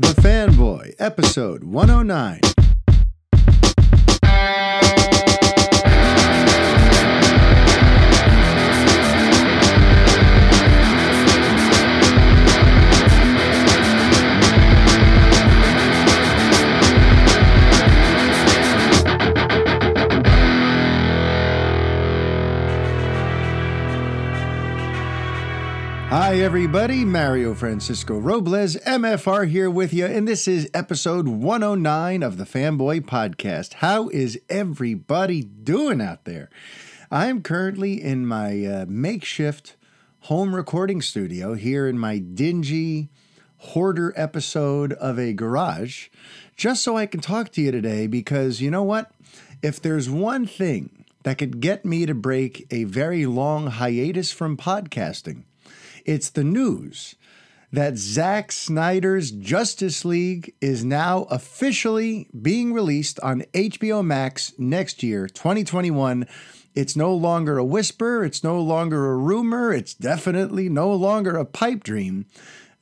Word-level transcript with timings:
The 0.00 0.14
Fanboy, 0.22 0.94
episode 0.98 1.62
109. 1.62 2.49
Hi, 26.30 26.38
everybody. 26.38 27.04
Mario 27.04 27.54
Francisco 27.54 28.16
Robles, 28.16 28.76
MFR, 28.76 29.48
here 29.48 29.68
with 29.68 29.92
you, 29.92 30.06
and 30.06 30.28
this 30.28 30.46
is 30.46 30.70
episode 30.72 31.26
109 31.26 32.22
of 32.22 32.36
the 32.36 32.44
Fanboy 32.44 33.00
Podcast. 33.00 33.74
How 33.74 34.08
is 34.10 34.38
everybody 34.48 35.42
doing 35.42 36.00
out 36.00 36.26
there? 36.26 36.48
I'm 37.10 37.42
currently 37.42 38.00
in 38.00 38.28
my 38.28 38.64
uh, 38.64 38.86
makeshift 38.86 39.74
home 40.20 40.54
recording 40.54 41.02
studio 41.02 41.54
here 41.54 41.88
in 41.88 41.98
my 41.98 42.18
dingy 42.18 43.10
hoarder 43.58 44.12
episode 44.14 44.92
of 44.92 45.18
a 45.18 45.32
garage, 45.32 46.10
just 46.56 46.84
so 46.84 46.96
I 46.96 47.06
can 47.06 47.20
talk 47.20 47.50
to 47.54 47.60
you 47.60 47.72
today 47.72 48.06
because 48.06 48.60
you 48.60 48.70
know 48.70 48.84
what? 48.84 49.10
If 49.62 49.82
there's 49.82 50.08
one 50.08 50.46
thing 50.46 51.06
that 51.24 51.38
could 51.38 51.58
get 51.58 51.84
me 51.84 52.06
to 52.06 52.14
break 52.14 52.68
a 52.70 52.84
very 52.84 53.26
long 53.26 53.66
hiatus 53.66 54.30
from 54.30 54.56
podcasting, 54.56 55.42
it's 56.04 56.30
the 56.30 56.44
news 56.44 57.14
that 57.72 57.96
Zack 57.96 58.50
Snyder's 58.50 59.30
Justice 59.30 60.04
League 60.04 60.54
is 60.60 60.84
now 60.84 61.22
officially 61.24 62.28
being 62.40 62.72
released 62.72 63.20
on 63.20 63.42
HBO 63.54 64.04
Max 64.04 64.52
next 64.58 65.02
year, 65.02 65.28
2021. 65.28 66.26
It's 66.74 66.96
no 66.96 67.14
longer 67.14 67.58
a 67.58 67.64
whisper, 67.64 68.24
it's 68.24 68.44
no 68.44 68.60
longer 68.60 69.10
a 69.10 69.16
rumor, 69.16 69.72
it's 69.72 69.94
definitely 69.94 70.68
no 70.68 70.92
longer 70.92 71.36
a 71.36 71.44
pipe 71.44 71.84
dream. 71.84 72.26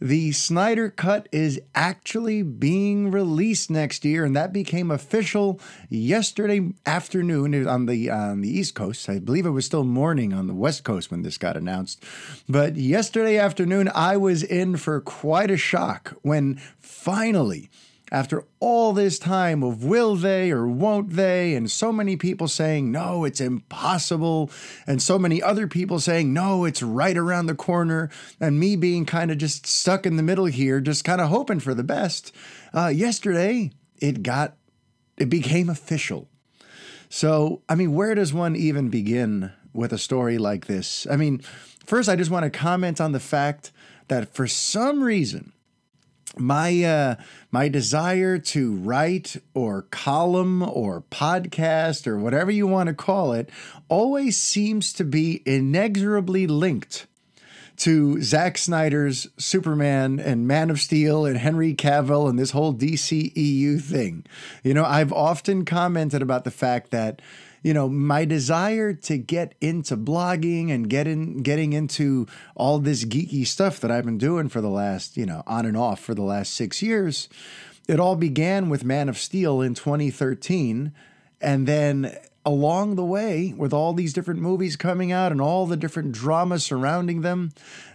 The 0.00 0.30
Snyder 0.30 0.90
Cut 0.90 1.28
is 1.32 1.60
actually 1.74 2.42
being 2.42 3.10
released 3.10 3.68
next 3.68 4.04
year, 4.04 4.24
and 4.24 4.36
that 4.36 4.52
became 4.52 4.92
official 4.92 5.60
yesterday 5.88 6.70
afternoon 6.86 7.66
on 7.66 7.86
the 7.86 8.08
on 8.08 8.40
the 8.40 8.48
East 8.48 8.76
Coast. 8.76 9.08
I 9.08 9.18
believe 9.18 9.44
it 9.44 9.50
was 9.50 9.66
still 9.66 9.82
morning 9.82 10.32
on 10.32 10.46
the 10.46 10.54
West 10.54 10.84
Coast 10.84 11.10
when 11.10 11.22
this 11.22 11.36
got 11.36 11.56
announced. 11.56 12.04
But 12.48 12.76
yesterday 12.76 13.38
afternoon, 13.38 13.90
I 13.92 14.16
was 14.16 14.44
in 14.44 14.76
for 14.76 15.00
quite 15.00 15.50
a 15.50 15.56
shock 15.56 16.16
when 16.22 16.60
finally 16.78 17.68
after 18.10 18.44
all 18.60 18.92
this 18.92 19.18
time 19.18 19.62
of 19.62 19.84
will 19.84 20.16
they 20.16 20.50
or 20.50 20.66
won't 20.66 21.10
they, 21.10 21.54
and 21.54 21.70
so 21.70 21.92
many 21.92 22.16
people 22.16 22.48
saying, 22.48 22.90
no, 22.90 23.24
it's 23.24 23.40
impossible, 23.40 24.50
and 24.86 25.02
so 25.02 25.18
many 25.18 25.42
other 25.42 25.66
people 25.66 25.98
saying, 25.98 26.32
no, 26.32 26.64
it's 26.64 26.82
right 26.82 27.16
around 27.16 27.46
the 27.46 27.54
corner, 27.54 28.10
and 28.40 28.58
me 28.58 28.76
being 28.76 29.04
kind 29.04 29.30
of 29.30 29.38
just 29.38 29.66
stuck 29.66 30.06
in 30.06 30.16
the 30.16 30.22
middle 30.22 30.46
here, 30.46 30.80
just 30.80 31.04
kind 31.04 31.20
of 31.20 31.28
hoping 31.28 31.60
for 31.60 31.74
the 31.74 31.84
best. 31.84 32.34
Uh, 32.74 32.88
yesterday, 32.88 33.70
it 34.00 34.22
got, 34.22 34.56
it 35.16 35.28
became 35.28 35.68
official. 35.68 36.28
So, 37.08 37.62
I 37.68 37.74
mean, 37.74 37.94
where 37.94 38.14
does 38.14 38.32
one 38.32 38.54
even 38.54 38.90
begin 38.90 39.52
with 39.72 39.92
a 39.92 39.98
story 39.98 40.38
like 40.38 40.66
this? 40.66 41.06
I 41.10 41.16
mean, 41.16 41.40
first, 41.86 42.08
I 42.08 42.16
just 42.16 42.30
want 42.30 42.44
to 42.44 42.58
comment 42.58 43.00
on 43.00 43.12
the 43.12 43.20
fact 43.20 43.72
that 44.08 44.34
for 44.34 44.46
some 44.46 45.02
reason, 45.02 45.52
my 46.36 46.82
uh, 46.82 47.16
my 47.50 47.68
desire 47.68 48.38
to 48.38 48.74
write 48.74 49.36
or 49.54 49.82
column 49.82 50.62
or 50.62 51.02
podcast 51.10 52.06
or 52.06 52.18
whatever 52.18 52.50
you 52.50 52.66
want 52.66 52.88
to 52.88 52.94
call 52.94 53.32
it 53.32 53.50
always 53.88 54.36
seems 54.36 54.92
to 54.92 55.04
be 55.04 55.42
inexorably 55.46 56.46
linked 56.46 57.06
to 57.78 58.20
Zack 58.22 58.58
Snyder's 58.58 59.28
Superman 59.38 60.18
and 60.18 60.48
Man 60.48 60.68
of 60.68 60.80
Steel 60.80 61.24
and 61.24 61.38
Henry 61.38 61.74
Cavill 61.74 62.28
and 62.28 62.38
this 62.38 62.50
whole 62.50 62.74
DCEU 62.74 63.80
thing. 63.80 64.26
You 64.64 64.74
know, 64.74 64.84
I've 64.84 65.12
often 65.12 65.64
commented 65.64 66.20
about 66.20 66.42
the 66.42 66.50
fact 66.50 66.90
that 66.90 67.22
you 67.62 67.74
know 67.74 67.88
my 67.88 68.24
desire 68.24 68.92
to 68.92 69.18
get 69.18 69.54
into 69.60 69.96
blogging 69.96 70.70
and 70.70 70.88
get 70.88 71.06
in 71.06 71.42
getting 71.42 71.72
into 71.72 72.26
all 72.54 72.78
this 72.78 73.04
geeky 73.04 73.46
stuff 73.46 73.80
that 73.80 73.90
I've 73.90 74.04
been 74.04 74.18
doing 74.18 74.48
for 74.48 74.60
the 74.60 74.68
last 74.68 75.16
you 75.16 75.26
know 75.26 75.42
on 75.46 75.66
and 75.66 75.76
off 75.76 76.00
for 76.00 76.14
the 76.14 76.22
last 76.22 76.54
6 76.54 76.82
years 76.82 77.28
it 77.88 77.98
all 77.98 78.16
began 78.16 78.68
with 78.68 78.84
Man 78.84 79.08
of 79.08 79.18
Steel 79.18 79.60
in 79.60 79.74
2013 79.74 80.92
and 81.40 81.66
then 81.66 82.16
along 82.44 82.94
the 82.94 83.04
way 83.04 83.52
with 83.56 83.72
all 83.72 83.92
these 83.92 84.12
different 84.12 84.40
movies 84.40 84.76
coming 84.76 85.12
out 85.12 85.32
and 85.32 85.40
all 85.40 85.66
the 85.66 85.76
different 85.76 86.12
drama 86.12 86.58
surrounding 86.58 87.20
them 87.20 87.50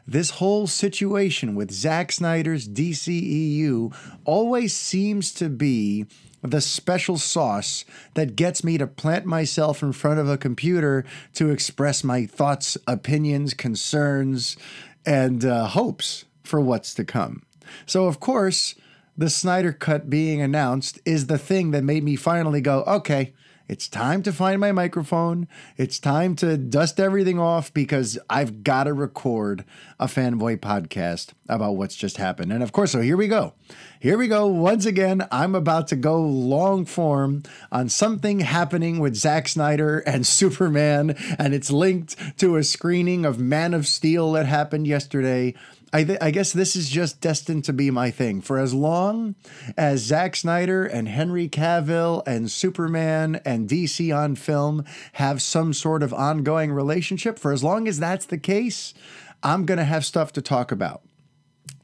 this 0.05 0.31
whole 0.31 0.67
situation 0.67 1.55
with 1.55 1.71
Zack 1.71 2.11
Snyder's 2.11 2.67
DCEU 2.67 3.95
always 4.25 4.73
seems 4.73 5.31
to 5.33 5.49
be 5.49 6.05
the 6.43 6.61
special 6.61 7.17
sauce 7.17 7.85
that 8.13 8.35
gets 8.35 8.63
me 8.63 8.77
to 8.77 8.85
plant 8.85 9.25
myself 9.25 9.81
in 9.81 9.93
front 9.93 10.19
of 10.19 10.29
a 10.29 10.37
computer 10.37 11.05
to 11.33 11.49
express 11.49 12.03
my 12.03 12.25
thoughts, 12.25 12.77
opinions, 12.85 13.53
concerns, 13.53 14.57
and 15.05 15.45
uh, 15.45 15.67
hopes 15.67 16.25
for 16.43 16.59
what's 16.59 16.93
to 16.93 17.05
come. 17.05 17.43
So, 17.85 18.05
of 18.05 18.19
course, 18.19 18.75
the 19.17 19.29
Snyder 19.29 19.71
Cut 19.71 20.09
being 20.09 20.41
announced 20.41 20.99
is 21.05 21.27
the 21.27 21.37
thing 21.37 21.71
that 21.71 21.83
made 21.83 22.03
me 22.03 22.15
finally 22.15 22.61
go, 22.61 22.83
okay, 22.83 23.33
it's 23.73 23.87
time 23.87 24.21
to 24.21 24.31
find 24.31 24.61
my 24.61 24.71
microphone. 24.71 25.47
It's 25.77 25.97
time 25.97 26.35
to 26.35 26.57
dust 26.57 26.99
everything 26.99 27.39
off 27.39 27.73
because 27.73 28.19
I've 28.29 28.63
got 28.63 28.83
to 28.83 28.93
record 28.93 29.65
a 29.99 30.05
fanboy 30.05 30.59
podcast 30.59 31.29
about 31.49 31.75
what's 31.75 31.95
just 31.95 32.17
happened. 32.17 32.53
And 32.53 32.61
of 32.61 32.71
course, 32.71 32.91
so 32.91 33.01
here 33.01 33.17
we 33.17 33.27
go. 33.27 33.53
Here 33.99 34.15
we 34.15 34.27
go. 34.27 34.45
Once 34.45 34.85
again, 34.85 35.25
I'm 35.31 35.55
about 35.55 35.87
to 35.87 35.95
go 35.95 36.21
long 36.21 36.85
form 36.85 37.41
on 37.71 37.89
something 37.89 38.41
happening 38.41 38.99
with 38.99 39.15
Zack 39.15 39.47
Snyder 39.47 40.01
and 40.01 40.27
Superman, 40.43 41.15
and 41.39 41.55
it's 41.55 41.71
linked 41.71 42.37
to 42.37 42.57
a 42.57 42.63
screening 42.63 43.25
of 43.25 43.39
Man 43.39 43.73
of 43.73 43.87
Steel 43.87 44.33
that 44.33 44.45
happened 44.45 44.85
yesterday. 44.85 45.55
I, 45.93 46.03
th- 46.03 46.17
I, 46.21 46.31
guess 46.31 46.51
this 46.51 46.75
is 46.75 46.89
just 46.89 47.21
destined 47.21 47.65
to 47.65 47.73
be 47.73 47.91
my 47.91 48.09
thing. 48.09 48.41
For 48.41 48.57
as 48.57 48.73
long 48.73 49.35
as 49.77 50.01
Zack 50.01 50.35
Snyder 50.35 50.85
and 50.85 51.07
Henry 51.07 51.47
Cavill 51.47 52.23
and 52.25 52.49
Superman 52.49 53.39
and 53.45 53.69
DC 53.69 54.15
on 54.15 54.35
film 54.35 54.83
have 55.13 55.39
some 55.41 55.71
sort 55.71 56.01
of 56.01 56.11
ongoing 56.11 56.71
relationship, 56.71 57.37
for 57.37 57.53
as 57.53 57.63
long 57.63 57.87
as 57.87 57.99
that's 57.99 58.25
the 58.25 58.39
case, 58.39 58.95
I'm 59.43 59.65
going 59.65 59.77
to 59.77 59.83
have 59.83 60.03
stuff 60.03 60.33
to 60.33 60.41
talk 60.41 60.71
about. 60.71 61.03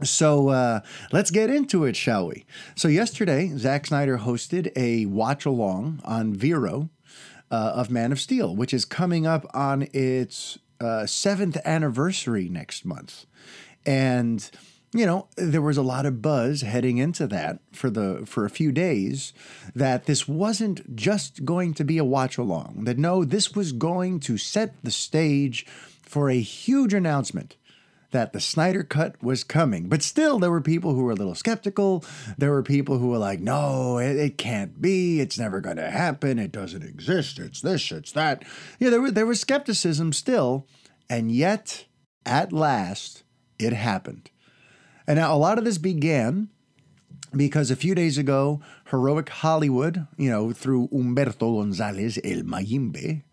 So 0.03 0.49
uh, 0.49 0.79
let's 1.11 1.29
get 1.29 1.49
into 1.49 1.85
it, 1.85 1.95
shall 1.95 2.27
we? 2.27 2.45
So, 2.75 2.87
yesterday, 2.87 3.51
Zack 3.57 3.85
Snyder 3.85 4.19
hosted 4.19 4.71
a 4.75 5.05
watch 5.05 5.45
along 5.45 6.01
on 6.03 6.33
Vero 6.33 6.89
uh, 7.51 7.73
of 7.75 7.91
Man 7.91 8.11
of 8.11 8.19
Steel, 8.19 8.55
which 8.55 8.73
is 8.73 8.85
coming 8.85 9.27
up 9.27 9.45
on 9.53 9.87
its 9.93 10.57
uh, 10.79 11.05
seventh 11.05 11.57
anniversary 11.65 12.47
next 12.47 12.85
month. 12.85 13.25
And 13.89 14.47
you 14.93 15.05
know 15.05 15.27
there 15.35 15.61
was 15.61 15.77
a 15.77 15.81
lot 15.83 16.05
of 16.05 16.21
buzz 16.21 16.61
heading 16.61 16.97
into 16.97 17.25
that 17.27 17.59
for 17.71 17.89
the 17.89 18.23
for 18.25 18.45
a 18.45 18.49
few 18.49 18.71
days 18.71 19.33
that 19.75 20.05
this 20.05 20.27
wasn't 20.27 20.95
just 20.95 21.45
going 21.45 21.73
to 21.75 21.83
be 21.83 21.97
a 21.97 22.03
watch 22.03 22.37
along 22.37 22.85
that 22.85 22.97
no 22.97 23.23
this 23.23 23.55
was 23.55 23.71
going 23.71 24.19
to 24.19 24.37
set 24.37 24.73
the 24.83 24.89
stage 24.89 25.65
for 26.01 26.29
a 26.29 26.39
huge 26.39 26.93
announcement 26.93 27.55
that 28.11 28.33
the 28.33 28.39
Snyder 28.39 28.81
cut 28.83 29.21
was 29.21 29.43
coming. 29.43 29.87
But 29.87 30.01
still, 30.01 30.39
there 30.39 30.49
were 30.49 30.61
people 30.61 30.95
who 30.95 31.03
were 31.03 31.11
a 31.11 31.15
little 31.15 31.35
skeptical. 31.35 32.03
There 32.39 32.49
were 32.49 32.63
people 32.63 32.97
who 32.97 33.09
were 33.09 33.19
like, 33.19 33.39
no, 33.39 33.99
it, 33.99 34.17
it 34.17 34.37
can't 34.39 34.81
be. 34.81 35.19
It's 35.19 35.37
never 35.37 35.61
going 35.61 35.77
to 35.77 35.91
happen. 35.91 36.39
It 36.39 36.51
doesn't 36.51 36.81
exist. 36.83 37.37
It's 37.37 37.61
this, 37.61 37.91
it's 37.91 38.11
that. 38.13 38.43
Yeah, 38.79 38.89
there, 38.89 39.01
were, 39.01 39.11
there 39.11 39.27
was 39.27 39.39
skepticism 39.39 40.11
still. 40.13 40.65
And 41.07 41.31
yet, 41.31 41.85
at 42.25 42.51
last, 42.51 43.23
it 43.59 43.73
happened. 43.73 44.29
And 45.05 45.17
now 45.17 45.33
a 45.33 45.37
lot 45.37 45.57
of 45.57 45.65
this 45.65 45.77
began 45.77 46.49
because 47.35 47.69
a 47.69 47.75
few 47.75 47.93
days 47.93 48.17
ago, 48.17 48.61
Heroic 48.85 49.29
Hollywood, 49.29 50.07
you 50.17 50.29
know, 50.29 50.51
through 50.51 50.89
Umberto 50.91 51.57
Gonzalez, 51.57 52.17
El 52.23 52.41
Mayimbe, 52.41 53.23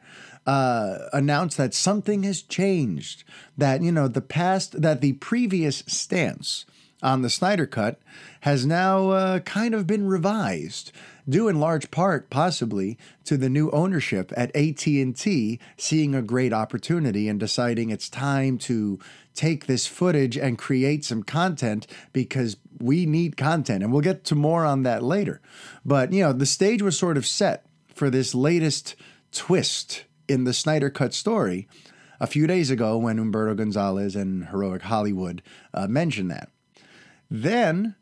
uh, 0.46 0.99
announced 1.12 1.56
that 1.56 1.75
something 1.75 2.23
has 2.23 2.43
changed. 2.43 3.25
That, 3.56 3.82
you 3.82 3.93
know, 3.93 4.08
the 4.08 4.20
past, 4.20 4.81
that 4.81 5.00
the 5.00 5.14
previous 5.14 5.82
stance 5.87 6.67
on 7.02 7.22
the 7.22 7.31
Snyder 7.31 7.67
Cut 7.67 8.00
has 8.40 8.67
now 8.67 9.11
uh, 9.11 9.38
kind 9.40 9.75
of 9.75 9.87
been 9.87 10.06
revised, 10.06 10.93
due 11.28 11.49
in 11.49 11.61
large 11.61 11.90
part, 11.90 12.31
possibly, 12.31 12.99
to 13.25 13.37
the 13.37 13.49
new 13.49 13.70
ownership 13.70 14.32
at 14.37 14.55
AT&T 14.55 15.58
seeing 15.76 16.14
a 16.14 16.23
great 16.23 16.52
opportunity 16.52 17.28
and 17.28 17.40
deciding 17.40 17.90
it's 17.90 18.08
time 18.08 18.58
to 18.58 18.99
take 19.34 19.67
this 19.67 19.87
footage 19.87 20.37
and 20.37 20.58
create 20.58 21.05
some 21.05 21.23
content 21.23 21.87
because 22.12 22.56
we 22.78 23.06
need 23.06 23.37
content. 23.37 23.82
And 23.82 23.93
we'll 23.93 24.02
get 24.02 24.25
to 24.25 24.34
more 24.34 24.64
on 24.64 24.82
that 24.84 25.02
later. 25.02 25.40
But, 25.84 26.12
you 26.12 26.23
know, 26.23 26.32
the 26.32 26.46
stage 26.46 26.82
was 26.82 26.99
sort 26.99 27.17
of 27.17 27.26
set 27.26 27.67
for 27.94 28.11
this 28.11 28.34
latest 28.34 28.94
twist 29.32 30.05
in 30.29 30.44
the 30.44 30.55
Snyder 30.55 30.90
Cut 30.90 31.14
story 31.14 31.69
a 32.20 32.26
few 32.26 32.46
days 32.46 32.70
ago 32.70 32.96
when 32.96 33.19
Umberto 33.19 33.55
Gonzalez 33.55 34.17
and 34.17 34.46
Heroic 34.49 34.82
Hollywood 34.82 35.43
uh, 35.75 35.87
mentioned 35.87 36.31
that. 36.31 36.50
Then 37.31 37.96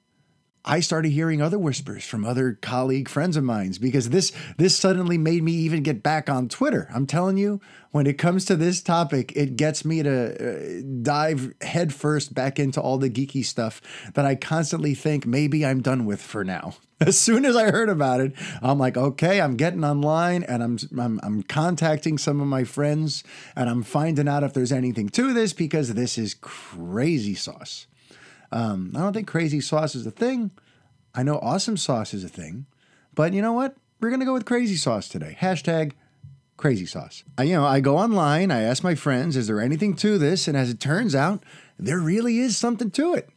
I 0.66 0.80
started 0.80 1.12
hearing 1.12 1.42
other 1.42 1.58
whispers 1.58 2.04
from 2.04 2.24
other 2.24 2.58
colleague 2.62 3.08
friends 3.08 3.36
of 3.36 3.44
mine 3.44 3.74
because 3.80 4.08
this 4.08 4.32
this 4.56 4.76
suddenly 4.76 5.18
made 5.18 5.42
me 5.42 5.52
even 5.52 5.82
get 5.82 6.02
back 6.02 6.30
on 6.30 6.48
Twitter. 6.48 6.88
I'm 6.94 7.06
telling 7.06 7.36
you, 7.36 7.60
when 7.90 8.06
it 8.06 8.16
comes 8.16 8.46
to 8.46 8.56
this 8.56 8.82
topic, 8.82 9.32
it 9.36 9.56
gets 9.56 9.84
me 9.84 10.02
to 10.02 10.80
uh, 10.80 10.82
dive 11.02 11.52
headfirst 11.60 12.34
back 12.34 12.58
into 12.58 12.80
all 12.80 12.96
the 12.96 13.10
geeky 13.10 13.44
stuff 13.44 13.82
that 14.14 14.24
I 14.24 14.36
constantly 14.36 14.94
think 14.94 15.26
maybe 15.26 15.66
I'm 15.66 15.82
done 15.82 16.06
with 16.06 16.22
for 16.22 16.44
now. 16.44 16.76
As 17.00 17.18
soon 17.18 17.44
as 17.44 17.56
I 17.56 17.70
heard 17.70 17.90
about 17.90 18.20
it, 18.20 18.32
I'm 18.62 18.78
like, 18.78 18.96
okay, 18.96 19.40
I'm 19.42 19.56
getting 19.56 19.84
online 19.84 20.44
and 20.44 20.62
I'm, 20.62 20.78
I'm 20.98 21.20
I'm 21.22 21.42
contacting 21.42 22.16
some 22.16 22.40
of 22.40 22.46
my 22.46 22.64
friends 22.64 23.22
and 23.54 23.68
I'm 23.68 23.82
finding 23.82 24.28
out 24.28 24.42
if 24.44 24.54
there's 24.54 24.72
anything 24.72 25.10
to 25.10 25.34
this 25.34 25.52
because 25.52 25.92
this 25.92 26.16
is 26.16 26.34
crazy 26.34 27.34
sauce. 27.34 27.86
Um, 28.52 28.92
I 28.94 29.00
don't 29.00 29.12
think 29.12 29.26
crazy 29.26 29.60
sauce 29.60 29.94
is 29.94 30.06
a 30.06 30.10
thing. 30.10 30.50
I 31.14 31.22
know 31.22 31.38
awesome 31.38 31.76
sauce 31.76 32.14
is 32.14 32.24
a 32.24 32.28
thing, 32.28 32.66
but 33.14 33.32
you 33.32 33.42
know 33.42 33.52
what? 33.52 33.76
We're 34.00 34.10
gonna 34.10 34.24
go 34.24 34.34
with 34.34 34.44
crazy 34.44 34.76
sauce 34.76 35.08
today. 35.08 35.36
Hashtag 35.40 35.92
crazy 36.56 36.86
sauce. 36.86 37.24
I, 37.38 37.44
you 37.44 37.54
know, 37.54 37.64
I 37.64 37.80
go 37.80 37.96
online. 37.98 38.50
I 38.50 38.62
ask 38.62 38.82
my 38.82 38.94
friends, 38.94 39.36
"Is 39.36 39.46
there 39.46 39.60
anything 39.60 39.94
to 39.96 40.18
this?" 40.18 40.46
And 40.46 40.56
as 40.56 40.70
it 40.70 40.80
turns 40.80 41.14
out, 41.14 41.42
there 41.78 41.98
really 41.98 42.38
is 42.38 42.56
something 42.56 42.90
to 42.92 43.14
it. 43.14 43.30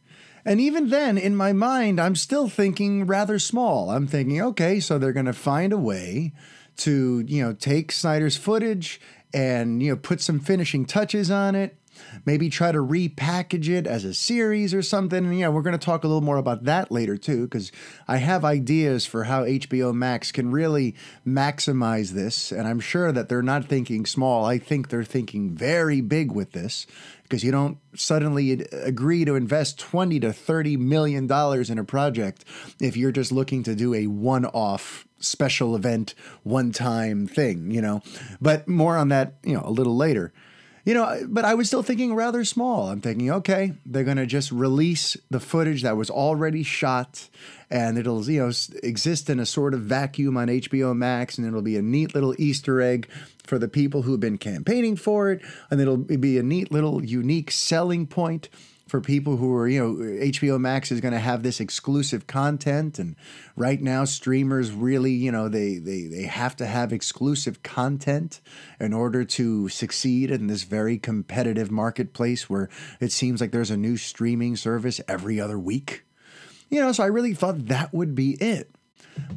And 0.44 0.60
even 0.60 0.88
then, 0.88 1.18
in 1.18 1.36
my 1.36 1.52
mind, 1.52 2.00
I'm 2.00 2.16
still 2.16 2.48
thinking 2.48 3.06
rather 3.06 3.38
small. 3.38 3.90
I'm 3.90 4.06
thinking, 4.06 4.40
okay, 4.40 4.80
so 4.80 4.98
they're 4.98 5.12
going 5.12 5.26
to 5.26 5.34
find 5.34 5.72
a 5.74 5.78
way 5.78 6.32
to, 6.78 7.24
you 7.26 7.44
know, 7.44 7.52
take 7.52 7.92
Snyder's 7.92 8.36
footage 8.36 9.00
and, 9.34 9.82
you 9.82 9.90
know, 9.90 9.96
put 9.96 10.20
some 10.20 10.40
finishing 10.40 10.86
touches 10.86 11.30
on 11.30 11.54
it 11.54 11.76
maybe 12.24 12.48
try 12.48 12.72
to 12.72 12.78
repackage 12.78 13.68
it 13.68 13.86
as 13.86 14.04
a 14.04 14.14
series 14.14 14.74
or 14.74 14.82
something. 14.82 15.24
And 15.24 15.38
yeah, 15.38 15.48
we're 15.48 15.62
going 15.62 15.78
to 15.78 15.84
talk 15.84 16.04
a 16.04 16.06
little 16.06 16.22
more 16.22 16.36
about 16.36 16.64
that 16.64 16.90
later 16.90 17.16
too, 17.16 17.44
because 17.44 17.72
I 18.06 18.18
have 18.18 18.44
ideas 18.44 19.06
for 19.06 19.24
how 19.24 19.44
HBO 19.44 19.94
Max 19.94 20.32
can 20.32 20.50
really 20.50 20.94
maximize 21.26 22.10
this. 22.10 22.52
And 22.52 22.66
I'm 22.66 22.80
sure 22.80 23.12
that 23.12 23.28
they're 23.28 23.42
not 23.42 23.66
thinking 23.66 24.06
small. 24.06 24.44
I 24.44 24.58
think 24.58 24.88
they're 24.88 25.04
thinking 25.04 25.50
very 25.50 26.00
big 26.00 26.32
with 26.32 26.52
this 26.52 26.86
because 27.28 27.44
you 27.44 27.52
don't 27.52 27.78
suddenly 27.94 28.52
agree 28.72 29.24
to 29.24 29.34
invest 29.34 29.78
20 29.78 30.20
to 30.20 30.32
30 30.32 30.76
million 30.78 31.26
dollars 31.26 31.68
in 31.70 31.78
a 31.78 31.84
project 31.84 32.44
if 32.80 32.96
you're 32.96 33.12
just 33.12 33.30
looking 33.30 33.62
to 33.62 33.74
do 33.74 33.94
a 33.94 34.06
one-off 34.06 35.06
special 35.18 35.76
event 35.76 36.14
one-time 36.42 37.26
thing 37.26 37.70
you 37.70 37.82
know 37.82 38.00
but 38.40 38.66
more 38.66 38.96
on 38.96 39.08
that 39.08 39.34
you 39.42 39.54
know 39.54 39.62
a 39.64 39.70
little 39.70 39.96
later 39.96 40.32
you 40.88 40.94
know, 40.94 41.20
but 41.28 41.44
I 41.44 41.52
was 41.52 41.66
still 41.66 41.82
thinking 41.82 42.14
rather 42.14 42.46
small. 42.46 42.88
I'm 42.88 43.02
thinking, 43.02 43.30
okay, 43.30 43.74
they're 43.84 44.04
going 44.04 44.16
to 44.16 44.24
just 44.24 44.50
release 44.50 45.18
the 45.28 45.38
footage 45.38 45.82
that 45.82 45.98
was 45.98 46.08
already 46.08 46.62
shot 46.62 47.28
and 47.68 47.98
it'll, 47.98 48.24
you 48.24 48.40
know, 48.40 48.52
exist 48.82 49.28
in 49.28 49.38
a 49.38 49.44
sort 49.44 49.74
of 49.74 49.82
vacuum 49.82 50.38
on 50.38 50.48
HBO 50.48 50.96
Max 50.96 51.36
and 51.36 51.46
it'll 51.46 51.60
be 51.60 51.76
a 51.76 51.82
neat 51.82 52.14
little 52.14 52.34
Easter 52.40 52.80
egg 52.80 53.06
for 53.44 53.58
the 53.58 53.68
people 53.68 54.00
who've 54.00 54.18
been 54.18 54.38
campaigning 54.38 54.96
for 54.96 55.30
it 55.30 55.42
and 55.70 55.78
it'll 55.78 55.98
be 55.98 56.38
a 56.38 56.42
neat 56.42 56.72
little 56.72 57.04
unique 57.04 57.50
selling 57.50 58.06
point 58.06 58.48
for 58.88 59.00
people 59.00 59.36
who 59.36 59.54
are, 59.54 59.68
you 59.68 59.80
know, 59.80 59.94
HBO 59.94 60.58
Max 60.58 60.90
is 60.90 61.00
going 61.00 61.12
to 61.12 61.20
have 61.20 61.42
this 61.42 61.60
exclusive 61.60 62.26
content. 62.26 62.98
And 62.98 63.16
right 63.54 63.80
now, 63.80 64.04
streamers 64.04 64.72
really, 64.72 65.12
you 65.12 65.30
know, 65.30 65.48
they, 65.48 65.76
they, 65.76 66.04
they 66.04 66.22
have 66.22 66.56
to 66.56 66.66
have 66.66 66.92
exclusive 66.92 67.62
content 67.62 68.40
in 68.80 68.92
order 68.92 69.24
to 69.24 69.68
succeed 69.68 70.30
in 70.30 70.46
this 70.46 70.64
very 70.64 70.98
competitive 70.98 71.70
marketplace 71.70 72.48
where 72.48 72.70
it 72.98 73.12
seems 73.12 73.40
like 73.40 73.52
there's 73.52 73.70
a 73.70 73.76
new 73.76 73.96
streaming 73.96 74.56
service 74.56 75.00
every 75.06 75.38
other 75.38 75.58
week. 75.58 76.04
You 76.70 76.80
know, 76.80 76.92
so 76.92 77.04
I 77.04 77.08
really 77.08 77.34
thought 77.34 77.66
that 77.66 77.92
would 77.92 78.14
be 78.14 78.32
it. 78.42 78.70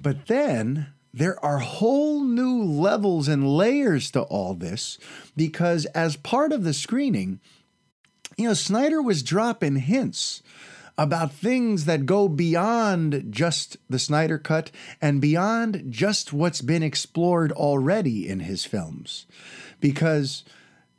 But 0.01 0.27
then 0.27 0.93
there 1.13 1.43
are 1.43 1.59
whole 1.59 2.23
new 2.23 2.63
levels 2.63 3.27
and 3.27 3.47
layers 3.47 4.11
to 4.11 4.21
all 4.21 4.53
this 4.53 4.97
because 5.35 5.85
as 5.87 6.15
part 6.15 6.53
of 6.53 6.63
the 6.63 6.73
screening, 6.73 7.41
you 8.37 8.47
know, 8.47 8.53
Snyder 8.53 9.01
was 9.01 9.23
dropping 9.23 9.77
hints 9.77 10.41
about 10.97 11.31
things 11.31 11.85
that 11.85 12.05
go 12.05 12.27
beyond 12.27 13.25
just 13.29 13.77
the 13.89 13.99
Snyder 13.99 14.37
Cut 14.37 14.71
and 15.01 15.21
beyond 15.21 15.85
just 15.89 16.33
what's 16.33 16.61
been 16.61 16.83
explored 16.83 17.51
already 17.51 18.27
in 18.27 18.41
his 18.41 18.65
films. 18.65 19.25
Because, 19.79 20.43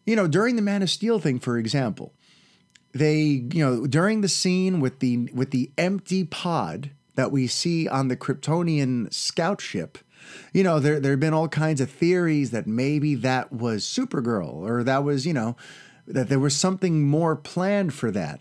you 0.05 0.17
know, 0.17 0.27
during 0.27 0.57
the 0.57 0.63
Man 0.63 0.83
of 0.83 0.91
Steel 0.91 1.19
thing, 1.19 1.39
for 1.39 1.57
example, 1.57 2.13
they, 2.93 3.21
you 3.53 3.65
know, 3.65 3.87
during 3.87 4.21
the 4.21 4.29
scene 4.29 4.81
with 4.81 4.99
the 4.99 5.31
with 5.33 5.51
the 5.51 5.71
empty 5.79 6.25
pod 6.25 6.91
that 7.15 7.31
we 7.31 7.47
see 7.47 7.89
on 7.89 8.09
the 8.09 8.17
Kryptonian 8.17 9.13
scout 9.13 9.61
ship, 9.61 9.99
you 10.53 10.63
know, 10.63 10.79
there 10.79 11.01
there 11.01 11.13
have 11.13 11.21
been 11.21 11.35
all 11.35 11.49
kinds 11.49 11.81
of 11.81 11.91
theories 11.91 12.51
that 12.51 12.67
maybe 12.67 13.15
that 13.15 13.53
was 13.53 13.85
Supergirl 13.85 14.53
or 14.53 14.83
that 14.85 15.05
was, 15.05 15.27
you 15.27 15.33
know, 15.33 15.57
that 16.07 16.29
there 16.29 16.39
was 16.39 16.57
something 16.57 17.07
more 17.07 17.37
planned 17.37 17.95
for 17.95 18.11
that. 18.11 18.41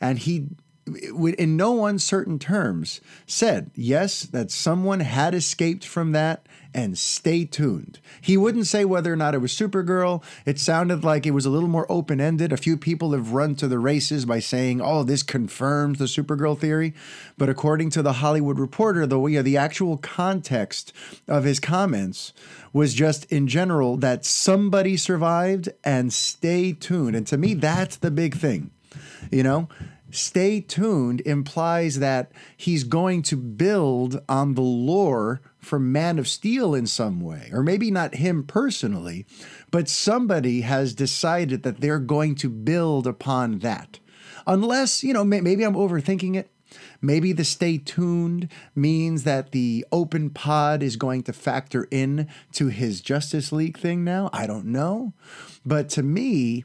And 0.00 0.18
he, 0.18 0.48
in 0.96 1.56
no 1.56 1.86
uncertain 1.86 2.38
terms, 2.38 3.00
said, 3.26 3.70
yes, 3.74 4.22
that 4.22 4.50
someone 4.50 5.00
had 5.00 5.34
escaped 5.34 5.84
from 5.84 6.12
that 6.12 6.46
and 6.72 6.96
stay 6.96 7.44
tuned. 7.44 7.98
He 8.20 8.36
wouldn't 8.36 8.66
say 8.66 8.84
whether 8.84 9.12
or 9.12 9.16
not 9.16 9.34
it 9.34 9.38
was 9.38 9.52
Supergirl. 9.52 10.22
It 10.46 10.58
sounded 10.58 11.02
like 11.02 11.26
it 11.26 11.32
was 11.32 11.46
a 11.46 11.50
little 11.50 11.68
more 11.68 11.90
open 11.90 12.20
ended. 12.20 12.52
A 12.52 12.56
few 12.56 12.76
people 12.76 13.12
have 13.12 13.32
run 13.32 13.54
to 13.56 13.68
the 13.68 13.78
races 13.78 14.24
by 14.24 14.38
saying, 14.38 14.80
oh, 14.80 15.02
this 15.02 15.22
confirms 15.22 15.98
the 15.98 16.04
Supergirl 16.04 16.58
theory. 16.58 16.94
But 17.36 17.48
according 17.48 17.90
to 17.90 18.02
the 18.02 18.14
Hollywood 18.14 18.58
Reporter, 18.58 19.06
the, 19.06 19.18
know, 19.18 19.42
the 19.42 19.56
actual 19.56 19.96
context 19.96 20.92
of 21.26 21.44
his 21.44 21.58
comments 21.58 22.32
was 22.72 22.94
just 22.94 23.24
in 23.32 23.48
general 23.48 23.96
that 23.96 24.24
somebody 24.24 24.96
survived 24.96 25.70
and 25.82 26.12
stay 26.12 26.72
tuned. 26.72 27.16
And 27.16 27.26
to 27.26 27.36
me, 27.36 27.54
that's 27.54 27.96
the 27.96 28.10
big 28.10 28.36
thing. 28.36 28.70
You 29.30 29.42
know, 29.42 29.68
stay 30.12 30.60
tuned 30.60 31.20
implies 31.22 31.98
that 31.98 32.32
he's 32.56 32.84
going 32.84 33.22
to 33.22 33.36
build 33.36 34.20
on 34.28 34.54
the 34.54 34.60
lore 34.60 35.40
from 35.58 35.92
Man 35.92 36.18
of 36.18 36.28
Steel 36.28 36.74
in 36.74 36.86
some 36.86 37.20
way, 37.20 37.50
or 37.52 37.62
maybe 37.62 37.90
not 37.90 38.16
him 38.16 38.44
personally, 38.44 39.26
but 39.70 39.88
somebody 39.88 40.62
has 40.62 40.94
decided 40.94 41.62
that 41.62 41.80
they're 41.80 41.98
going 41.98 42.34
to 42.36 42.48
build 42.48 43.06
upon 43.06 43.58
that. 43.60 43.98
Unless, 44.46 45.04
you 45.04 45.12
know, 45.12 45.24
maybe 45.24 45.62
I'm 45.62 45.74
overthinking 45.74 46.36
it. 46.36 46.50
Maybe 47.02 47.32
the 47.32 47.44
stay 47.44 47.78
tuned 47.78 48.48
means 48.74 49.24
that 49.24 49.52
the 49.52 49.84
open 49.90 50.30
pod 50.30 50.82
is 50.82 50.96
going 50.96 51.24
to 51.24 51.32
factor 51.32 51.88
in 51.90 52.28
to 52.52 52.68
his 52.68 53.00
Justice 53.00 53.52
League 53.52 53.78
thing 53.78 54.04
now. 54.04 54.30
I 54.32 54.46
don't 54.46 54.66
know. 54.66 55.12
But 55.64 55.88
to 55.90 56.02
me, 56.02 56.64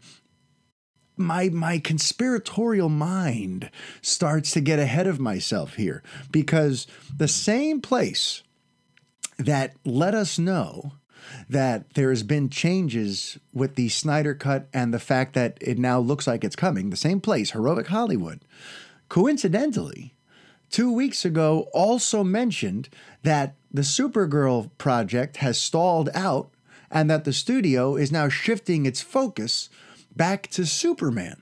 my 1.17 1.49
my 1.49 1.79
conspiratorial 1.79 2.89
mind 2.89 3.69
starts 4.01 4.51
to 4.51 4.61
get 4.61 4.79
ahead 4.79 5.07
of 5.07 5.19
myself 5.19 5.75
here 5.75 6.03
because 6.31 6.87
the 7.15 7.27
same 7.27 7.81
place 7.81 8.43
that 9.37 9.75
let 9.85 10.13
us 10.13 10.39
know 10.39 10.93
that 11.49 11.93
there 11.95 12.09
has 12.09 12.23
been 12.23 12.49
changes 12.49 13.39
with 13.53 13.75
the 13.75 13.89
Snyder 13.89 14.35
cut 14.35 14.67
and 14.73 14.93
the 14.93 14.99
fact 14.99 15.33
that 15.33 15.57
it 15.59 15.77
now 15.79 15.99
looks 15.99 16.27
like 16.27 16.43
it's 16.43 16.55
coming 16.55 16.89
the 16.89 16.95
same 16.95 17.19
place 17.19 17.51
heroic 17.51 17.87
hollywood 17.87 18.41
coincidentally 19.09 20.13
2 20.71 20.91
weeks 20.91 21.25
ago 21.25 21.67
also 21.73 22.23
mentioned 22.23 22.89
that 23.23 23.55
the 23.71 23.83
Supergirl 23.83 24.69
project 24.77 25.37
has 25.37 25.57
stalled 25.57 26.09
out 26.13 26.49
and 26.89 27.09
that 27.09 27.23
the 27.23 27.33
studio 27.33 27.95
is 27.95 28.11
now 28.11 28.29
shifting 28.29 28.85
its 28.85 29.01
focus 29.01 29.69
back 30.15 30.47
to 30.47 30.65
Superman. 30.65 31.41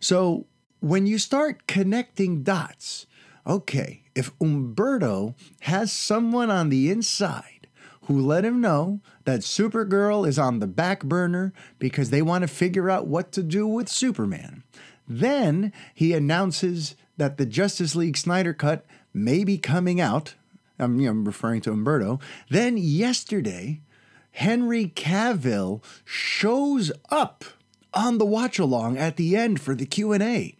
So 0.00 0.46
when 0.80 1.06
you 1.06 1.18
start 1.18 1.66
connecting 1.66 2.42
dots, 2.42 3.06
okay, 3.46 4.02
if 4.14 4.30
Umberto 4.40 5.34
has 5.60 5.92
someone 5.92 6.50
on 6.50 6.68
the 6.68 6.90
inside 6.90 7.68
who 8.02 8.20
let 8.20 8.44
him 8.44 8.60
know 8.60 9.00
that 9.24 9.40
Supergirl 9.40 10.26
is 10.26 10.38
on 10.38 10.58
the 10.58 10.66
back 10.66 11.02
burner 11.02 11.52
because 11.78 12.10
they 12.10 12.22
want 12.22 12.42
to 12.42 12.48
figure 12.48 12.88
out 12.88 13.06
what 13.06 13.32
to 13.32 13.42
do 13.42 13.66
with 13.66 13.88
Superman, 13.88 14.62
then 15.08 15.72
he 15.94 16.12
announces 16.12 16.94
that 17.16 17.36
the 17.36 17.46
Justice 17.46 17.94
League 17.94 18.16
Snyder 18.16 18.52
Cut 18.52 18.86
may 19.12 19.44
be 19.44 19.58
coming 19.58 20.00
out. 20.00 20.34
I'm, 20.78 21.00
you 21.00 21.06
know, 21.06 21.12
I'm 21.12 21.24
referring 21.24 21.62
to 21.62 21.72
Umberto. 21.72 22.20
Then 22.50 22.76
yesterday, 22.76 23.80
Henry 24.32 24.92
Cavill 24.94 25.82
shows 26.04 26.92
up 27.10 27.44
on 27.94 28.18
the 28.18 28.26
watch 28.26 28.58
along 28.58 28.98
at 28.98 29.16
the 29.16 29.36
end 29.36 29.60
for 29.60 29.74
the 29.74 29.86
Q&A. 29.86 30.56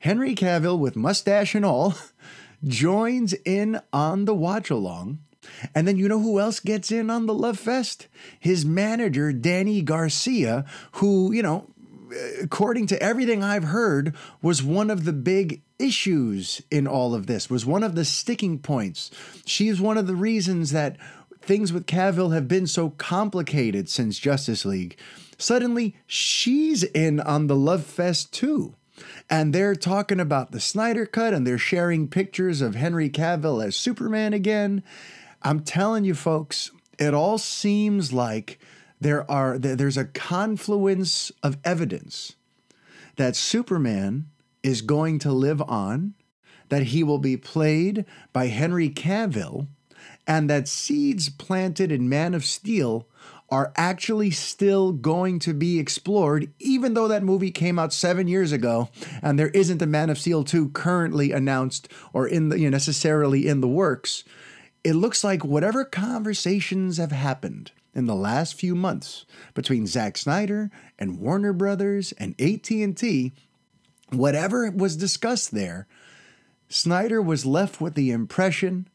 Henry 0.00 0.34
Cavill 0.34 0.78
with 0.78 0.96
mustache 0.96 1.54
and 1.54 1.64
all 1.64 1.94
joins 2.64 3.32
in 3.44 3.80
on 3.92 4.24
the 4.24 4.34
watch 4.34 4.70
along. 4.70 5.18
And 5.74 5.86
then 5.86 5.96
you 5.96 6.08
know 6.08 6.20
who 6.20 6.40
else 6.40 6.60
gets 6.60 6.90
in 6.90 7.10
on 7.10 7.26
the 7.26 7.34
Love 7.34 7.58
Fest? 7.58 8.08
His 8.38 8.64
manager, 8.64 9.32
Dany 9.32 9.84
Garcia, 9.84 10.64
who, 10.92 11.32
you 11.32 11.42
know, 11.42 11.68
according 12.42 12.86
to 12.88 13.02
everything 13.02 13.42
I've 13.42 13.64
heard, 13.64 14.14
was 14.42 14.62
one 14.62 14.90
of 14.90 15.04
the 15.04 15.12
big 15.12 15.62
issues 15.78 16.62
in 16.70 16.86
all 16.86 17.14
of 17.14 17.26
this, 17.26 17.50
was 17.50 17.66
one 17.66 17.82
of 17.82 17.94
the 17.94 18.04
sticking 18.04 18.58
points. 18.58 19.10
She's 19.44 19.80
one 19.80 19.98
of 19.98 20.06
the 20.06 20.14
reasons 20.14 20.70
that 20.72 20.96
things 21.44 21.72
with 21.72 21.86
Cavill 21.86 22.34
have 22.34 22.48
been 22.48 22.66
so 22.66 22.90
complicated 22.90 23.88
since 23.88 24.18
Justice 24.18 24.64
League. 24.64 24.96
Suddenly, 25.38 25.96
she's 26.06 26.82
in 26.82 27.20
on 27.20 27.46
the 27.46 27.56
Love 27.56 27.84
Fest 27.84 28.32
too. 28.32 28.74
And 29.28 29.52
they're 29.52 29.74
talking 29.74 30.20
about 30.20 30.52
the 30.52 30.60
Snyder 30.60 31.06
Cut 31.06 31.34
and 31.34 31.46
they're 31.46 31.58
sharing 31.58 32.08
pictures 32.08 32.60
of 32.60 32.74
Henry 32.74 33.10
Cavill 33.10 33.64
as 33.64 33.76
Superman 33.76 34.32
again. 34.32 34.82
I'm 35.42 35.60
telling 35.60 36.04
you, 36.04 36.14
folks, 36.14 36.70
it 36.98 37.12
all 37.12 37.38
seems 37.38 38.12
like 38.12 38.58
there 39.00 39.28
are 39.30 39.58
there's 39.58 39.96
a 39.96 40.04
confluence 40.04 41.32
of 41.42 41.58
evidence 41.64 42.36
that 43.16 43.36
Superman 43.36 44.28
is 44.62 44.80
going 44.80 45.18
to 45.20 45.32
live 45.32 45.60
on, 45.62 46.14
that 46.68 46.84
he 46.84 47.02
will 47.02 47.18
be 47.18 47.36
played 47.36 48.04
by 48.32 48.46
Henry 48.46 48.88
Cavill, 48.88 49.66
and 50.26 50.48
that 50.48 50.68
seeds 50.68 51.28
planted 51.28 51.92
in 51.92 52.08
Man 52.08 52.34
of 52.34 52.44
Steel 52.44 53.06
are 53.50 53.72
actually 53.76 54.30
still 54.30 54.92
going 54.92 55.38
to 55.38 55.52
be 55.52 55.78
explored, 55.78 56.50
even 56.58 56.94
though 56.94 57.08
that 57.08 57.22
movie 57.22 57.50
came 57.50 57.78
out 57.78 57.92
seven 57.92 58.26
years 58.26 58.52
ago 58.52 58.88
and 59.22 59.38
there 59.38 59.50
isn't 59.50 59.82
a 59.82 59.86
Man 59.86 60.10
of 60.10 60.18
Steel 60.18 60.44
2 60.44 60.70
currently 60.70 61.30
announced 61.30 61.88
or 62.12 62.26
in 62.26 62.48
the, 62.48 62.58
you 62.58 62.64
know, 62.64 62.70
necessarily 62.70 63.46
in 63.46 63.60
the 63.60 63.68
works. 63.68 64.24
It 64.82 64.94
looks 64.94 65.22
like 65.22 65.44
whatever 65.44 65.84
conversations 65.84 66.96
have 66.96 67.12
happened 67.12 67.72
in 67.94 68.06
the 68.06 68.14
last 68.14 68.54
few 68.54 68.74
months 68.74 69.24
between 69.54 69.86
Zack 69.86 70.18
Snyder 70.18 70.70
and 70.98 71.20
Warner 71.20 71.52
Brothers 71.52 72.12
and 72.18 72.34
AT&T, 72.40 73.32
whatever 74.10 74.70
was 74.70 74.96
discussed 74.96 75.54
there, 75.54 75.86
Snyder 76.68 77.22
was 77.22 77.46
left 77.46 77.80
with 77.80 77.94
the 77.94 78.10
impression 78.10 78.88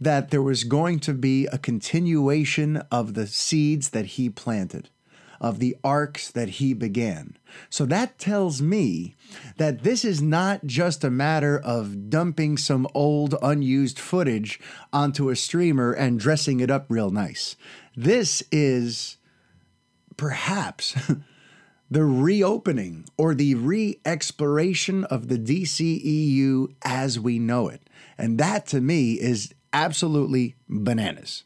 that 0.00 0.30
there 0.30 0.42
was 0.42 0.64
going 0.64 1.00
to 1.00 1.14
be 1.14 1.46
a 1.46 1.58
continuation 1.58 2.78
of 2.90 3.14
the 3.14 3.26
seeds 3.26 3.90
that 3.90 4.06
he 4.06 4.28
planted, 4.28 4.90
of 5.40 5.58
the 5.58 5.76
arcs 5.82 6.30
that 6.30 6.48
he 6.48 6.74
began. 6.74 7.36
So 7.70 7.86
that 7.86 8.18
tells 8.18 8.60
me 8.60 9.14
that 9.56 9.82
this 9.82 10.04
is 10.04 10.20
not 10.20 10.66
just 10.66 11.02
a 11.02 11.10
matter 11.10 11.58
of 11.58 12.10
dumping 12.10 12.58
some 12.58 12.86
old 12.94 13.34
unused 13.42 13.98
footage 13.98 14.60
onto 14.92 15.30
a 15.30 15.36
streamer 15.36 15.92
and 15.92 16.20
dressing 16.20 16.60
it 16.60 16.70
up 16.70 16.86
real 16.88 17.10
nice. 17.10 17.56
This 17.96 18.42
is 18.52 19.16
perhaps 20.16 20.94
the 21.90 22.04
reopening 22.04 23.06
or 23.16 23.34
the 23.34 23.54
re 23.54 23.98
exploration 24.04 25.04
of 25.04 25.28
the 25.28 25.38
DCEU 25.38 26.74
as 26.84 27.18
we 27.18 27.38
know 27.38 27.68
it. 27.68 27.88
And 28.18 28.38
that 28.38 28.66
to 28.68 28.80
me 28.80 29.14
is 29.14 29.54
absolutely 29.76 30.56
bananas. 30.68 31.44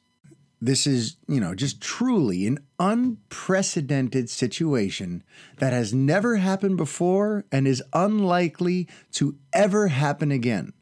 This 0.61 0.87
is, 0.87 1.17
you 1.27 1.41
know, 1.41 1.55
just 1.55 1.81
truly 1.81 2.47
an 2.47 2.59
unprecedented 2.79 4.31
situation 4.31 5.25
that 5.59 5.73
has 5.73 5.93
never 5.93 6.37
happened 6.37 6.77
before 6.77 7.45
and 7.51 7.67
is 7.67 7.83
unlikely 7.93 8.89
to 9.13 9.37
ever 9.53 9.89
happen 9.89 10.31
again. 10.31 10.73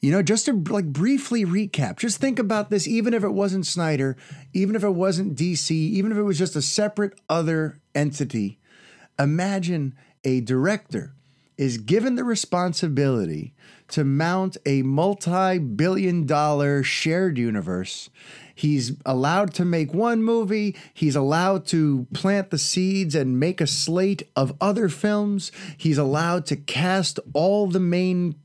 You 0.00 0.12
know, 0.12 0.22
just 0.22 0.44
to 0.44 0.52
like 0.52 0.86
briefly 0.86 1.44
recap, 1.44 1.96
just 1.96 2.20
think 2.20 2.38
about 2.38 2.70
this 2.70 2.86
even 2.86 3.12
if 3.12 3.24
it 3.24 3.30
wasn't 3.30 3.66
Snyder, 3.66 4.16
even 4.52 4.76
if 4.76 4.84
it 4.84 4.90
wasn't 4.90 5.36
DC, 5.36 5.70
even 5.72 6.12
if 6.12 6.18
it 6.18 6.22
was 6.22 6.38
just 6.38 6.54
a 6.54 6.62
separate 6.62 7.18
other 7.28 7.80
entity. 7.96 8.60
Imagine 9.18 9.96
a 10.22 10.40
director 10.42 11.16
is 11.58 11.76
given 11.76 12.14
the 12.14 12.24
responsibility 12.24 13.52
to 13.88 14.04
mount 14.04 14.56
a 14.64 14.82
multi 14.82 15.58
billion 15.58 16.24
dollar 16.24 16.82
shared 16.82 17.36
universe. 17.36 18.08
He's 18.54 18.92
allowed 19.04 19.54
to 19.54 19.64
make 19.64 19.92
one 19.92 20.22
movie. 20.22 20.76
He's 20.94 21.16
allowed 21.16 21.66
to 21.66 22.06
plant 22.12 22.50
the 22.50 22.58
seeds 22.58 23.14
and 23.14 23.38
make 23.38 23.60
a 23.60 23.66
slate 23.66 24.22
of 24.34 24.56
other 24.60 24.88
films. 24.88 25.52
He's 25.76 25.98
allowed 25.98 26.46
to 26.46 26.56
cast 26.56 27.20
all 27.34 27.66
the 27.66 27.80
main 27.80 28.36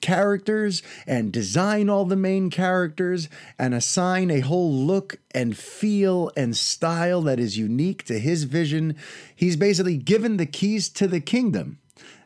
characters 0.00 0.82
and 1.06 1.32
design 1.32 1.88
all 1.88 2.04
the 2.04 2.16
main 2.16 2.50
characters 2.50 3.28
and 3.58 3.74
assign 3.74 4.30
a 4.30 4.40
whole 4.40 4.72
look 4.72 5.18
and 5.34 5.56
feel 5.56 6.30
and 6.36 6.56
style 6.56 7.22
that 7.22 7.40
is 7.40 7.58
unique 7.58 8.04
to 8.04 8.18
his 8.18 8.44
vision. 8.44 8.96
He's 9.34 9.56
basically 9.56 9.96
given 9.96 10.36
the 10.36 10.46
keys 10.46 10.88
to 10.90 11.06
the 11.06 11.20
kingdom. 11.20 11.79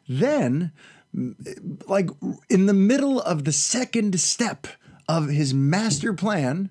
Then, 0.08 0.72
like 1.86 2.10
in 2.48 2.66
the 2.66 2.74
middle 2.74 3.20
of 3.20 3.44
the 3.44 3.52
second 3.52 4.18
step 4.20 4.66
of 5.08 5.28
his 5.28 5.54
master 5.54 6.12
plan, 6.12 6.70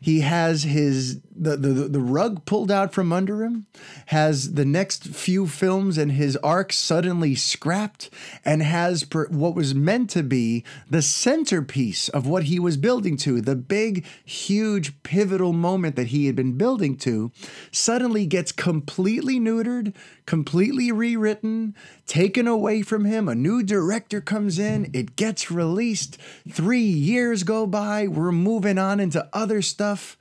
he 0.00 0.20
has 0.20 0.64
his 0.64 1.20
the, 1.34 1.56
the 1.56 1.72
the 1.88 2.00
rug 2.00 2.44
pulled 2.44 2.70
out 2.70 2.92
from 2.92 3.12
under 3.12 3.42
him, 3.42 3.66
has 4.06 4.52
the 4.54 4.64
next 4.64 5.08
few 5.08 5.46
films 5.46 5.98
and 5.98 6.12
his 6.12 6.36
arc 6.38 6.72
suddenly 6.72 7.34
scrapped, 7.34 8.10
and 8.44 8.62
has 8.62 9.04
per, 9.04 9.26
what 9.28 9.54
was 9.54 9.74
meant 9.74 10.10
to 10.10 10.22
be 10.22 10.64
the 10.88 11.02
centerpiece 11.02 12.08
of 12.08 12.26
what 12.26 12.44
he 12.44 12.58
was 12.58 12.76
building 12.76 13.16
to, 13.18 13.40
the 13.40 13.56
big, 13.56 14.04
huge, 14.24 15.02
pivotal 15.02 15.52
moment 15.52 15.96
that 15.96 16.08
he 16.08 16.26
had 16.26 16.36
been 16.36 16.56
building 16.58 16.96
to, 16.96 17.32
suddenly 17.70 18.26
gets 18.26 18.52
completely 18.52 19.40
neutered, 19.40 19.94
completely 20.26 20.92
rewritten, 20.92 21.74
taken 22.06 22.46
away 22.46 22.82
from 22.82 23.04
him. 23.04 23.28
A 23.28 23.34
new 23.34 23.62
director 23.62 24.20
comes 24.20 24.58
in, 24.58 24.90
it 24.92 25.16
gets 25.16 25.50
released. 25.50 26.18
Three 26.48 26.80
years 26.80 27.42
go 27.42 27.66
by, 27.66 28.06
we're 28.06 28.32
moving 28.32 28.78
on 28.78 29.00
into 29.00 29.28
other 29.32 29.62
stuff. 29.62 30.16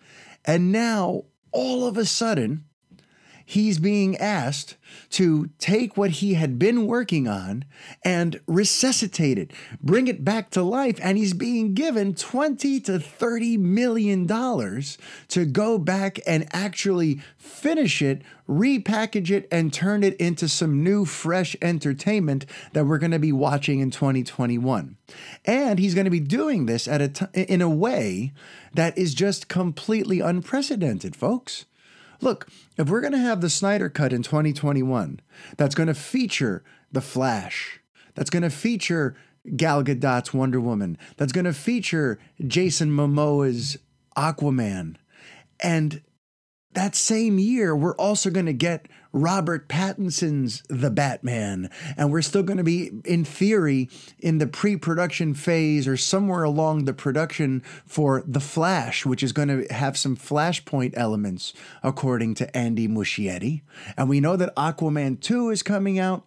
And 0.46 0.72
now, 0.72 1.26
all 1.52 1.86
of 1.86 1.98
a 1.98 2.06
sudden, 2.06 2.66
he's 3.52 3.80
being 3.80 4.16
asked 4.16 4.78
to 5.10 5.50
take 5.60 5.98
what 5.98 6.10
he 6.12 6.36
had 6.36 6.58
been 6.58 6.88
working 6.88 7.28
on 7.28 7.66
and 8.02 8.40
resuscitate 8.48 9.38
it, 9.38 9.52
bring 9.82 10.08
it 10.08 10.24
back 10.24 10.50
to 10.52 10.64
life, 10.64 10.98
and 11.04 11.18
he's 11.18 11.34
being 11.34 11.74
given 11.74 12.16
20 12.16 12.80
to 12.80 12.98
30 12.98 13.58
million 13.58 14.26
dollars 14.26 14.98
to 15.28 15.44
go 15.44 15.78
back 15.78 16.18
and 16.26 16.48
actually 16.54 17.20
finish 17.38 18.02
it, 18.02 18.22
repackage 18.48 19.30
it 19.30 19.50
and 19.52 19.74
turn 19.74 20.02
it 20.02 20.16
into 20.16 20.48
some 20.48 20.82
new 20.82 21.04
fresh 21.04 21.54
entertainment 21.62 22.46
that 22.72 22.86
we're 22.86 22.98
going 22.98 23.12
to 23.12 23.20
be 23.20 23.34
watching 23.34 23.82
in 23.82 23.92
2021. 23.92 24.96
And 25.44 25.78
he's 25.78 25.94
going 25.94 26.06
to 26.06 26.12
be 26.12 26.22
doing 26.22 26.68
this 26.68 26.88
at 26.88 27.02
a 27.02 27.10
t- 27.10 27.26
in 27.34 27.62
a 27.62 27.70
way 27.70 28.32
that 28.74 28.98
is 28.98 29.14
just 29.14 29.50
completely 29.50 30.22
unprecedented, 30.22 31.18
folks. 31.18 31.66
Look, 32.22 32.48
if 32.78 32.88
we're 32.88 33.02
going 33.02 33.14
to 33.14 33.20
have 33.20 33.42
the 33.42 33.50
Snyder 33.50 33.90
Cut 33.90 34.14
in 34.14 34.22
2021, 34.22 35.20
that's 35.58 35.76
going 35.76 35.88
to 35.88 35.94
feature 35.96 36.64
The 36.92 37.02
Flash, 37.02 37.80
that's 38.14 38.30
going 38.30 38.44
to 38.44 38.50
feature 38.50 39.16
Gal 39.56 39.84
Gadot's 39.84 40.34
Wonder 40.34 40.62
Woman, 40.62 40.98
that's 41.18 41.32
going 41.32 41.46
to 41.46 41.54
feature 41.54 42.20
Jason 42.46 42.92
Momoa's 42.92 43.78
Aquaman, 44.16 44.98
and 45.64 46.02
that 46.74 46.96
same 46.96 47.40
year, 47.40 47.76
we're 47.76 47.96
also 47.96 48.30
going 48.30 48.46
to 48.46 48.54
get 48.54 48.88
Robert 49.14 49.68
Pattinson's 49.68 50.64
The 50.70 50.90
Batman. 50.90 51.70
And 51.98 52.12
we're 52.12 52.22
still 52.22 52.44
going 52.44 52.58
to 52.58 52.64
be, 52.64 52.92
in 53.06 53.26
theory, 53.26 53.90
in 54.20 54.38
the 54.38 54.48
pre 54.48 54.78
production 54.78 55.34
phase 55.34 55.88
or 55.88 55.98
somewhere 55.98 56.44
along 56.44 56.86
the 56.86 56.94
production 56.94 57.62
for 57.86 58.24
The 58.26 58.40
Flash, 58.40 59.06
which 59.06 59.24
is 59.24 59.34
going 59.34 59.50
to 59.50 59.74
have 59.74 59.98
some 59.98 60.16
Flashpoint 60.16 60.94
elements, 60.96 61.54
according 61.84 62.36
to 62.36 62.58
Andy 62.58 62.88
Muschietti. 62.88 63.62
And 63.98 64.08
we 64.08 64.20
know 64.20 64.36
that 64.36 64.56
Aquaman 64.56 65.20
2 65.20 65.50
is 65.50 65.64
coming 65.64 66.00
out. 66.00 66.26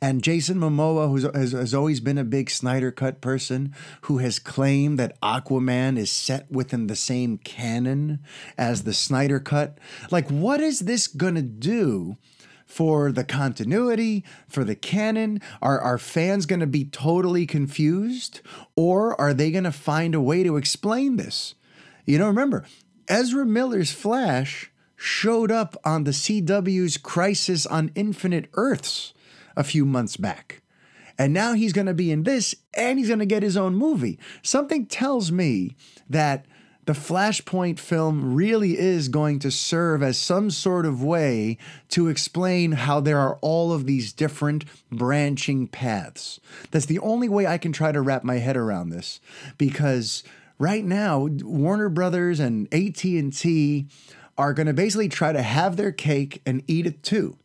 And 0.00 0.22
Jason 0.22 0.58
Momoa, 0.58 1.08
who 1.08 1.30
has, 1.38 1.52
has 1.52 1.74
always 1.74 2.00
been 2.00 2.18
a 2.18 2.24
big 2.24 2.50
Snyder 2.50 2.90
Cut 2.90 3.20
person, 3.20 3.74
who 4.02 4.18
has 4.18 4.38
claimed 4.38 4.98
that 4.98 5.20
Aquaman 5.20 5.96
is 5.98 6.10
set 6.10 6.50
within 6.50 6.86
the 6.86 6.96
same 6.96 7.38
canon 7.38 8.20
as 8.58 8.82
the 8.84 8.94
Snyder 8.94 9.40
Cut. 9.40 9.78
Like, 10.10 10.28
what 10.28 10.60
is 10.60 10.80
this 10.80 11.06
to 11.08 11.42
do 11.42 12.16
for 12.66 13.12
the 13.12 13.24
continuity, 13.24 14.24
for 14.48 14.64
the 14.64 14.74
canon? 14.74 15.40
Are, 15.62 15.80
are 15.80 15.98
fans 15.98 16.46
going 16.46 16.60
to 16.60 16.66
be 16.66 16.84
totally 16.84 17.46
confused? 17.46 18.40
Or 18.74 19.18
are 19.20 19.32
they 19.32 19.50
going 19.50 19.64
to 19.64 19.72
find 19.72 20.14
a 20.14 20.20
way 20.20 20.42
to 20.42 20.56
explain 20.56 21.16
this? 21.16 21.54
You 22.04 22.18
know, 22.18 22.26
remember, 22.26 22.64
Ezra 23.08 23.44
Miller's 23.44 23.92
Flash 23.92 24.70
showed 24.96 25.52
up 25.52 25.76
on 25.84 26.04
the 26.04 26.10
CW's 26.10 26.96
Crisis 26.96 27.66
on 27.66 27.90
Infinite 27.94 28.48
Earths 28.54 29.12
a 29.56 29.64
few 29.64 29.84
months 29.84 30.16
back. 30.16 30.62
And 31.18 31.32
now 31.32 31.54
he's 31.54 31.72
going 31.72 31.86
to 31.86 31.94
be 31.94 32.10
in 32.10 32.24
this 32.24 32.54
and 32.74 32.98
he's 32.98 33.08
going 33.08 33.20
to 33.20 33.26
get 33.26 33.42
his 33.42 33.56
own 33.56 33.74
movie. 33.74 34.18
Something 34.42 34.86
tells 34.86 35.32
me 35.32 35.76
that 36.08 36.44
the 36.86 36.92
Flashpoint 36.92 37.80
film 37.80 38.34
really 38.34 38.78
is 38.78 39.08
going 39.08 39.40
to 39.40 39.50
serve 39.50 40.04
as 40.04 40.16
some 40.16 40.50
sort 40.50 40.86
of 40.86 41.02
way 41.02 41.58
to 41.88 42.08
explain 42.08 42.72
how 42.72 43.00
there 43.00 43.18
are 43.18 43.38
all 43.42 43.72
of 43.72 43.86
these 43.86 44.12
different 44.12 44.64
branching 44.92 45.66
paths. 45.66 46.38
That's 46.70 46.86
the 46.86 47.00
only 47.00 47.28
way 47.28 47.46
I 47.46 47.58
can 47.58 47.72
try 47.72 47.90
to 47.90 48.00
wrap 48.00 48.22
my 48.22 48.36
head 48.36 48.56
around 48.56 48.90
this 48.90 49.20
because 49.58 50.22
right 50.58 50.84
now 50.84 51.26
Warner 51.42 51.88
Brothers 51.88 52.38
and 52.38 52.72
AT&T 52.72 53.86
are 54.38 54.54
going 54.54 54.66
to 54.68 54.72
basically 54.72 55.08
try 55.08 55.32
to 55.32 55.42
have 55.42 55.76
their 55.76 55.92
cake 55.92 56.40
and 56.46 56.62
eat 56.68 56.86
it 56.86 57.02
too. 57.02 57.36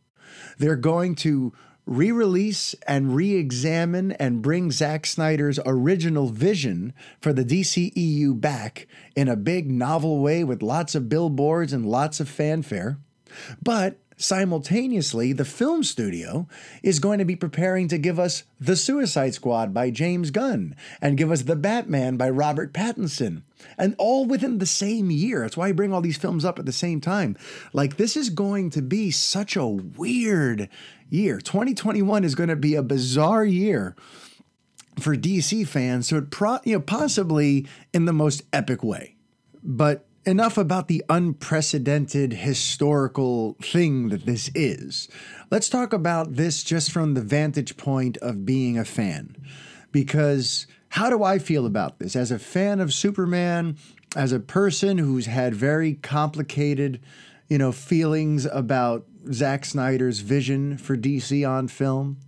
They're 0.58 0.76
going 0.76 1.16
to 1.16 1.52
re 1.86 2.12
release 2.12 2.74
and 2.86 3.14
re 3.14 3.34
examine 3.34 4.12
and 4.12 4.42
bring 4.42 4.70
Zack 4.70 5.06
Snyder's 5.06 5.58
original 5.66 6.28
vision 6.28 6.92
for 7.20 7.32
the 7.32 7.44
DCEU 7.44 8.40
back 8.40 8.86
in 9.16 9.28
a 9.28 9.36
big 9.36 9.70
novel 9.70 10.20
way 10.20 10.44
with 10.44 10.62
lots 10.62 10.94
of 10.94 11.08
billboards 11.08 11.72
and 11.72 11.86
lots 11.86 12.20
of 12.20 12.28
fanfare. 12.28 12.98
But 13.62 13.98
simultaneously, 14.22 15.32
the 15.32 15.44
film 15.44 15.82
studio 15.82 16.46
is 16.82 16.98
going 16.98 17.18
to 17.18 17.24
be 17.24 17.36
preparing 17.36 17.88
to 17.88 17.98
give 17.98 18.18
us 18.18 18.44
The 18.60 18.76
Suicide 18.76 19.34
Squad 19.34 19.74
by 19.74 19.90
James 19.90 20.30
Gunn 20.30 20.76
and 21.00 21.18
give 21.18 21.30
us 21.30 21.42
The 21.42 21.56
Batman 21.56 22.16
by 22.16 22.30
Robert 22.30 22.72
Pattinson. 22.72 23.42
And 23.76 23.94
all 23.98 24.24
within 24.26 24.58
the 24.58 24.66
same 24.66 25.10
year. 25.10 25.40
That's 25.40 25.56
why 25.56 25.68
I 25.68 25.72
bring 25.72 25.92
all 25.92 26.00
these 26.00 26.16
films 26.16 26.44
up 26.44 26.58
at 26.58 26.66
the 26.66 26.72
same 26.72 27.00
time. 27.00 27.36
Like, 27.72 27.96
this 27.96 28.16
is 28.16 28.30
going 28.30 28.70
to 28.70 28.82
be 28.82 29.10
such 29.10 29.56
a 29.56 29.66
weird 29.66 30.68
year. 31.08 31.38
2021 31.38 32.24
is 32.24 32.34
going 32.34 32.48
to 32.48 32.56
be 32.56 32.74
a 32.74 32.82
bizarre 32.82 33.44
year 33.44 33.94
for 34.98 35.16
DC 35.16 35.66
fans. 35.66 36.08
So, 36.08 36.16
it 36.18 36.30
pro- 36.30 36.60
you 36.64 36.74
know, 36.74 36.80
possibly 36.80 37.66
in 37.92 38.04
the 38.04 38.12
most 38.12 38.42
epic 38.52 38.82
way. 38.82 39.16
But 39.62 40.06
enough 40.24 40.56
about 40.56 40.88
the 40.88 41.04
unprecedented 41.08 42.32
historical 42.32 43.56
thing 43.60 44.08
that 44.10 44.24
this 44.26 44.50
is. 44.54 45.08
Let's 45.50 45.68
talk 45.68 45.92
about 45.92 46.36
this 46.36 46.62
just 46.62 46.90
from 46.90 47.14
the 47.14 47.20
vantage 47.20 47.76
point 47.76 48.16
of 48.18 48.46
being 48.46 48.78
a 48.78 48.84
fan. 48.84 49.36
Because 49.90 50.66
how 50.90 51.10
do 51.10 51.22
I 51.22 51.38
feel 51.38 51.66
about 51.66 51.98
this? 51.98 52.14
As 52.14 52.30
a 52.30 52.38
fan 52.38 52.80
of 52.80 52.92
Superman, 52.92 53.76
as 54.14 54.32
a 54.32 54.40
person 54.40 54.98
who's 54.98 55.26
had 55.26 55.54
very 55.54 55.94
complicated, 55.94 57.00
you 57.48 57.58
know, 57.58 57.72
feelings 57.72 58.46
about 58.46 59.06
Zack 59.32 59.64
Snyder's 59.64 60.20
vision 60.20 60.78
for 60.78 60.96
DC 60.96 61.48
on 61.48 61.68
film, 61.68 62.18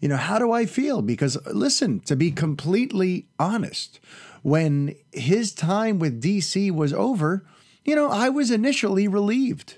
you 0.00 0.08
know, 0.08 0.16
how 0.16 0.38
do 0.38 0.52
I 0.52 0.66
feel? 0.66 1.02
Because 1.02 1.36
listen, 1.46 2.00
to 2.00 2.16
be 2.16 2.30
completely 2.30 3.26
honest, 3.38 4.00
when 4.42 4.94
his 5.12 5.52
time 5.52 5.98
with 5.98 6.22
DC 6.22 6.70
was 6.70 6.92
over, 6.92 7.44
you 7.84 7.94
know, 7.94 8.08
I 8.08 8.28
was 8.28 8.50
initially 8.50 9.08
relieved. 9.08 9.76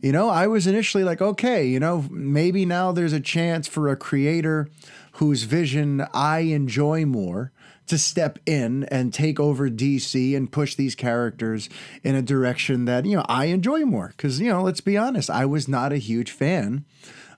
You 0.00 0.12
know, 0.12 0.30
I 0.30 0.46
was 0.46 0.66
initially 0.66 1.04
like, 1.04 1.20
okay, 1.20 1.66
you 1.66 1.78
know, 1.78 2.06
maybe 2.10 2.64
now 2.64 2.90
there's 2.90 3.12
a 3.12 3.20
chance 3.20 3.68
for 3.68 3.88
a 3.88 3.96
creator 3.96 4.68
whose 5.14 5.42
vision 5.42 6.06
I 6.14 6.40
enjoy 6.40 7.04
more 7.04 7.52
to 7.86 7.98
step 7.98 8.38
in 8.46 8.84
and 8.84 9.12
take 9.12 9.38
over 9.38 9.68
DC 9.68 10.34
and 10.36 10.50
push 10.50 10.74
these 10.74 10.94
characters 10.94 11.68
in 12.02 12.14
a 12.14 12.22
direction 12.22 12.86
that, 12.86 13.04
you 13.04 13.16
know, 13.16 13.26
I 13.28 13.46
enjoy 13.46 13.84
more. 13.84 14.14
Because, 14.16 14.40
you 14.40 14.48
know, 14.48 14.62
let's 14.62 14.80
be 14.80 14.96
honest, 14.96 15.28
I 15.28 15.44
was 15.44 15.68
not 15.68 15.92
a 15.92 15.98
huge 15.98 16.30
fan 16.30 16.84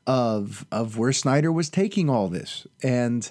of 0.06 0.66
of 0.70 0.98
where 0.98 1.12
Snyder 1.12 1.50
was 1.50 1.70
taking 1.70 2.10
all 2.10 2.28
this. 2.28 2.66
And 2.82 3.30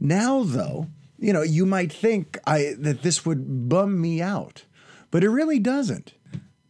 now 0.00 0.42
though, 0.42 0.88
you 1.18 1.32
know, 1.32 1.42
you 1.42 1.66
might 1.66 1.92
think 1.92 2.38
I 2.46 2.74
that 2.78 3.02
this 3.02 3.26
would 3.26 3.68
bum 3.68 4.00
me 4.00 4.22
out, 4.22 4.64
but 5.10 5.24
it 5.24 5.30
really 5.30 5.58
doesn't. 5.58 6.14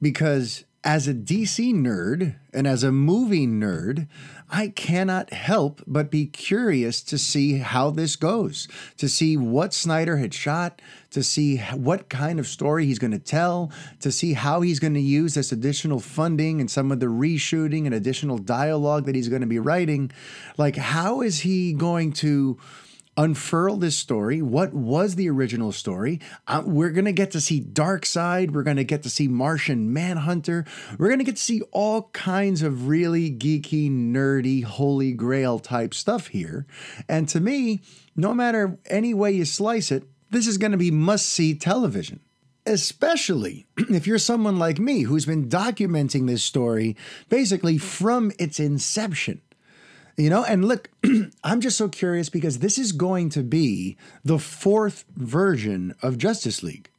Because 0.00 0.64
as 0.84 1.08
a 1.08 1.14
DC 1.14 1.74
nerd 1.74 2.36
and 2.54 2.66
as 2.66 2.84
a 2.84 2.92
movie 2.92 3.46
nerd, 3.46 4.06
I 4.48 4.68
cannot 4.68 5.32
help 5.32 5.82
but 5.86 6.10
be 6.10 6.24
curious 6.26 7.02
to 7.02 7.18
see 7.18 7.58
how 7.58 7.90
this 7.90 8.16
goes, 8.16 8.68
to 8.96 9.08
see 9.08 9.36
what 9.36 9.74
Snyder 9.74 10.16
had 10.16 10.32
shot, 10.32 10.80
to 11.10 11.22
see 11.22 11.58
what 11.58 12.08
kind 12.08 12.38
of 12.38 12.46
story 12.46 12.86
he's 12.86 12.98
going 12.98 13.10
to 13.10 13.18
tell, 13.18 13.70
to 14.00 14.10
see 14.10 14.32
how 14.32 14.62
he's 14.62 14.78
going 14.78 14.94
to 14.94 15.00
use 15.00 15.34
this 15.34 15.52
additional 15.52 16.00
funding 16.00 16.60
and 16.60 16.70
some 16.70 16.90
of 16.90 17.00
the 17.00 17.06
reshooting 17.06 17.84
and 17.84 17.94
additional 17.94 18.38
dialogue 18.38 19.04
that 19.04 19.14
he's 19.14 19.28
going 19.28 19.42
to 19.42 19.46
be 19.46 19.58
writing. 19.58 20.10
Like, 20.56 20.76
how 20.76 21.20
is 21.20 21.40
he 21.40 21.72
going 21.74 22.12
to? 22.14 22.58
Unfurl 23.18 23.76
this 23.76 23.98
story. 23.98 24.40
What 24.40 24.72
was 24.72 25.16
the 25.16 25.28
original 25.28 25.72
story? 25.72 26.20
Uh, 26.46 26.62
we're 26.64 26.92
going 26.92 27.04
to 27.04 27.12
get 27.12 27.32
to 27.32 27.40
see 27.40 27.60
Darkseid. 27.60 28.52
We're 28.52 28.62
going 28.62 28.76
to 28.76 28.84
get 28.84 29.02
to 29.02 29.10
see 29.10 29.26
Martian 29.26 29.92
Manhunter. 29.92 30.64
We're 30.98 31.08
going 31.08 31.18
to 31.18 31.24
get 31.24 31.36
to 31.36 31.42
see 31.42 31.60
all 31.72 32.10
kinds 32.12 32.62
of 32.62 32.86
really 32.86 33.30
geeky, 33.30 33.90
nerdy, 33.90 34.62
holy 34.62 35.12
grail 35.12 35.58
type 35.58 35.94
stuff 35.94 36.28
here. 36.28 36.64
And 37.08 37.28
to 37.30 37.40
me, 37.40 37.82
no 38.14 38.32
matter 38.32 38.78
any 38.86 39.12
way 39.14 39.32
you 39.32 39.44
slice 39.44 39.90
it, 39.90 40.04
this 40.30 40.46
is 40.46 40.56
going 40.56 40.72
to 40.72 40.78
be 40.78 40.92
must 40.92 41.26
see 41.26 41.54
television 41.54 42.20
especially 42.66 43.64
if 43.78 44.06
you're 44.06 44.18
someone 44.18 44.58
like 44.58 44.78
me 44.78 45.00
who's 45.00 45.24
been 45.24 45.48
documenting 45.48 46.26
this 46.26 46.44
story 46.44 46.94
basically 47.30 47.78
from 47.78 48.30
its 48.38 48.60
inception. 48.60 49.40
You 50.18 50.30
know, 50.30 50.42
and 50.42 50.64
look, 50.64 50.90
I'm 51.44 51.60
just 51.60 51.78
so 51.78 51.88
curious 51.88 52.28
because 52.28 52.58
this 52.58 52.76
is 52.76 52.90
going 52.90 53.28
to 53.30 53.44
be 53.44 53.96
the 54.24 54.40
fourth 54.40 55.04
version 55.16 55.94
of 56.02 56.18
Justice 56.18 56.60
League. 56.64 56.90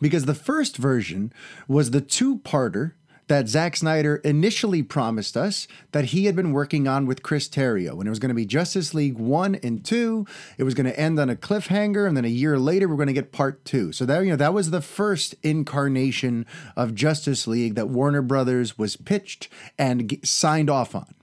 Because 0.00 0.24
the 0.24 0.34
first 0.34 0.78
version 0.78 1.30
was 1.66 1.90
the 1.90 2.00
two 2.00 2.38
parter 2.38 2.92
that 3.26 3.48
Zack 3.48 3.76
Snyder 3.76 4.16
initially 4.24 4.82
promised 4.82 5.36
us 5.36 5.68
that 5.92 6.06
he 6.06 6.24
had 6.24 6.34
been 6.34 6.52
working 6.52 6.88
on 6.88 7.04
with 7.04 7.22
Chris 7.22 7.46
Terrio. 7.50 7.98
And 7.98 8.06
it 8.06 8.10
was 8.10 8.18
going 8.18 8.30
to 8.30 8.34
be 8.34 8.46
Justice 8.46 8.94
League 8.94 9.18
1 9.18 9.56
and 9.56 9.84
2. 9.84 10.26
It 10.56 10.64
was 10.64 10.72
going 10.72 10.86
to 10.86 10.98
end 10.98 11.20
on 11.20 11.28
a 11.28 11.36
cliffhanger. 11.36 12.08
And 12.08 12.16
then 12.16 12.24
a 12.24 12.28
year 12.28 12.58
later, 12.58 12.88
we're 12.88 12.96
going 12.96 13.08
to 13.08 13.12
get 13.12 13.30
part 13.30 13.66
two. 13.66 13.92
So 13.92 14.06
that, 14.06 14.24
you 14.24 14.30
know, 14.30 14.36
that 14.36 14.54
was 14.54 14.70
the 14.70 14.80
first 14.80 15.34
incarnation 15.42 16.46
of 16.76 16.94
Justice 16.94 17.46
League 17.46 17.74
that 17.74 17.90
Warner 17.90 18.22
Brothers 18.22 18.78
was 18.78 18.96
pitched 18.96 19.50
and 19.78 20.18
signed 20.24 20.70
off 20.70 20.94
on. 20.94 21.14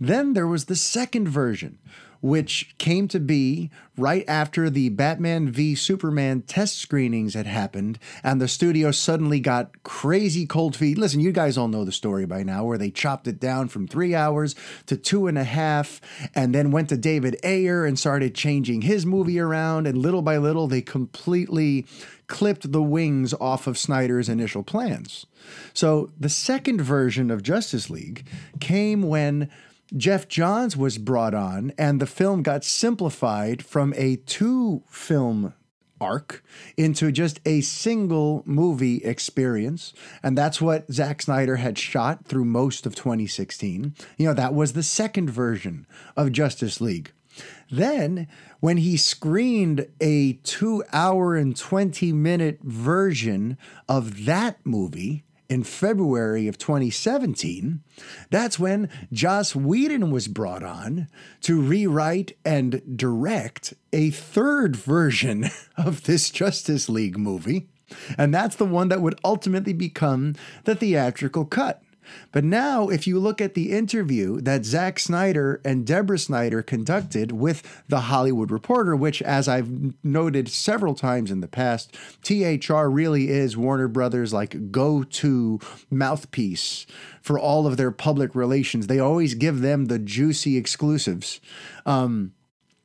Then 0.00 0.32
there 0.32 0.46
was 0.46 0.66
the 0.66 0.76
second 0.76 1.28
version, 1.28 1.78
which 2.20 2.74
came 2.78 3.06
to 3.08 3.20
be 3.20 3.70
right 3.96 4.24
after 4.26 4.68
the 4.68 4.88
Batman 4.88 5.50
v 5.50 5.74
Superman 5.74 6.42
test 6.42 6.78
screenings 6.78 7.34
had 7.34 7.46
happened, 7.46 7.98
and 8.22 8.40
the 8.40 8.48
studio 8.48 8.90
suddenly 8.90 9.38
got 9.40 9.82
crazy 9.82 10.46
cold 10.46 10.74
feet. 10.74 10.98
Listen, 10.98 11.20
you 11.20 11.32
guys 11.32 11.56
all 11.56 11.68
know 11.68 11.84
the 11.84 11.92
story 11.92 12.26
by 12.26 12.42
now, 12.42 12.64
where 12.64 12.78
they 12.78 12.90
chopped 12.90 13.28
it 13.28 13.38
down 13.38 13.68
from 13.68 13.86
three 13.86 14.14
hours 14.14 14.54
to 14.86 14.96
two 14.96 15.26
and 15.26 15.38
a 15.38 15.44
half, 15.44 16.00
and 16.34 16.54
then 16.54 16.70
went 16.70 16.88
to 16.88 16.96
David 16.96 17.36
Ayer 17.44 17.84
and 17.84 17.98
started 17.98 18.34
changing 18.34 18.82
his 18.82 19.06
movie 19.06 19.38
around, 19.38 19.86
and 19.86 19.98
little 19.98 20.22
by 20.22 20.38
little, 20.38 20.66
they 20.66 20.82
completely 20.82 21.86
clipped 22.26 22.72
the 22.72 22.82
wings 22.82 23.32
off 23.34 23.66
of 23.66 23.78
Snyder's 23.78 24.28
initial 24.28 24.62
plans. 24.62 25.26
So 25.72 26.10
the 26.18 26.28
second 26.28 26.82
version 26.82 27.30
of 27.30 27.42
Justice 27.42 27.88
League 27.88 28.26
came 28.60 29.02
when 29.02 29.48
Geoff 29.96 30.28
Johns 30.28 30.76
was 30.76 30.98
brought 30.98 31.34
on, 31.34 31.72
and 31.78 32.00
the 32.00 32.06
film 32.06 32.42
got 32.42 32.64
simplified 32.64 33.64
from 33.64 33.94
a 33.96 34.16
two 34.16 34.82
film 34.88 35.54
arc 36.00 36.44
into 36.76 37.10
just 37.10 37.40
a 37.44 37.60
single 37.60 38.42
movie 38.46 38.98
experience. 38.98 39.92
And 40.22 40.36
that's 40.36 40.60
what 40.60 40.92
Zack 40.92 41.22
Snyder 41.22 41.56
had 41.56 41.78
shot 41.78 42.26
through 42.26 42.44
most 42.44 42.86
of 42.86 42.94
2016. 42.94 43.94
You 44.16 44.26
know, 44.26 44.34
that 44.34 44.54
was 44.54 44.74
the 44.74 44.82
second 44.82 45.30
version 45.30 45.86
of 46.16 46.32
Justice 46.32 46.80
League. 46.80 47.12
Then, 47.70 48.26
when 48.60 48.78
he 48.78 48.96
screened 48.96 49.88
a 50.00 50.34
two 50.44 50.82
hour 50.92 51.36
and 51.36 51.56
20 51.56 52.12
minute 52.12 52.60
version 52.62 53.56
of 53.88 54.24
that 54.24 54.58
movie, 54.64 55.24
in 55.48 55.64
February 55.64 56.46
of 56.46 56.58
2017, 56.58 57.82
that's 58.30 58.58
when 58.58 58.88
Joss 59.12 59.56
Whedon 59.56 60.10
was 60.10 60.28
brought 60.28 60.62
on 60.62 61.08
to 61.42 61.60
rewrite 61.60 62.36
and 62.44 62.82
direct 62.96 63.74
a 63.92 64.10
third 64.10 64.76
version 64.76 65.46
of 65.76 66.04
this 66.04 66.30
Justice 66.30 66.88
League 66.88 67.18
movie. 67.18 67.68
And 68.18 68.34
that's 68.34 68.56
the 68.56 68.66
one 68.66 68.88
that 68.88 69.00
would 69.00 69.18
ultimately 69.24 69.72
become 69.72 70.34
the 70.64 70.74
theatrical 70.74 71.46
cut. 71.46 71.82
But 72.32 72.44
now, 72.44 72.88
if 72.88 73.06
you 73.06 73.18
look 73.18 73.40
at 73.40 73.54
the 73.54 73.72
interview 73.72 74.40
that 74.42 74.64
Zack 74.64 74.98
Snyder 74.98 75.60
and 75.64 75.86
Deborah 75.86 76.18
Snyder 76.18 76.62
conducted 76.62 77.32
with 77.32 77.62
The 77.88 78.02
Hollywood 78.02 78.50
Reporter, 78.50 78.94
which, 78.94 79.22
as 79.22 79.48
I've 79.48 79.94
noted 80.04 80.48
several 80.48 80.94
times 80.94 81.30
in 81.30 81.40
the 81.40 81.48
past, 81.48 81.96
THR 82.22 82.88
really 82.88 83.30
is 83.30 83.56
Warner 83.56 83.88
Brothers' 83.88 84.32
like 84.32 84.70
go 84.70 85.02
to 85.02 85.58
mouthpiece 85.90 86.86
for 87.22 87.38
all 87.38 87.66
of 87.66 87.76
their 87.76 87.90
public 87.90 88.34
relations. 88.34 88.86
They 88.86 88.98
always 88.98 89.34
give 89.34 89.60
them 89.60 89.86
the 89.86 89.98
juicy 89.98 90.56
exclusives. 90.56 91.40
Um, 91.86 92.32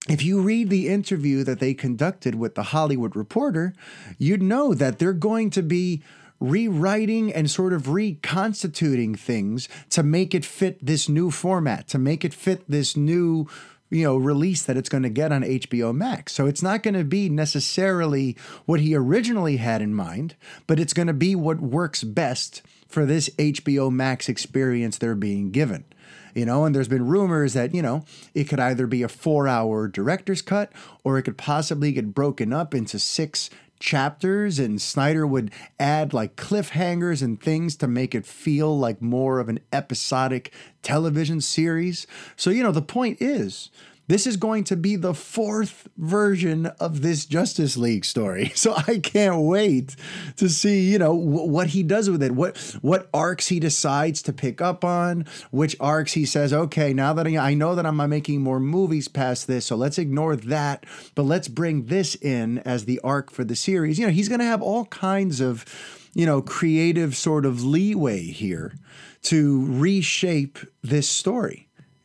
if 0.10 0.22
you 0.22 0.42
read 0.42 0.70
the 0.70 0.90
interview 0.90 1.46
that 1.46 1.60
they 1.60 1.74
conducted 1.74 2.36
with 2.36 2.56
the 2.56 2.64
Hollywood 2.64 3.16
Reporter, 3.16 3.74
you'd 4.18 4.44
know 4.44 4.74
that 4.74 5.00
they're 5.00 5.14
going 5.14 5.50
to 5.52 5.64
be 5.64 6.04
rewriting 6.44 7.32
and 7.34 7.50
sort 7.50 7.72
of 7.72 7.88
reconstituting 7.88 9.16
things 9.16 9.70
to 9.90 10.04
make 10.04 10.36
it 10.36 10.44
fit 10.44 10.86
this 10.86 11.08
new 11.08 11.32
format, 11.32 11.88
to 11.88 11.98
make 11.98 12.26
it 12.26 12.34
fit 12.34 12.70
this 12.70 12.98
new 12.98 13.48
you 13.90 14.04
know 14.04 14.18
release 14.18 14.64
that 14.64 14.76
it's 14.76 14.90
going 14.90 15.04
to 15.04 15.10
get 15.10 15.32
on 15.32 15.42
HBO 15.42 15.96
Max. 15.96 16.34
So 16.34 16.46
it's 16.46 16.62
not 16.62 16.84
going 16.84 16.96
to 16.96 17.06
be 17.06 17.30
necessarily 17.30 18.36
what 18.66 18.82
he 18.82 18.94
originally 18.94 19.58
had 19.58 19.82
in 19.82 19.96
mind, 19.96 20.36
but 20.68 20.80
it's 20.80 20.94
going 20.94 21.08
to 21.08 21.14
be 21.14 21.34
what 21.34 21.62
works 21.62 22.04
best 22.04 22.62
for 22.90 23.06
this 23.06 23.30
HBO 23.38 23.90
Max 23.90 24.28
experience 24.28 24.98
they're 24.98 25.16
being 25.16 25.50
given 25.52 25.86
you 26.34 26.46
know, 26.46 26.66
and 26.66 26.76
there's 26.76 26.88
been 26.88 27.06
rumors 27.06 27.54
that, 27.54 27.74
you 27.74 27.82
know, 27.82 28.04
it 28.34 28.46
could 28.46 28.60
either 28.60 28.88
be 28.88 29.04
a 29.04 29.08
four 29.08 29.48
hour 29.48 29.88
director's 29.88 30.42
cut 30.42 30.72
or 31.04 31.18
it 31.18 31.24
could 31.24 31.38
possibly 31.38 31.92
get 31.92 32.14
broken 32.14 32.52
up 32.52 32.74
into 32.74 33.00
six 33.00 33.50
chapters 33.84 34.60
and 34.60 34.82
Snyder 34.82 35.28
would 35.28 35.52
add 35.78 36.14
like 36.14 36.38
cliffhangers 36.38 37.22
and 37.22 37.40
things 37.40 37.76
to 37.76 37.86
make 37.86 38.16
it 38.16 38.26
feel 38.26 38.80
like 38.80 39.02
more 39.02 39.40
of 39.40 39.50
an 39.50 39.60
episodic 39.74 40.54
television 40.82 41.42
series. 41.42 42.08
So, 42.38 42.50
you 42.50 42.64
know, 42.64 42.72
the 42.72 42.82
point 42.82 43.18
is 43.20 43.70
this 44.08 44.28
is 44.28 44.38
going 44.38 44.66
to 44.66 44.76
be 44.76 44.96
the 44.96 45.14
fourth 45.14 45.88
version 45.98 46.66
of 46.80 47.02
this 47.02 47.26
Justice 47.26 47.78
League 47.78 48.06
story. 48.06 48.52
So 48.64 48.76
I 48.88 49.00
can't 49.00 49.42
wait 49.42 49.96
to 50.38 50.48
see, 50.48 50.90
you 50.90 50.98
know, 50.98 51.14
what 51.14 51.68
he 51.68 51.84
does 51.84 52.10
with 52.10 52.24
it. 52.24 52.32
What 52.32 52.58
what 52.82 53.10
arcs 53.14 53.50
he 53.50 53.60
decides 53.60 54.22
to 54.22 54.32
pick 54.32 54.62
up 54.62 54.86
on, 54.86 55.26
which 55.52 55.76
arcs 55.82 56.14
he 56.14 56.26
says, 56.26 56.54
"Okay, 56.54 56.94
now 56.94 57.12
that 57.14 57.28
I 57.28 57.54
know 57.56 57.76
that 57.76 57.86
I'm 57.86 57.98
making 58.10 58.42
more 58.42 58.62
movies 58.62 59.10
past 59.10 59.48
this, 59.48 59.66
so 59.66 59.76
let's 59.76 59.98
ignore 59.98 60.38
that, 60.38 60.86
but 61.14 61.24
let's 61.24 61.50
bring 61.50 61.88
this 61.88 62.16
in 62.16 62.60
as 62.60 62.86
the 62.86 63.02
arc 63.02 63.32
for 63.32 63.44
the 63.44 63.56
series." 63.56 64.00
You 64.00 64.06
know, 64.06 64.14
he's 64.14 64.30
going 64.30 64.40
to 64.40 64.46
have 64.46 64.62
all 64.62 64.86
kinds 64.86 65.42
of, 65.42 65.66
you 66.14 66.26
know, 66.26 66.42
creative 66.42 67.18
sort 67.18 67.46
of 67.46 67.66
leeway 67.66 68.22
here 68.22 68.76
to 69.24 69.66
reshape 69.66 70.60
this 70.82 71.10
story. 71.10 71.63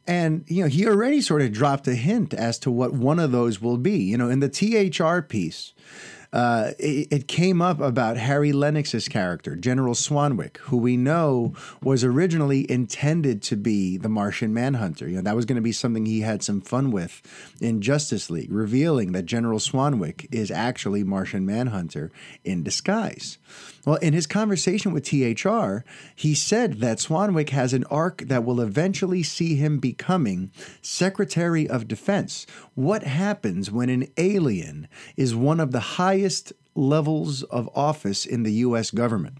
And 0.08 0.44
you 0.48 0.62
know, 0.62 0.68
he 0.68 0.88
already 0.88 1.20
sort 1.20 1.42
of 1.42 1.52
dropped 1.52 1.86
a 1.86 1.94
hint 1.94 2.32
as 2.32 2.58
to 2.60 2.70
what 2.70 2.94
one 2.94 3.18
of 3.18 3.30
those 3.30 3.60
will 3.60 3.76
be. 3.76 3.98
You 3.98 4.16
know, 4.16 4.30
in 4.30 4.40
the 4.40 4.48
THR 4.48 5.20
piece, 5.20 5.74
uh, 6.32 6.72
it, 6.78 7.08
it, 7.10 7.28
came 7.28 7.62
up 7.62 7.80
about 7.80 8.18
Harry 8.18 8.52
Lennix's 8.52 9.08
character, 9.08 9.56
General 9.56 9.94
Swanwick, 9.94 10.58
who 10.58 10.76
we 10.76 10.96
know 10.96 11.54
was 11.82 12.04
originally 12.04 12.70
intended 12.70 13.42
to 13.44 13.56
be 13.56 13.96
the 13.96 14.10
Martian 14.10 14.52
Manhunter. 14.52 15.08
You 15.08 15.16
know, 15.16 15.22
that 15.22 15.36
was 15.36 15.46
going 15.46 15.56
to 15.56 15.62
be 15.62 15.72
something 15.72 16.04
he 16.04 16.20
had 16.20 16.42
some 16.42 16.60
fun 16.60 16.90
with 16.90 17.22
in 17.62 17.80
Justice 17.80 18.28
League, 18.28 18.52
revealing 18.52 19.12
that 19.12 19.24
General 19.24 19.58
Swanwick 19.58 20.26
is 20.30 20.50
actually 20.50 21.02
Martian 21.02 21.46
Manhunter 21.46 22.10
in 22.44 22.62
disguise. 22.62 23.38
Well, 23.84 23.96
in 23.96 24.12
his 24.12 24.26
conversation 24.26 24.92
with 24.92 25.04
THR, 25.04 25.78
he 26.14 26.34
said 26.34 26.74
that 26.80 26.98
Swanwick 26.98 27.50
has 27.50 27.72
an 27.72 27.84
arc 27.84 28.22
that 28.22 28.44
will 28.44 28.60
eventually 28.60 29.22
see 29.22 29.54
him 29.54 29.78
becoming 29.78 30.50
Secretary 30.82 31.68
of 31.68 31.88
Defense. 31.88 32.46
What 32.74 33.04
happens 33.04 33.70
when 33.70 33.88
an 33.88 34.08
alien 34.16 34.88
is 35.16 35.34
one 35.34 35.60
of 35.60 35.72
the 35.72 35.80
highest 35.80 36.52
levels 36.74 37.42
of 37.44 37.70
office 37.74 38.26
in 38.26 38.42
the 38.42 38.52
U.S. 38.52 38.90
government? 38.90 39.38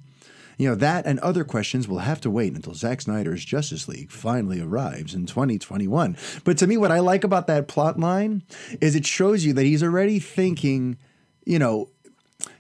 You 0.58 0.68
know, 0.68 0.74
that 0.74 1.06
and 1.06 1.20
other 1.20 1.44
questions 1.44 1.86
will 1.86 2.00
have 2.00 2.20
to 2.22 2.30
wait 2.30 2.52
until 2.52 2.74
Zack 2.74 3.00
Snyder's 3.00 3.44
Justice 3.44 3.86
League 3.86 4.10
finally 4.10 4.60
arrives 4.60 5.14
in 5.14 5.24
2021. 5.24 6.16
But 6.42 6.58
to 6.58 6.66
me, 6.66 6.76
what 6.76 6.90
I 6.90 6.98
like 6.98 7.22
about 7.22 7.46
that 7.46 7.68
plot 7.68 7.98
line 7.98 8.42
is 8.80 8.96
it 8.96 9.06
shows 9.06 9.44
you 9.44 9.52
that 9.52 9.64
he's 9.64 9.84
already 9.84 10.18
thinking, 10.18 10.98
you 11.44 11.60
know, 11.60 11.90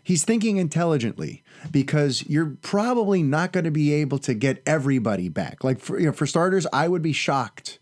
he's 0.04 0.22
thinking 0.22 0.58
intelligently 0.58 1.42
because 1.70 2.24
you're 2.28 2.56
probably 2.62 3.22
not 3.22 3.52
going 3.52 3.64
to 3.64 3.70
be 3.70 3.92
able 3.92 4.18
to 4.20 4.34
get 4.34 4.62
everybody 4.66 5.28
back. 5.28 5.64
Like 5.64 5.80
for 5.80 5.98
you 5.98 6.06
know, 6.06 6.12
for 6.12 6.26
starters, 6.26 6.66
I 6.72 6.88
would 6.88 7.02
be 7.02 7.12
shocked 7.12 7.78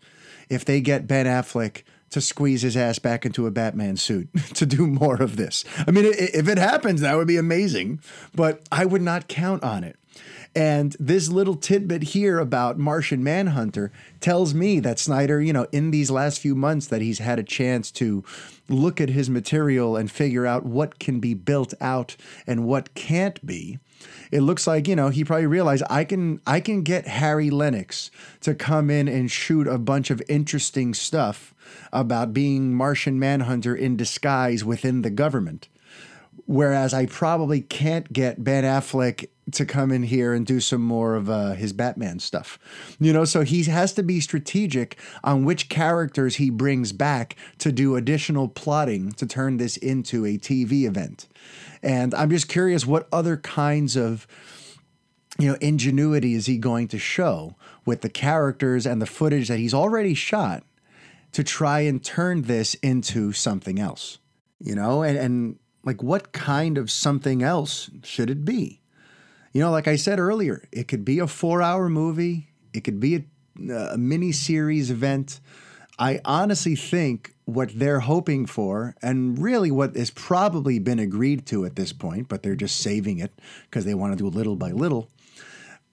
if 0.49 0.65
they 0.65 0.81
get 0.81 1.07
Ben 1.07 1.25
Affleck 1.25 1.83
to 2.09 2.21
squeeze 2.21 2.61
his 2.61 2.77
ass 2.77 2.99
back 2.99 3.25
into 3.25 3.47
a 3.47 3.51
Batman 3.51 3.97
suit 3.97 4.29
to 4.55 4.65
do 4.65 4.87
more 4.87 5.21
of 5.21 5.35
this. 5.35 5.65
I 5.85 5.91
mean, 5.91 6.05
if 6.05 6.47
it 6.47 6.57
happens, 6.57 7.01
that 7.01 7.17
would 7.17 7.27
be 7.27 7.37
amazing, 7.37 7.99
but 8.33 8.61
I 8.71 8.85
would 8.85 9.01
not 9.01 9.27
count 9.27 9.63
on 9.63 9.83
it. 9.83 9.97
And 10.57 10.95
this 10.99 11.29
little 11.29 11.55
tidbit 11.55 12.01
here 12.01 12.39
about 12.39 12.79
Martian 12.79 13.23
Manhunter 13.23 13.91
tells 14.19 14.55
me 14.55 14.79
that 14.79 14.97
Snyder, 14.97 15.39
you 15.39 15.53
know, 15.53 15.67
in 15.71 15.91
these 15.91 16.09
last 16.09 16.39
few 16.39 16.55
months 16.55 16.87
that 16.87 16.99
he's 16.99 17.19
had 17.19 17.37
a 17.37 17.43
chance 17.43 17.91
to 17.91 18.23
look 18.67 18.99
at 18.99 19.09
his 19.09 19.29
material 19.29 19.95
and 19.95 20.09
figure 20.09 20.47
out 20.47 20.65
what 20.65 20.97
can 20.97 21.19
be 21.19 21.35
built 21.35 21.75
out 21.79 22.15
and 22.47 22.65
what 22.65 22.95
can't 22.95 23.45
be. 23.45 23.77
It 24.31 24.41
looks 24.41 24.65
like, 24.65 24.87
you 24.87 24.95
know, 24.95 25.09
he 25.09 25.23
probably 25.23 25.45
realized 25.45 25.83
I 25.91 26.03
can 26.03 26.41
I 26.47 26.59
can 26.59 26.81
get 26.81 27.05
Harry 27.05 27.51
Lennix 27.51 28.09
to 28.41 28.55
come 28.55 28.89
in 28.89 29.07
and 29.07 29.29
shoot 29.29 29.67
a 29.67 29.77
bunch 29.77 30.09
of 30.09 30.23
interesting 30.27 30.95
stuff 30.95 31.53
about 31.93 32.33
being 32.33 32.73
Martian 32.73 33.19
Manhunter 33.19 33.75
in 33.75 33.95
disguise 33.95 34.65
within 34.65 35.03
the 35.03 35.11
government. 35.11 35.67
Whereas 36.47 36.95
I 36.95 37.05
probably 37.05 37.61
can't 37.61 38.11
get 38.11 38.43
Ben 38.43 38.63
Affleck 38.63 39.27
to 39.51 39.65
come 39.65 39.91
in 39.91 40.03
here 40.03 40.33
and 40.33 40.45
do 40.45 40.59
some 40.59 40.81
more 40.81 41.15
of 41.15 41.29
uh, 41.29 41.53
his 41.53 41.73
Batman 41.73 42.19
stuff. 42.19 42.59
You 42.99 43.13
know, 43.13 43.25
so 43.25 43.41
he 43.41 43.63
has 43.63 43.93
to 43.93 44.03
be 44.03 44.19
strategic 44.19 44.97
on 45.23 45.45
which 45.45 45.69
characters 45.69 46.35
he 46.35 46.49
brings 46.49 46.91
back 46.91 47.35
to 47.59 47.71
do 47.71 47.95
additional 47.95 48.47
plotting 48.47 49.11
to 49.13 49.25
turn 49.25 49.57
this 49.57 49.77
into 49.77 50.25
a 50.25 50.37
TV 50.37 50.83
event. 50.83 51.27
And 51.81 52.13
I'm 52.13 52.29
just 52.29 52.49
curious 52.49 52.85
what 52.85 53.07
other 53.11 53.37
kinds 53.37 53.95
of 53.95 54.27
you 55.39 55.47
know 55.47 55.57
ingenuity 55.61 56.33
is 56.33 56.47
he 56.47 56.57
going 56.57 56.87
to 56.89 56.97
show 56.97 57.55
with 57.85 58.01
the 58.01 58.09
characters 58.09 58.85
and 58.85 59.01
the 59.01 59.05
footage 59.05 59.47
that 59.47 59.59
he's 59.59 59.73
already 59.73 60.13
shot 60.13 60.63
to 61.31 61.43
try 61.43 61.81
and 61.81 62.03
turn 62.03 62.43
this 62.43 62.73
into 62.75 63.31
something 63.31 63.79
else. 63.79 64.17
You 64.59 64.75
know, 64.75 65.03
and 65.03 65.17
and 65.17 65.59
like 65.83 66.03
what 66.03 66.33
kind 66.33 66.77
of 66.77 66.91
something 66.91 67.43
else 67.43 67.89
should 68.03 68.29
it 68.29 68.43
be? 68.43 68.81
You 69.53 69.61
know, 69.61 69.71
like 69.71 69.87
I 69.87 69.95
said 69.95 70.19
earlier, 70.19 70.67
it 70.71 70.87
could 70.87 71.05
be 71.05 71.19
a 71.19 71.27
four 71.27 71.61
hour 71.61 71.89
movie, 71.89 72.49
it 72.73 72.81
could 72.81 72.99
be 72.99 73.15
a, 73.15 73.73
a 73.73 73.97
mini 73.97 74.31
series 74.31 74.91
event. 74.91 75.39
I 75.99 76.19
honestly 76.25 76.75
think 76.75 77.33
what 77.45 77.71
they're 77.73 78.01
hoping 78.01 78.45
for, 78.45 78.95
and 79.01 79.39
really 79.39 79.71
what 79.71 79.95
has 79.95 80.11
probably 80.11 80.77
been 80.77 80.99
agreed 80.99 81.47
to 81.47 81.65
at 81.65 81.75
this 81.75 81.91
point, 81.91 82.27
but 82.27 82.43
they're 82.43 82.55
just 82.55 82.79
saving 82.79 83.17
it 83.17 83.31
because 83.63 83.83
they 83.83 83.95
want 83.95 84.13
to 84.13 84.17
do 84.17 84.27
little 84.29 84.55
by 84.55 84.71
little. 84.71 85.09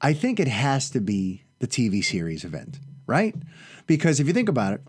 I 0.03 0.13
think 0.13 0.39
it 0.39 0.49
has 0.49 0.91
to 0.91 1.01
be 1.01 1.45
the 1.61 1.67
TV 1.67 2.05
series 2.05 2.45
event, 2.45 2.79
right? 3.07 3.35
Because 3.87 4.21
if 4.21 4.27
you 4.27 4.35
think 4.35 4.51
about 4.51 4.75
it, 4.75 4.83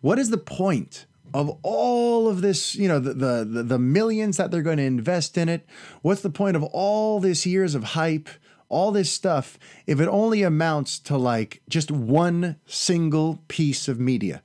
what 0.00 0.18
is 0.18 0.30
the 0.30 0.38
point 0.38 1.06
of 1.34 1.58
all 1.62 2.28
of 2.28 2.40
this, 2.40 2.74
you 2.74 2.88
know, 2.88 2.98
the, 2.98 3.44
the, 3.44 3.62
the 3.62 3.78
millions 3.78 4.36
that 4.36 4.50
they're 4.50 4.62
going 4.62 4.78
to 4.78 4.82
invest 4.84 5.38
in 5.38 5.48
it, 5.48 5.66
what's 6.02 6.22
the 6.22 6.30
point 6.30 6.56
of 6.56 6.62
all 6.64 7.20
this 7.20 7.46
years 7.46 7.74
of 7.74 7.84
hype, 7.84 8.28
all 8.68 8.92
this 8.92 9.10
stuff, 9.10 9.58
if 9.86 10.00
it 10.00 10.08
only 10.08 10.42
amounts 10.42 10.98
to 10.98 11.16
like 11.16 11.62
just 11.68 11.90
one 11.90 12.56
single 12.66 13.42
piece 13.48 13.88
of 13.88 13.98
media? 14.00 14.42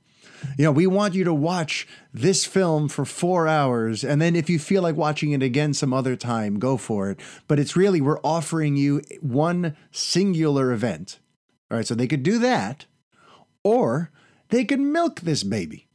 You 0.56 0.64
know, 0.64 0.72
we 0.72 0.86
want 0.86 1.14
you 1.14 1.24
to 1.24 1.34
watch 1.34 1.86
this 2.14 2.44
film 2.44 2.88
for 2.88 3.04
four 3.04 3.48
hours, 3.48 4.04
and 4.04 4.22
then 4.22 4.36
if 4.36 4.48
you 4.48 4.60
feel 4.60 4.82
like 4.82 4.94
watching 4.94 5.32
it 5.32 5.42
again 5.42 5.74
some 5.74 5.92
other 5.92 6.14
time, 6.14 6.60
go 6.60 6.76
for 6.76 7.10
it. 7.10 7.18
But 7.48 7.58
it's 7.58 7.74
really, 7.74 8.00
we're 8.00 8.20
offering 8.20 8.76
you 8.76 9.02
one 9.20 9.76
singular 9.90 10.70
event. 10.70 11.18
All 11.70 11.76
right, 11.76 11.86
so 11.86 11.96
they 11.96 12.06
could 12.06 12.22
do 12.22 12.38
that, 12.38 12.86
or 13.64 14.12
they 14.50 14.64
could 14.64 14.78
milk 14.78 15.20
this 15.20 15.42
baby 15.42 15.87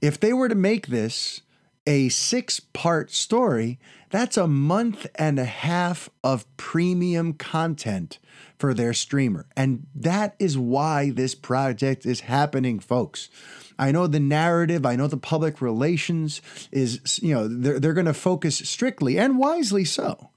if 0.00 0.18
they 0.18 0.32
were 0.32 0.48
to 0.48 0.54
make 0.54 0.88
this 0.88 1.42
a 1.86 2.08
six 2.10 2.60
part 2.60 3.10
story, 3.10 3.78
that's 4.10 4.36
a 4.36 4.46
month 4.46 5.06
and 5.14 5.38
a 5.38 5.44
half 5.44 6.10
of 6.22 6.44
premium 6.56 7.32
content 7.32 8.18
for 8.58 8.74
their 8.74 8.92
streamer. 8.92 9.46
And 9.56 9.86
that 9.94 10.34
is 10.38 10.58
why 10.58 11.10
this 11.10 11.34
project 11.34 12.04
is 12.04 12.20
happening, 12.20 12.78
folks. 12.78 13.30
I 13.78 13.92
know 13.92 14.06
the 14.06 14.20
narrative, 14.20 14.84
I 14.84 14.96
know 14.96 15.06
the 15.06 15.16
public 15.16 15.62
relations 15.62 16.42
is, 16.72 17.20
you 17.22 17.34
know, 17.34 17.46
they're, 17.48 17.78
they're 17.78 17.94
going 17.94 18.06
to 18.06 18.14
focus 18.14 18.56
strictly 18.56 19.18
and 19.18 19.38
wisely 19.38 19.84
so. 19.84 20.30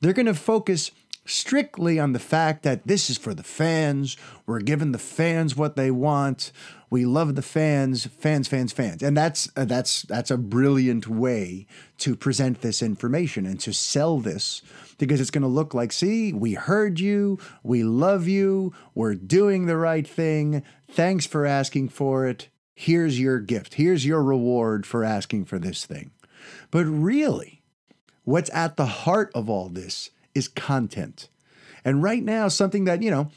They're 0.00 0.12
going 0.12 0.26
to 0.26 0.34
focus 0.34 0.90
strictly 1.26 1.98
on 1.98 2.12
the 2.12 2.18
fact 2.18 2.62
that 2.62 2.86
this 2.86 3.10
is 3.10 3.18
for 3.18 3.34
the 3.34 3.42
fans. 3.42 4.16
We're 4.46 4.60
giving 4.60 4.92
the 4.92 4.98
fans 4.98 5.56
what 5.56 5.76
they 5.76 5.90
want. 5.90 6.52
We 6.88 7.04
love 7.04 7.34
the 7.34 7.42
fans, 7.42 8.06
fans, 8.06 8.46
fans, 8.46 8.72
fans, 8.72 9.02
and 9.02 9.16
that's 9.16 9.48
uh, 9.56 9.64
that's 9.64 10.02
that's 10.02 10.30
a 10.30 10.36
brilliant 10.36 11.08
way 11.08 11.66
to 11.98 12.14
present 12.14 12.60
this 12.60 12.80
information 12.80 13.44
and 13.44 13.58
to 13.60 13.72
sell 13.72 14.18
this 14.18 14.62
because 14.98 15.20
it's 15.20 15.30
going 15.30 15.42
to 15.42 15.48
look 15.48 15.74
like, 15.74 15.92
see, 15.92 16.32
we 16.32 16.54
heard 16.54 17.00
you, 17.00 17.38
we 17.62 17.82
love 17.82 18.28
you, 18.28 18.72
we're 18.94 19.14
doing 19.14 19.66
the 19.66 19.76
right 19.76 20.06
thing. 20.06 20.62
Thanks 20.88 21.26
for 21.26 21.44
asking 21.44 21.88
for 21.90 22.26
it. 22.26 22.48
Here's 22.74 23.18
your 23.18 23.40
gift. 23.40 23.74
Here's 23.74 24.06
your 24.06 24.22
reward 24.22 24.86
for 24.86 25.02
asking 25.02 25.46
for 25.46 25.58
this 25.58 25.84
thing. 25.84 26.12
But 26.70 26.84
really, 26.84 27.62
what's 28.24 28.50
at 28.54 28.76
the 28.76 28.86
heart 28.86 29.30
of 29.34 29.50
all 29.50 29.68
this 29.68 30.10
is 30.34 30.48
content. 30.48 31.28
And 31.84 32.02
right 32.02 32.22
now, 32.22 32.48
something 32.48 32.84
that, 32.84 33.02
you 33.02 33.10
know, 33.10 33.30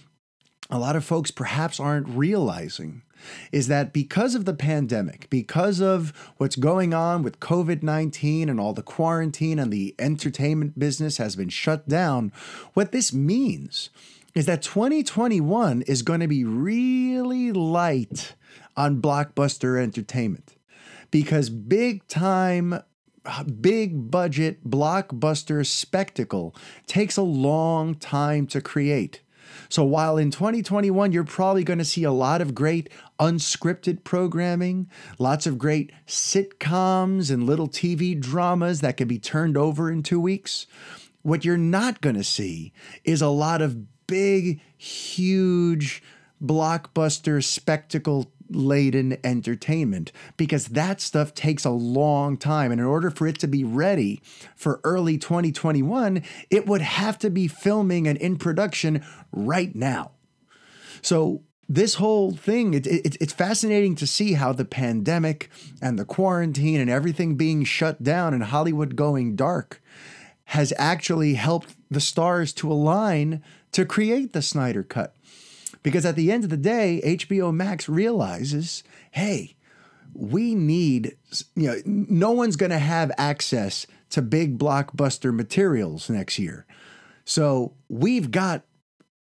a 0.69 0.79
lot 0.79 0.95
of 0.95 1.05
folks 1.05 1.31
perhaps 1.31 1.79
aren't 1.79 2.07
realizing 2.09 3.03
is 3.51 3.67
that 3.67 3.93
because 3.93 4.36
of 4.36 4.45
the 4.45 4.53
pandemic, 4.53 5.29
because 5.29 5.79
of 5.79 6.13
what's 6.38 6.55
going 6.55 6.93
on 6.93 7.23
with 7.23 7.39
COVID 7.39 7.84
19 7.84 8.49
and 8.49 8.60
all 8.60 8.73
the 8.73 8.82
quarantine 8.82 9.60
and 9.60 9.71
the 9.71 9.95
entertainment 9.99 10.77
business 10.77 11.17
has 11.17 11.36
been 11.36 11.49
shut 11.49 11.88
down, 11.88 12.32
what 12.73 12.91
this 12.91 13.13
means 13.13 13.89
is 14.36 14.45
that 14.45 14.62
2021 14.62 15.82
is 15.84 16.01
going 16.01 16.19
to 16.19 16.27
be 16.27 16.43
really 16.43 17.51
light 17.51 18.36
on 18.77 19.01
blockbuster 19.01 19.82
entertainment 19.82 20.55
because 21.12 21.49
big 21.49 22.08
time 22.08 22.82
big 23.62 24.10
budget 24.10 24.67
blockbuster 24.67 25.65
spectacle 25.65 26.55
takes 26.88 27.17
a 27.17 27.21
long 27.21 27.95
time 27.95 28.47
to 28.47 28.62
create. 28.62 29.21
So 29.67 29.83
while 29.83 30.17
in 30.17 30.31
2021, 30.31 31.11
you're 31.11 31.23
probably 31.23 31.63
going 31.63 31.79
to 31.79 31.85
see 31.85 32.03
a 32.03 32.11
lot 32.11 32.41
of 32.41 32.55
great 32.55 32.89
unscripted 33.19 34.03
programming, 34.03 34.89
lots 35.17 35.45
of 35.45 35.57
great 35.57 35.91
sitcoms 36.07 37.31
and 37.31 37.43
little 37.43 37.67
TV 37.67 38.19
dramas 38.19 38.81
that 38.81 38.97
can 38.97 39.07
be 39.07 39.19
turned 39.19 39.57
over 39.57 39.91
in 39.91 40.03
two 40.03 40.19
weeks, 40.19 40.67
what 41.21 41.43
you're 41.43 41.57
not 41.57 42.01
going 42.01 42.15
to 42.15 42.23
see 42.23 42.71
is 43.03 43.21
a 43.21 43.27
lot 43.27 43.61
of 43.61 44.07
big, 44.07 44.61
huge, 44.77 46.01
blockbuster 46.41 47.43
spectacle 47.43 48.31
laden 48.49 49.17
entertainment 49.23 50.12
because 50.38 50.67
that 50.67 51.01
stuff 51.01 51.33
takes 51.33 51.65
a 51.65 51.69
long 51.69 52.38
time. 52.38 52.71
And 52.71 52.79
in 52.79 52.88
order 52.88 53.09
for 53.09 53.27
it 53.27 53.39
to 53.39 53.47
be 53.47 53.63
ready 53.63 54.21
for 54.55 54.79
early 54.83 55.17
2021, 55.17 56.23
it 56.49 56.65
would 56.65 56.81
have 56.81 57.17
to 57.19 57.29
be 57.29 57.47
filming 57.47 58.07
and 58.07 58.17
in 58.17 58.38
production 58.38 59.03
right 59.31 59.73
now. 59.75 60.12
So, 61.01 61.43
this 61.71 61.95
whole 61.95 62.31
thing, 62.31 62.73
it, 62.73 62.88
it, 62.88 63.15
it's 63.21 63.31
fascinating 63.31 63.93
to 63.97 64.07
see 64.07 64.33
how 64.33 64.51
the 64.53 64.65
pandemic 64.65 65.51
and 65.79 65.99
the 65.99 66.05
quarantine 66.05 66.79
and 66.79 66.89
everything 66.89 67.35
being 67.35 67.63
shut 67.63 68.01
down 68.01 68.33
and 68.33 68.45
Hollywood 68.45 68.95
going 68.95 69.35
dark 69.35 69.79
has 70.45 70.73
actually 70.79 71.35
helped 71.35 71.75
the 71.91 72.01
stars 72.01 72.53
to 72.53 72.71
align 72.71 73.43
to 73.71 73.85
create 73.85 74.33
the 74.33 74.41
Snyder 74.41 74.81
Cut. 74.81 75.15
Because 75.83 76.05
at 76.05 76.15
the 76.15 76.31
end 76.31 76.43
of 76.43 76.49
the 76.49 76.57
day, 76.57 77.01
HBO 77.05 77.53
Max 77.53 77.87
realizes 77.87 78.83
hey, 79.11 79.55
we 80.13 80.55
need, 80.55 81.15
you 81.55 81.67
know, 81.67 81.81
no 81.85 82.31
one's 82.31 82.55
going 82.55 82.71
to 82.71 82.79
have 82.79 83.11
access 83.17 83.85
to 84.09 84.21
big 84.21 84.57
blockbuster 84.57 85.33
materials 85.33 86.09
next 86.09 86.39
year. 86.39 86.65
So 87.25 87.73
we've 87.89 88.31
got 88.31 88.63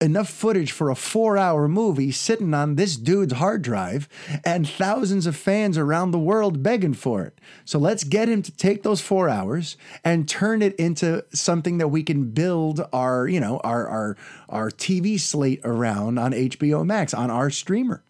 enough 0.01 0.29
footage 0.29 0.71
for 0.71 0.89
a 0.89 0.95
four 0.95 1.38
hour 1.38 1.67
movie 1.67 2.12
sitting 2.12 2.53
on 2.53 2.75
this 2.75 2.97
dude's 2.97 3.34
hard 3.34 3.62
drive 3.62 4.10
and 4.43 4.67
thousands 4.67 5.25
of 5.25 5.36
fans 5.36 5.77
around 5.77 6.12
the 6.12 6.19
world 6.19 6.62
begging 6.62 6.93
for 6.93 7.23
it. 7.23 7.39
So 7.63 7.79
let's 7.79 8.03
get 8.03 8.27
him 8.27 8.41
to 8.41 8.51
take 8.51 8.84
those 8.84 8.99
four 8.99 9.29
hours 9.29 9.77
and 10.03 10.27
turn 10.27 10.62
it 10.62 10.75
into 10.75 11.23
something 11.34 11.77
that 11.77 11.88
we 11.88 12.03
can 12.03 12.31
build 12.31 12.86
our, 12.91 13.27
you 13.27 13.39
know, 13.39 13.60
our 13.63 13.88
our 13.88 14.17
our 14.49 14.69
TV 14.69 15.19
slate 15.19 15.62
around 15.63 16.19
on 16.19 16.34
HBO 16.34 16.86
Max, 16.86 17.13
on 17.13 17.31
our 17.31 17.49
streamer. 17.49 18.03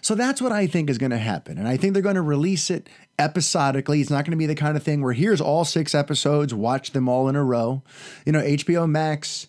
So 0.00 0.14
that's 0.14 0.42
what 0.42 0.52
I 0.52 0.66
think 0.66 0.90
is 0.90 0.98
going 0.98 1.10
to 1.10 1.18
happen. 1.18 1.56
And 1.56 1.68
I 1.68 1.76
think 1.76 1.92
they're 1.92 2.02
going 2.02 2.16
to 2.16 2.22
release 2.22 2.68
it 2.68 2.88
episodically. 3.18 4.00
It's 4.00 4.10
not 4.10 4.24
going 4.24 4.32
to 4.32 4.36
be 4.36 4.46
the 4.46 4.56
kind 4.56 4.76
of 4.76 4.82
thing 4.82 5.02
where 5.02 5.12
here's 5.12 5.40
all 5.40 5.64
six 5.64 5.94
episodes, 5.94 6.52
watch 6.52 6.90
them 6.90 7.08
all 7.08 7.28
in 7.28 7.36
a 7.36 7.44
row. 7.44 7.82
You 8.26 8.32
know, 8.32 8.42
HBO 8.42 8.88
Max 8.90 9.46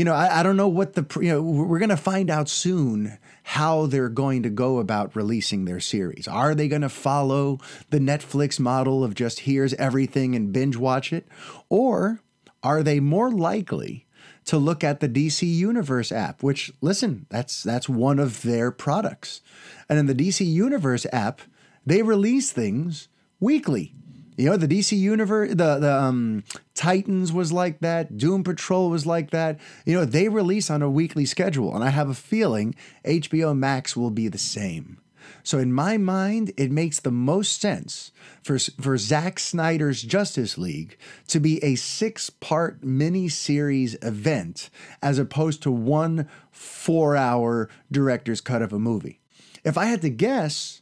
you 0.00 0.04
know, 0.04 0.14
I, 0.14 0.40
I 0.40 0.42
don't 0.42 0.56
know 0.56 0.66
what 0.66 0.94
the, 0.94 1.04
you 1.20 1.28
know, 1.28 1.42
we're 1.42 1.78
going 1.78 1.90
to 1.90 1.96
find 1.98 2.30
out 2.30 2.48
soon 2.48 3.18
how 3.42 3.84
they're 3.84 4.08
going 4.08 4.42
to 4.44 4.48
go 4.48 4.78
about 4.78 5.14
releasing 5.14 5.66
their 5.66 5.78
series. 5.78 6.26
Are 6.26 6.54
they 6.54 6.68
going 6.68 6.80
to 6.80 6.88
follow 6.88 7.58
the 7.90 7.98
Netflix 7.98 8.58
model 8.58 9.04
of 9.04 9.14
just 9.14 9.40
here's 9.40 9.74
everything 9.74 10.34
and 10.34 10.54
binge 10.54 10.78
watch 10.78 11.12
it? 11.12 11.28
Or 11.68 12.22
are 12.62 12.82
they 12.82 12.98
more 12.98 13.30
likely 13.30 14.06
to 14.46 14.56
look 14.56 14.82
at 14.82 15.00
the 15.00 15.08
DC 15.08 15.46
Universe 15.46 16.10
app, 16.10 16.42
which 16.42 16.72
listen, 16.80 17.26
that's 17.28 17.62
that's 17.62 17.86
one 17.86 18.18
of 18.18 18.40
their 18.40 18.70
products. 18.70 19.42
And 19.86 19.98
in 19.98 20.06
the 20.06 20.14
DC 20.14 20.46
Universe 20.46 21.06
app, 21.12 21.42
they 21.84 22.00
release 22.00 22.52
things 22.52 23.08
weekly. 23.38 23.94
You 24.40 24.48
know, 24.48 24.56
the 24.56 24.66
DC 24.66 24.98
universe, 24.98 25.50
the 25.50 25.78
the 25.78 25.92
um, 25.92 26.44
Titans 26.74 27.30
was 27.30 27.52
like 27.52 27.80
that. 27.80 28.16
Doom 28.16 28.42
Patrol 28.42 28.88
was 28.88 29.04
like 29.04 29.32
that. 29.32 29.60
You 29.84 29.94
know, 29.94 30.06
they 30.06 30.30
release 30.30 30.70
on 30.70 30.80
a 30.80 30.88
weekly 30.88 31.26
schedule, 31.26 31.74
and 31.74 31.84
I 31.84 31.90
have 31.90 32.08
a 32.08 32.14
feeling 32.14 32.74
HBO 33.04 33.54
Max 33.54 33.94
will 33.94 34.10
be 34.10 34.28
the 34.28 34.38
same. 34.38 34.98
So 35.42 35.58
in 35.58 35.74
my 35.74 35.98
mind, 35.98 36.52
it 36.56 36.70
makes 36.70 37.00
the 37.00 37.10
most 37.10 37.60
sense 37.60 38.12
for 38.42 38.58
for 38.58 38.96
Zack 38.96 39.38
Snyder's 39.38 40.00
Justice 40.00 40.56
League 40.56 40.96
to 41.28 41.38
be 41.38 41.62
a 41.62 41.74
six-part 41.74 42.82
mini-series 42.82 43.96
event 44.00 44.70
as 45.02 45.18
opposed 45.18 45.62
to 45.64 45.70
one 45.70 46.30
four-hour 46.50 47.68
director's 47.92 48.40
cut 48.40 48.62
of 48.62 48.72
a 48.72 48.78
movie. 48.78 49.20
If 49.64 49.76
I 49.76 49.84
had 49.84 50.00
to 50.00 50.08
guess, 50.08 50.80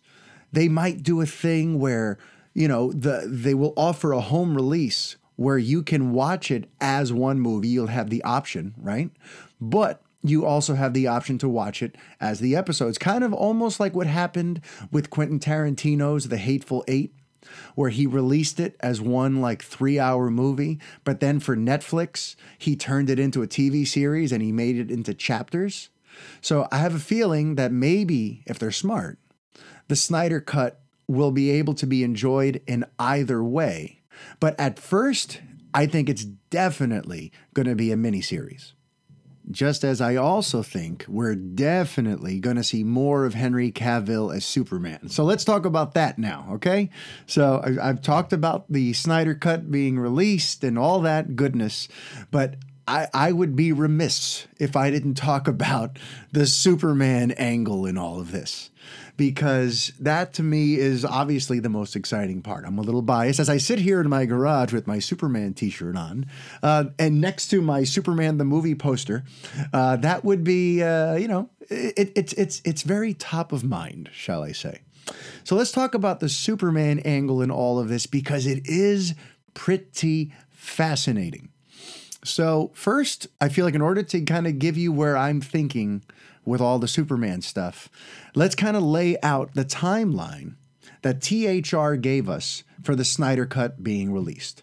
they 0.52 0.68
might 0.68 1.02
do 1.02 1.20
a 1.20 1.26
thing 1.26 1.80
where 1.80 2.18
you 2.58 2.66
know, 2.66 2.90
the 2.90 3.22
they 3.24 3.54
will 3.54 3.72
offer 3.76 4.10
a 4.10 4.20
home 4.20 4.56
release 4.56 5.16
where 5.36 5.58
you 5.58 5.80
can 5.80 6.10
watch 6.10 6.50
it 6.50 6.68
as 6.80 7.12
one 7.12 7.38
movie. 7.38 7.68
You'll 7.68 7.86
have 7.86 8.10
the 8.10 8.24
option, 8.24 8.74
right? 8.76 9.10
But 9.60 10.02
you 10.24 10.44
also 10.44 10.74
have 10.74 10.92
the 10.92 11.06
option 11.06 11.38
to 11.38 11.48
watch 11.48 11.84
it 11.84 11.94
as 12.20 12.40
the 12.40 12.56
episodes. 12.56 12.98
Kind 12.98 13.22
of 13.22 13.32
almost 13.32 13.78
like 13.78 13.94
what 13.94 14.08
happened 14.08 14.60
with 14.90 15.08
Quentin 15.08 15.38
Tarantino's 15.38 16.26
The 16.26 16.36
Hateful 16.36 16.84
Eight, 16.88 17.14
where 17.76 17.90
he 17.90 18.08
released 18.08 18.58
it 18.58 18.74
as 18.80 19.00
one 19.00 19.40
like 19.40 19.62
three 19.62 20.00
hour 20.00 20.28
movie, 20.28 20.80
but 21.04 21.20
then 21.20 21.38
for 21.38 21.56
Netflix, 21.56 22.34
he 22.58 22.74
turned 22.74 23.08
it 23.08 23.20
into 23.20 23.40
a 23.40 23.46
TV 23.46 23.86
series 23.86 24.32
and 24.32 24.42
he 24.42 24.50
made 24.50 24.76
it 24.76 24.90
into 24.90 25.14
chapters. 25.14 25.90
So 26.40 26.66
I 26.72 26.78
have 26.78 26.96
a 26.96 26.98
feeling 26.98 27.54
that 27.54 27.70
maybe, 27.70 28.42
if 28.46 28.58
they're 28.58 28.72
smart, 28.72 29.20
the 29.86 29.94
Snyder 29.94 30.40
Cut 30.40 30.80
will 31.08 31.32
be 31.32 31.50
able 31.50 31.74
to 31.74 31.86
be 31.86 32.04
enjoyed 32.04 32.62
in 32.66 32.84
either 32.98 33.42
way. 33.42 34.02
But 34.38 34.58
at 34.60 34.78
first, 34.78 35.40
I 35.74 35.86
think 35.86 36.08
it's 36.08 36.24
definitely 36.24 37.32
going 37.54 37.66
to 37.66 37.74
be 37.74 37.90
a 37.90 37.96
miniseries. 37.96 38.72
Just 39.50 39.82
as 39.82 40.02
I 40.02 40.16
also 40.16 40.62
think 40.62 41.06
we're 41.08 41.34
definitely 41.34 42.38
going 42.38 42.56
to 42.56 42.64
see 42.64 42.84
more 42.84 43.24
of 43.24 43.32
Henry 43.32 43.72
Cavill 43.72 44.34
as 44.34 44.44
Superman. 44.44 45.08
So 45.08 45.24
let's 45.24 45.44
talk 45.44 45.64
about 45.64 45.94
that 45.94 46.18
now, 46.18 46.46
okay? 46.52 46.90
So 47.26 47.62
I've 47.80 48.02
talked 48.02 48.34
about 48.34 48.70
the 48.70 48.92
Snyder 48.92 49.34
Cut 49.34 49.70
being 49.70 49.98
released 49.98 50.62
and 50.64 50.78
all 50.78 51.00
that 51.00 51.34
goodness, 51.34 51.88
but 52.30 52.56
I, 52.86 53.08
I 53.14 53.32
would 53.32 53.56
be 53.56 53.72
remiss 53.72 54.46
if 54.58 54.76
I 54.76 54.90
didn't 54.90 55.14
talk 55.14 55.48
about 55.48 55.98
the 56.30 56.46
Superman 56.46 57.30
angle 57.32 57.86
in 57.86 57.96
all 57.96 58.20
of 58.20 58.32
this 58.32 58.68
because 59.18 59.92
that 59.98 60.32
to 60.34 60.42
me 60.42 60.76
is 60.76 61.04
obviously 61.04 61.58
the 61.58 61.68
most 61.68 61.96
exciting 61.96 62.40
part. 62.40 62.64
I'm 62.64 62.78
a 62.78 62.82
little 62.82 63.02
biased 63.02 63.40
as 63.40 63.50
I 63.50 63.58
sit 63.58 63.80
here 63.80 64.00
in 64.00 64.08
my 64.08 64.24
garage 64.24 64.72
with 64.72 64.86
my 64.86 65.00
Superman 65.00 65.52
t 65.52 65.68
shirt 65.68 65.96
on, 65.96 66.24
uh, 66.62 66.84
and 66.98 67.20
next 67.20 67.48
to 67.48 67.60
my 67.60 67.84
Superman 67.84 68.38
the 68.38 68.44
movie 68.44 68.76
poster. 68.76 69.24
Uh, 69.72 69.96
that 69.96 70.24
would 70.24 70.44
be, 70.44 70.82
uh, 70.82 71.16
you 71.16 71.28
know, 71.28 71.50
it, 71.68 72.12
it's, 72.14 72.32
it's, 72.34 72.62
it's 72.64 72.82
very 72.82 73.12
top 73.12 73.52
of 73.52 73.64
mind, 73.64 74.08
shall 74.12 74.42
I 74.42 74.52
say. 74.52 74.82
So 75.42 75.56
let's 75.56 75.72
talk 75.72 75.94
about 75.94 76.20
the 76.20 76.28
Superman 76.28 77.00
angle 77.00 77.42
in 77.42 77.50
all 77.50 77.80
of 77.80 77.88
this 77.88 78.06
because 78.06 78.46
it 78.46 78.66
is 78.66 79.14
pretty 79.52 80.32
fascinating. 80.50 81.48
So, 82.24 82.70
first, 82.74 83.26
I 83.40 83.48
feel 83.48 83.64
like 83.64 83.74
in 83.74 83.82
order 83.82 84.02
to 84.02 84.20
kind 84.22 84.46
of 84.46 84.58
give 84.58 84.76
you 84.76 84.92
where 84.92 85.16
I'm 85.16 85.40
thinking 85.40 86.04
with 86.44 86.60
all 86.60 86.78
the 86.78 86.88
Superman 86.88 87.42
stuff, 87.42 87.88
let's 88.38 88.54
kind 88.54 88.76
of 88.76 88.84
lay 88.84 89.16
out 89.20 89.52
the 89.54 89.64
timeline 89.64 90.54
that 91.02 91.20
THR 91.20 91.94
gave 91.94 92.28
us 92.28 92.62
for 92.84 92.94
the 92.94 93.04
Snyder 93.04 93.46
Cut 93.46 93.82
being 93.82 94.12
released. 94.12 94.62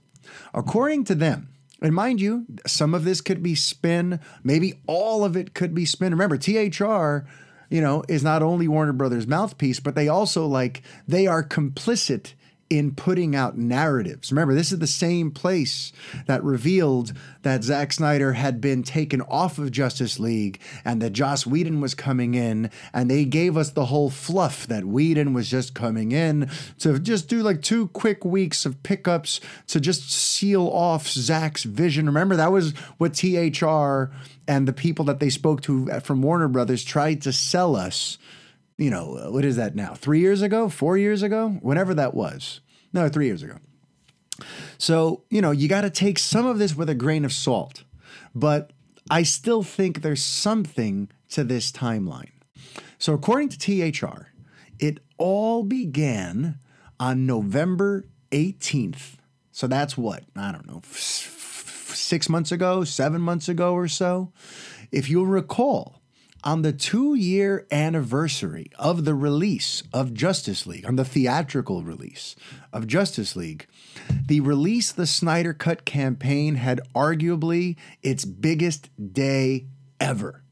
According 0.53 1.03
to 1.05 1.15
them, 1.15 1.49
And 1.81 1.93
mind 1.93 2.21
you, 2.21 2.45
some 2.65 2.93
of 2.93 3.03
this 3.03 3.19
could 3.19 3.43
be 3.43 3.53
spin, 3.53 4.21
maybe 4.45 4.79
all 4.87 5.25
of 5.25 5.35
it 5.35 5.53
could 5.53 5.75
be 5.75 5.83
spin. 5.83 6.13
Remember, 6.13 6.37
THR, 6.37 7.27
you 7.69 7.81
know, 7.81 8.01
is 8.07 8.23
not 8.23 8.41
only 8.41 8.69
Warner 8.69 8.93
Brothers' 8.93 9.27
mouthpiece, 9.27 9.81
but 9.81 9.93
they 9.93 10.07
also 10.07 10.47
like 10.47 10.81
they 11.05 11.27
are 11.27 11.43
complicit 11.43 12.33
in 12.69 12.95
putting 12.95 13.35
out 13.35 13.57
narratives. 13.57 14.31
Remember, 14.31 14.55
this 14.55 14.71
is 14.71 14.79
the 14.79 14.87
same 14.87 15.29
place 15.29 15.93
that 16.25 16.43
revealed 16.43 17.13
that 17.43 17.63
Zack 17.63 17.93
Snyder 17.93 18.33
had 18.33 18.59
been 18.59 18.81
taken 18.81 19.21
off 19.21 19.59
of 19.59 19.71
Justice 19.71 20.19
League 20.19 20.59
and 20.83 20.99
that 21.01 21.13
Joss 21.13 21.45
Whedon 21.45 21.79
was 21.79 21.93
coming 21.93 22.33
in, 22.33 22.71
and 22.91 23.09
they 23.09 23.23
gave 23.23 23.55
us 23.55 23.69
the 23.69 23.85
whole 23.85 24.09
fluff 24.09 24.65
that 24.65 24.85
Whedon 24.85 25.33
was 25.33 25.49
just 25.49 25.75
coming 25.75 26.11
in 26.11 26.49
to 26.79 26.97
just 26.97 27.29
do 27.29 27.43
like 27.43 27.61
two 27.61 27.89
quick 27.89 28.25
weeks 28.25 28.65
of 28.65 28.81
pickups 28.81 29.39
to 29.67 29.79
just 29.79 30.11
seal 30.11 30.67
off 30.67 31.07
Zack's 31.07 31.63
vision. 31.63 32.07
Remember, 32.07 32.35
that 32.35 32.51
was 32.51 32.71
what 32.97 33.13
THR 33.13 34.11
and 34.47 34.67
the 34.67 34.73
people 34.73 35.05
that 35.05 35.19
they 35.19 35.29
spoke 35.29 35.61
to 35.61 35.99
from 35.99 36.23
Warner 36.23 36.47
Brothers 36.47 36.83
tried 36.83 37.21
to 37.23 37.31
sell 37.31 37.75
us 37.75 38.17
you 38.77 38.89
know, 38.89 39.17
uh, 39.17 39.31
what 39.31 39.45
is 39.45 39.55
that 39.55 39.75
now? 39.75 39.93
Three 39.93 40.19
years 40.19 40.41
ago? 40.41 40.69
Four 40.69 40.97
years 40.97 41.23
ago? 41.23 41.57
Whenever 41.61 41.93
that 41.93 42.13
was. 42.13 42.61
No, 42.93 43.07
three 43.09 43.25
years 43.25 43.43
ago. 43.43 43.57
So, 44.77 45.23
you 45.29 45.41
know, 45.41 45.51
you 45.51 45.67
got 45.67 45.81
to 45.81 45.89
take 45.89 46.19
some 46.19 46.45
of 46.45 46.59
this 46.59 46.75
with 46.75 46.89
a 46.89 46.95
grain 46.95 47.23
of 47.23 47.31
salt. 47.31 47.83
But 48.33 48.71
I 49.09 49.23
still 49.23 49.63
think 49.63 50.01
there's 50.01 50.23
something 50.23 51.09
to 51.29 51.43
this 51.43 51.71
timeline. 51.71 52.31
So, 52.97 53.13
according 53.13 53.49
to 53.49 53.91
THR, 53.91 54.27
it 54.79 54.99
all 55.17 55.63
began 55.63 56.59
on 56.99 57.25
November 57.25 58.07
18th. 58.31 59.15
So, 59.51 59.67
that's 59.67 59.97
what? 59.97 60.23
I 60.35 60.51
don't 60.51 60.67
know, 60.67 60.81
six 60.89 62.27
months 62.27 62.51
ago, 62.51 62.83
seven 62.83 63.21
months 63.21 63.47
ago 63.47 63.73
or 63.73 63.87
so. 63.87 64.31
If 64.91 65.09
you'll 65.09 65.27
recall, 65.27 66.01
on 66.45 66.61
the 66.61 66.71
two 66.71 67.15
year 67.15 67.65
anniversary 67.71 68.69
of 68.77 69.03
the 69.03 69.15
release 69.15 69.81
of 69.91 70.13
Justice 70.13 70.67
League, 70.67 70.85
on 70.85 70.95
the 70.95 71.03
theatrical 71.03 71.83
release 71.83 72.35
of 72.71 72.85
Justice 72.85 73.35
League, 73.35 73.65
the 74.27 74.39
Release 74.39 74.91
the 74.91 75.07
Snyder 75.07 75.53
Cut 75.53 75.83
campaign 75.83 76.55
had 76.55 76.79
arguably 76.93 77.75
its 78.03 78.23
biggest 78.23 78.89
day 79.13 79.65
ever. 79.99 80.44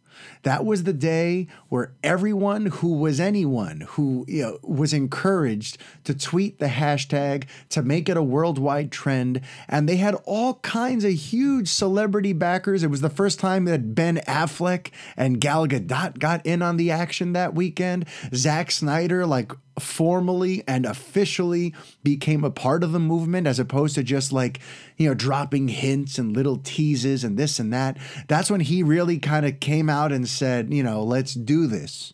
That 0.44 0.66
was 0.66 0.84
the 0.84 0.94
day 0.94 1.48
where 1.70 1.94
everyone 2.04 2.68
who 2.68 2.94
was 2.94 3.20
anyone 3.20 3.82
who 3.92 4.26
you 4.28 4.44
know, 4.44 4.60
was 4.62 4.94
encouraged 4.94 5.78
to 6.04 6.14
tweet 6.14 6.60
the 6.60 6.68
hashtag 6.68 7.46
to 7.70 7.82
make 7.82 8.08
it 8.10 8.18
a 8.18 8.24
worldwide 8.24 8.92
trend. 8.92 9.42
And 9.68 9.88
they 9.88 9.96
had 9.96 10.16
all 10.26 10.56
kinds 10.56 11.04
of 11.06 11.12
huge 11.12 11.70
celebrity 11.70 12.34
backers. 12.34 12.84
It 12.84 12.90
was 12.90 13.02
the 13.02 13.10
first 13.10 13.40
time 13.40 13.66
that 13.66 13.96
Ben 13.96 14.18
Affleck 14.28 14.92
and 15.18 15.40
Gal 15.40 15.68
Gadot 15.68 16.20
got 16.20 16.46
in 16.46 16.62
on 16.62 16.78
the 16.78 16.92
action 16.92 17.34
that 17.34 17.56
weekend. 17.56 18.06
Zack 18.34 18.72
Snyder, 18.72 19.26
like 19.26 19.54
formally 19.80 20.64
and 20.68 20.86
officially 20.86 21.74
became 22.04 22.44
a 22.44 22.52
part 22.52 22.84
of 22.84 22.92
the 22.92 23.00
movement 23.00 23.48
as 23.48 23.60
opposed 23.60 23.96
to 23.96 24.04
just 24.04 24.32
like, 24.32 24.60
you 24.98 25.08
know, 25.08 25.14
dropping 25.14 25.68
hints 25.68 26.18
and 26.18 26.36
little 26.36 26.58
teases 26.58 27.24
and 27.24 27.38
this 27.38 27.60
and 27.60 27.74
that. 27.74 27.98
That's 28.28 28.52
when 28.52 28.62
he 28.62 28.84
really 28.84 29.18
kind 29.20 29.46
of 29.46 29.60
came 29.60 29.90
out 29.90 30.12
and 30.12 30.28
said, 30.28 30.74
you 30.74 30.84
know, 30.84 31.04
let's 31.04 31.34
do 31.34 31.68
this. 31.68 32.14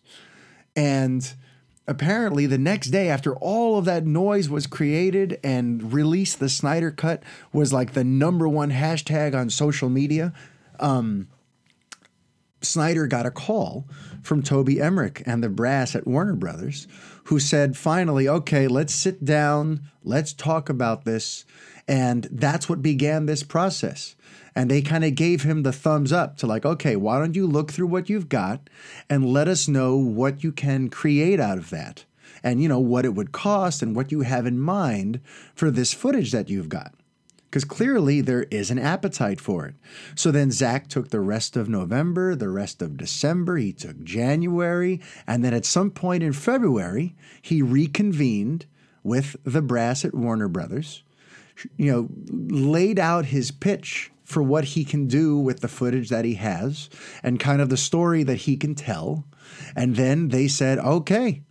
And 0.76 1.34
apparently 1.88 2.45
the 2.45 2.58
next 2.58 2.88
day 2.88 3.10
after 3.10 3.36
all 3.36 3.78
of 3.78 3.86
that 3.86 4.06
noise 4.06 4.48
was 4.48 4.67
created 4.67 5.39
and 5.43 5.91
released 5.91 6.39
the 6.39 6.48
Snyder 6.48 6.91
cut 6.91 7.24
was 7.52 7.74
like 7.74 7.93
the 7.93 8.04
number 8.04 8.48
one 8.48 8.72
hashtag 8.72 9.36
on 9.36 9.50
social 9.50 9.89
media. 9.89 10.32
Um, 10.80 11.28
Snyder 12.62 13.08
got 13.08 13.26
a 13.26 13.32
call 13.32 13.88
from 14.22 14.43
Toby 14.43 14.82
Emmerich 14.82 15.24
and 15.26 15.43
the 15.43 15.50
brass 15.50 15.95
at 15.95 16.08
Warner 16.08 16.36
Brothers, 16.36 16.88
who 17.26 17.39
said, 17.39 17.78
finally, 17.78 18.28
okay, 18.28 18.67
let's 18.67 18.93
sit 18.93 19.24
down, 19.24 19.82
let's 20.04 20.34
talk 20.34 20.69
about 20.69 21.06
this. 21.06 21.45
And 21.88 22.28
that's 22.32 22.67
what 22.67 22.82
began 22.82 23.26
this 23.26 23.43
process. 23.43 24.15
And 24.56 24.69
they 24.69 24.82
kind 24.82 25.06
of 25.06 25.15
gave 25.15 25.43
him 25.43 25.63
the 25.63 25.72
thumbs 25.72 26.12
up 26.12 26.38
to, 26.38 26.48
like, 26.48 26.65
okay, 26.65 26.95
why 26.95 27.19
don't 27.19 27.36
you 27.36 27.48
look 27.48 27.72
through 27.72 27.88
what 27.88 28.10
you've 28.10 28.30
got 28.30 28.69
and 29.10 29.32
let 29.32 29.48
us 29.48 29.67
know 29.67 29.95
what 29.95 30.43
you 30.43 30.52
can 30.52 30.89
create 30.89 31.39
out 31.39 31.58
of 31.58 31.69
that? 31.69 32.06
And, 32.43 32.62
you 32.62 32.67
know, 32.67 32.80
what 32.80 33.06
it 33.06 33.15
would 33.15 33.32
cost 33.32 33.82
and 33.82 33.95
what 33.95 34.12
you 34.12 34.22
have 34.22 34.45
in 34.45 34.60
mind 34.60 35.22
for 35.56 35.72
this 35.72 35.93
footage 35.93 36.32
that 36.32 36.50
you've 36.50 36.69
got 36.69 36.93
because 37.50 37.66
clearly 37.66 38.22
there 38.22 38.44
is 38.52 38.70
an 38.70 38.78
appetite 38.78 39.42
for 39.42 39.66
it. 39.66 39.76
So 40.16 40.30
then 40.30 40.52
Zack 40.52 40.88
took 40.88 41.10
the 41.10 41.20
rest 41.20 41.58
of 41.58 41.68
November, 41.68 42.36
the 42.36 42.50
rest 42.50 42.82
of 42.82 42.98
December, 42.98 43.58
he 43.58 43.74
took 43.74 44.04
January, 44.04 45.02
and 45.26 45.44
then 45.44 45.54
at 45.54 45.66
some 45.66 45.90
point 45.90 46.22
in 46.22 46.34
February, 46.34 47.16
he 47.42 47.62
reconvened 47.62 48.68
with 49.04 49.36
the 49.44 49.64
brass 49.64 50.06
at 50.06 50.14
Warner 50.14 50.48
Brothers, 50.48 51.04
you 51.76 51.92
know, 51.92 52.10
laid 52.30 53.00
out 53.00 53.26
his 53.26 53.50
pitch 53.50 54.12
for 54.24 54.44
what 54.44 54.64
he 54.64 54.86
can 54.86 55.08
do 55.08 55.38
with 55.40 55.62
the 55.62 55.68
footage 55.68 56.10
that 56.10 56.26
he 56.26 56.36
has 56.36 56.88
and 57.24 57.40
kind 57.40 57.62
of 57.62 57.70
the 57.70 57.78
story 57.78 58.22
that 58.22 58.36
he 58.36 58.56
can 58.58 58.76
tell. 58.76 59.26
And 59.76 59.96
then 59.96 60.28
they 60.28 60.48
said, 60.48 60.78
okay, 60.78 61.42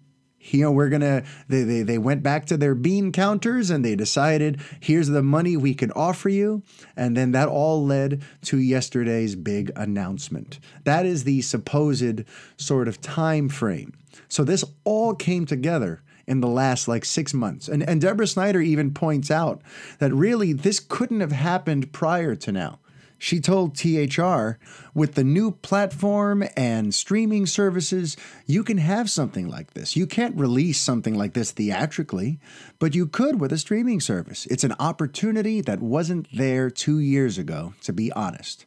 you 0.53 0.63
know, 0.63 0.73
we're 0.73 0.89
gonna 0.89 1.25
they, 1.49 1.63
they 1.63 1.83
they 1.83 1.99
went 1.99 2.23
back 2.23 2.47
to 2.47 2.57
their 2.57 2.75
bean 2.75 3.13
counters 3.13 3.71
and 3.71 3.85
they 3.85 3.97
decided 3.97 4.61
here's 4.81 5.09
the 5.09 5.23
money 5.23 5.57
we 5.57 5.75
can 5.75 5.93
offer 5.93 6.29
you. 6.29 6.63
And 6.97 7.17
then 7.17 7.33
that 7.33 7.49
all 7.49 7.85
led 7.85 8.23
to 8.43 8.59
yesterday's 8.59 9.37
big 9.37 9.71
announcement. 9.77 10.59
That 10.85 11.07
is 11.07 11.25
the 11.25 11.43
supposed 11.43 12.25
sort 12.57 12.89
of 12.89 13.01
time 13.01 13.49
frame. 13.49 13.93
So 14.29 14.45
this 14.45 14.65
all 14.85 15.15
came 15.15 15.47
together 15.47 16.03
in 16.27 16.41
the 16.41 16.49
last 16.49 16.89
like 16.89 17.05
six 17.05 17.33
months. 17.33 17.69
And 17.69 17.83
and 17.83 18.01
Deborah 18.01 18.27
Snyder 18.27 18.61
even 18.61 18.93
points 18.93 19.31
out 19.31 19.63
that 19.99 20.13
really 20.13 20.53
this 20.53 20.81
couldn't 20.81 21.21
have 21.21 21.33
happened 21.33 21.93
prior 21.93 22.35
to 22.37 22.53
now. 22.53 22.79
She 23.19 23.41
told 23.41 23.77
THR, 23.77 24.59
with 24.95 25.15
the 25.15 25.25
new 25.25 25.51
platform 25.51 26.45
and 26.57 26.95
streaming 26.95 27.47
services, 27.47 28.17
you 28.47 28.63
can 28.63 28.79
have 28.79 29.11
something 29.11 29.49
like 29.49 29.75
this. 29.75 29.97
You 29.97 30.07
can't 30.07 30.39
release 30.39 30.81
something 30.81 31.17
like 31.17 31.35
this 31.35 31.51
theatrically, 31.51 32.39
but 32.79 32.95
you 32.95 33.09
could 33.09 33.41
with 33.41 33.53
a 33.53 33.59
streaming 33.59 34.01
service. 34.01 34.47
It's 34.47 34.65
an 34.65 34.75
opportunity 34.79 35.61
that 35.63 35.81
wasn't 35.81 36.29
there 36.33 36.71
two 36.71 37.01
years 37.01 37.39
ago, 37.39 37.75
to 37.83 37.93
be 37.93 38.13
honest. 38.13 38.67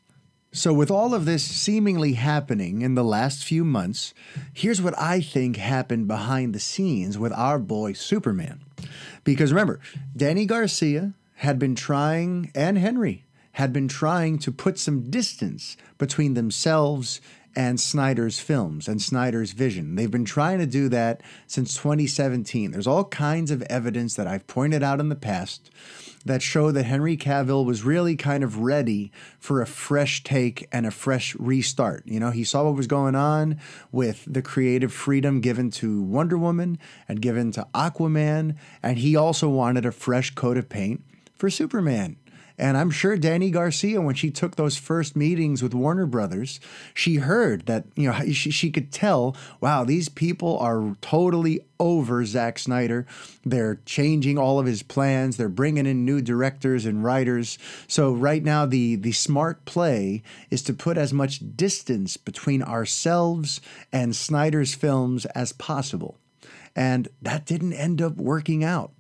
So, 0.54 0.74
with 0.74 0.92
all 0.92 1.14
of 1.14 1.24
this 1.24 1.46
seemingly 1.46 2.14
happening 2.14 2.82
in 2.82 2.96
the 2.96 3.06
last 3.06 3.46
few 3.46 3.64
months, 3.64 4.14
here's 4.54 4.82
what 4.82 5.00
I 5.00 5.22
think 5.22 5.56
happened 5.56 6.10
behind 6.10 6.54
the 6.54 6.60
scenes 6.60 7.18
with 7.18 7.32
our 7.32 7.58
boy 7.58 7.94
Superman. 7.94 8.60
Because 9.24 9.54
remember, 9.54 9.80
Dany 10.14 10.46
Garcia 10.46 11.14
had 11.36 11.58
been 11.58 11.74
trying, 11.74 12.52
and 12.54 12.78
Henry 12.78 13.24
had 13.54 13.74
been 13.74 13.88
trying 13.88 14.40
to 14.40 14.52
put 14.52 14.80
some 14.80 15.10
distance 15.10 15.78
between 15.98 16.34
themselves 16.34 17.22
and 17.56 17.80
Snyder's 17.80 18.40
films 18.40 18.88
and 18.88 19.02
Snyder's 19.02 19.52
vision. 19.52 19.96
They've 19.96 20.10
been 20.10 20.26
trying 20.26 20.60
to 20.60 20.66
do 20.66 20.88
that 20.90 21.22
since 21.48 21.76
2017. 21.76 22.72
There's 22.72 22.88
all 22.88 23.06
kinds 23.06 23.52
of 23.52 23.62
evidence 23.64 24.16
that 24.16 24.28
I've 24.28 24.48
pointed 24.48 24.84
out 24.84 25.00
in 25.00 25.10
the 25.10 25.16
past 25.16 25.70
that 26.24 26.42
show 26.42 26.72
that 26.72 26.84
Henry 26.84 27.18
Cavill 27.18 27.66
was 27.66 27.84
really 27.84 28.16
kind 28.16 28.44
of 28.44 28.60
ready 28.60 29.12
for 29.40 29.62
a 29.62 29.68
fresh 29.68 30.24
take 30.24 30.68
and 30.72 30.86
a 30.86 30.92
fresh 30.92 31.36
restart. 31.36 32.04
You 32.06 32.20
know, 32.20 32.32
he 32.32 32.44
saw 32.44 32.66
what 32.66 32.76
was 32.76 32.88
going 32.88 33.16
on 33.16 33.60
with 33.92 34.24
the 34.28 34.42
creative 34.42 34.94
freedom 34.94 35.42
given 35.42 35.72
to 35.72 36.02
Wonder 36.02 36.38
Woman 36.38 36.78
and 37.08 37.22
given 37.22 37.52
to 37.54 37.68
Aquaman, 37.74 38.56
and 38.84 39.00
he 39.00 39.16
also 39.16 39.50
wanted 39.50 39.86
a 39.86 39.92
fresh 39.92 40.36
coat 40.36 40.58
of 40.58 40.70
paint 40.70 41.04
for 41.36 41.50
Superman. 41.50 42.18
And 42.62 42.78
I'm 42.78 42.92
sure 42.92 43.18
Dany 43.18 43.52
Garcia, 43.52 44.00
when 44.02 44.14
she 44.14 44.30
took 44.30 44.56
those 44.56 44.78
first 44.78 45.16
meetings 45.16 45.64
with 45.64 45.74
Warner 45.74 46.06
Brothers, 46.06 46.60
she 46.94 47.16
heard 47.16 47.66
that, 47.66 47.86
you 47.96 48.08
know, 48.08 48.32
she, 48.32 48.52
she 48.52 48.70
could 48.70 48.92
tell, 48.92 49.36
wow, 49.60 49.84
these 49.84 50.10
people 50.10 50.60
are 50.60 50.96
totally 51.02 51.62
over 51.80 52.24
Zack 52.24 52.60
Snyder. 52.60 53.08
They're 53.44 53.82
changing 53.88 54.38
all 54.38 54.60
of 54.60 54.68
his 54.68 54.84
plans. 54.84 55.38
They're 55.38 55.50
bringing 55.50 55.88
in 55.88 56.06
new 56.06 56.22
directors 56.22 56.86
and 56.86 57.04
writers. 57.04 57.58
So 57.88 58.14
right 58.14 58.44
now, 58.44 58.68
the 58.68 58.96
the 58.96 59.12
smart 59.12 59.66
play 59.66 60.22
is 60.52 60.62
to 60.64 60.74
put 60.74 61.00
as 61.00 61.12
much 61.12 61.42
distance 61.56 62.16
between 62.16 62.62
ourselves 62.62 63.60
and 63.92 64.16
Snyder's 64.16 64.76
films 64.76 65.26
as 65.26 65.52
possible, 65.52 66.20
and 66.76 67.08
that 67.24 67.48
didn't 67.48 67.74
end 67.74 68.04
up 68.04 68.18
working 68.18 68.64
out. 68.64 68.92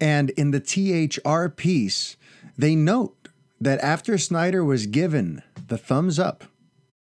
And 0.00 0.30
in 0.30 0.50
the 0.50 0.58
THR 0.58 1.48
piece, 1.48 2.16
they 2.56 2.74
note 2.74 3.28
that 3.60 3.80
after 3.80 4.18
Snyder 4.18 4.64
was 4.64 4.86
given 4.86 5.42
the 5.68 5.78
thumbs 5.78 6.18
up 6.18 6.44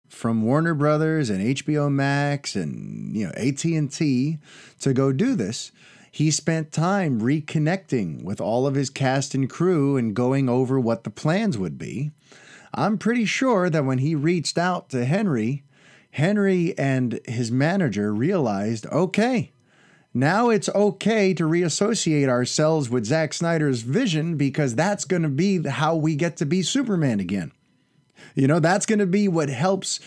from 0.09 0.43
Warner 0.43 0.75
Brothers 0.75 1.31
and 1.31 1.57
HBO 1.57 1.91
Max 1.91 2.57
and 2.57 3.17
you 3.17 3.27
know 3.27 3.33
AT&T 3.33 4.39
to 4.81 4.93
go 4.93 5.13
do 5.13 5.35
this, 5.35 5.73
he 6.11 6.31
spent 6.31 6.73
time 6.73 7.21
reconnecting 7.21 8.23
with 8.23 8.41
all 8.41 8.67
of 8.67 8.75
his 8.75 8.91
cast 8.91 9.35
and 9.35 9.49
crew 9.49 9.97
and 9.97 10.15
going 10.15 10.49
over 10.49 10.79
what 10.79 11.05
the 11.05 11.11
plans 11.11 11.57
would 11.57 11.79
be. 11.79 12.11
I'm 12.75 12.99
pretty 12.99 13.25
sure 13.25 13.71
that 13.71 13.85
when 13.85 13.99
he 13.99 14.15
reached 14.15 14.59
out 14.59 14.91
to 14.91 15.05
Henry, 15.05 15.65
Henry 16.13 16.77
and 16.77 17.21
his 17.27 17.51
manager 17.51 18.13
realized 18.13 18.87
okay, 18.87 19.53
now 20.13 20.51
it's 20.51 20.69
okay 20.71 21.33
to 21.35 21.45
reassociate 21.45 22.29
ourselves 22.29 22.91
with 22.91 23.07
Zack 23.07 23.33
Snyder's 23.33 23.83
vision 23.83 24.37
because 24.37 24.75
that's 24.75 25.05
going 25.05 25.23
to 25.23 25.29
be 25.29 25.63
how 25.69 25.95
we 25.95 26.17
get 26.17 26.37
to 26.39 26.47
be 26.47 26.63
Superman 26.63 27.21
again. 27.21 27.53
You 28.35 28.47
know, 28.47 28.61
that's 28.61 28.87
going 28.87 28.99
to 28.99 29.07
be 29.07 29.29
what 29.29 29.49
helps 29.49 30.01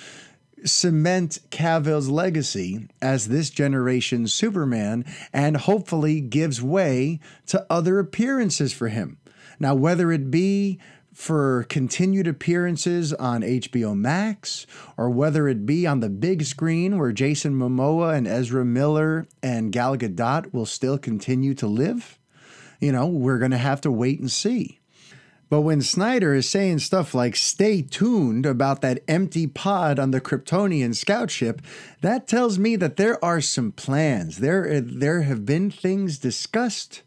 cement 0.66 1.40
Cavill's 1.50 2.10
legacy 2.10 2.88
as 3.02 3.28
this 3.28 3.50
generation's 3.50 4.34
Superman 4.34 5.06
and 5.32 5.58
hopefully 5.58 6.22
gives 6.22 6.62
way 6.62 7.20
to 7.48 7.66
other 7.70 8.00
appearances 8.00 8.74
for 8.74 8.88
him. 8.88 9.18
Now, 9.60 9.76
whether 9.76 10.12
it 10.12 10.32
be 10.32 10.80
for 11.14 11.66
continued 11.70 12.28
appearances 12.28 13.14
on 13.14 13.42
HBO 13.42 13.96
Max 13.96 14.66
or 14.98 15.10
whether 15.10 15.48
it 15.48 15.66
be 15.66 15.86
on 15.86 16.00
the 16.00 16.10
big 16.10 16.44
screen 16.44 16.98
where 16.98 17.12
Jason 17.12 17.54
Momoa 17.54 18.16
and 18.16 18.28
Ezra 18.28 18.66
Miller 18.66 19.28
and 19.42 19.72
Gal 19.72 19.96
Gadot 19.96 20.54
will 20.54 20.66
still 20.66 20.98
continue 20.98 21.54
to 21.54 21.68
live, 21.68 22.20
you 22.80 22.92
know, 22.92 23.06
we're 23.06 23.40
going 23.40 23.52
to 23.52 23.58
have 23.58 23.82
to 23.82 23.92
wait 23.92 24.20
and 24.20 24.32
see. 24.32 24.80
But 25.54 25.62
when 25.62 25.84
Snyder 25.84 26.34
is 26.34 26.50
saying 26.50 26.80
stuff 26.80 27.14
like 27.14 27.36
stay 27.36 27.84
tuned 27.84 28.44
about 28.44 28.82
that 28.82 29.04
empty 29.08 29.46
pod 29.46 30.00
on 30.00 30.10
the 30.10 30.20
Kryptonian 30.20 30.96
scout 30.96 31.30
ship, 31.30 31.62
that 32.02 32.28
tells 32.28 32.58
me 32.58 32.76
that 32.78 32.98
there 32.98 33.24
are 33.24 33.40
some 33.40 33.72
plans. 33.72 34.40
There, 34.40 34.82
there 34.82 35.22
have 35.22 35.46
been 35.46 35.70
things 35.70 36.18
discussed. 36.18 37.04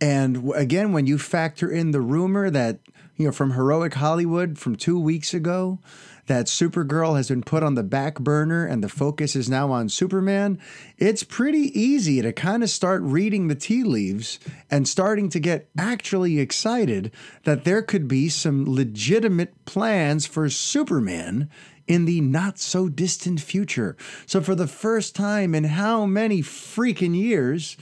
And 0.00 0.52
again, 0.54 0.92
when 0.92 1.06
you 1.06 1.18
factor 1.18 1.70
in 1.70 1.92
the 1.92 2.00
rumor 2.00 2.50
that, 2.50 2.80
you 3.16 3.26
know, 3.26 3.32
from 3.32 3.52
Heroic 3.52 3.94
Hollywood 3.94 4.58
from 4.58 4.76
two 4.76 4.98
weeks 4.98 5.32
ago, 5.32 5.78
that 6.26 6.46
Supergirl 6.46 7.16
has 7.16 7.28
been 7.28 7.42
put 7.42 7.62
on 7.62 7.74
the 7.74 7.82
back 7.82 8.18
burner 8.18 8.64
and 8.64 8.82
the 8.82 8.88
focus 8.88 9.36
is 9.36 9.48
now 9.48 9.70
on 9.70 9.88
Superman, 9.88 10.58
it's 10.98 11.22
pretty 11.22 11.78
easy 11.78 12.22
to 12.22 12.32
kind 12.32 12.62
of 12.62 12.70
start 12.70 13.02
reading 13.02 13.48
the 13.48 13.54
tea 13.54 13.84
leaves 13.84 14.38
and 14.70 14.88
starting 14.88 15.28
to 15.30 15.40
get 15.40 15.68
actually 15.78 16.38
excited 16.38 17.12
that 17.44 17.64
there 17.64 17.82
could 17.82 18.08
be 18.08 18.28
some 18.28 18.64
legitimate 18.64 19.64
plans 19.66 20.26
for 20.26 20.48
Superman 20.48 21.50
in 21.86 22.06
the 22.06 22.22
not 22.22 22.58
so 22.58 22.88
distant 22.88 23.40
future. 23.40 23.94
So, 24.24 24.40
for 24.40 24.54
the 24.54 24.66
first 24.66 25.14
time 25.14 25.54
in 25.54 25.64
how 25.64 26.06
many 26.06 26.40
freaking 26.40 27.14
years, 27.14 27.76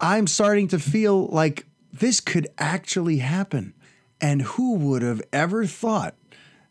I'm 0.00 0.26
starting 0.26 0.68
to 0.68 0.78
feel 0.78 1.26
like 1.26 1.66
this 1.92 2.20
could 2.20 2.48
actually 2.58 3.18
happen. 3.18 3.74
And 4.20 4.42
who 4.42 4.74
would 4.74 5.02
have 5.02 5.22
ever 5.32 5.66
thought 5.66 6.14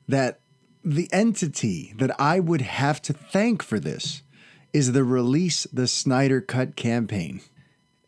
that 0.07 0.39
the 0.84 1.09
entity 1.11 1.93
that 1.97 2.20
I 2.20 2.39
would 2.39 2.61
have 2.61 3.01
to 3.03 3.13
thank 3.13 3.63
for 3.63 3.80
this 3.80 4.24
is 4.74 4.91
the 4.91 5.03
Release 5.03 5.66
the 5.72 5.88
Snyder 5.88 6.41
Cut 6.41 6.76
campaign. 6.76 7.41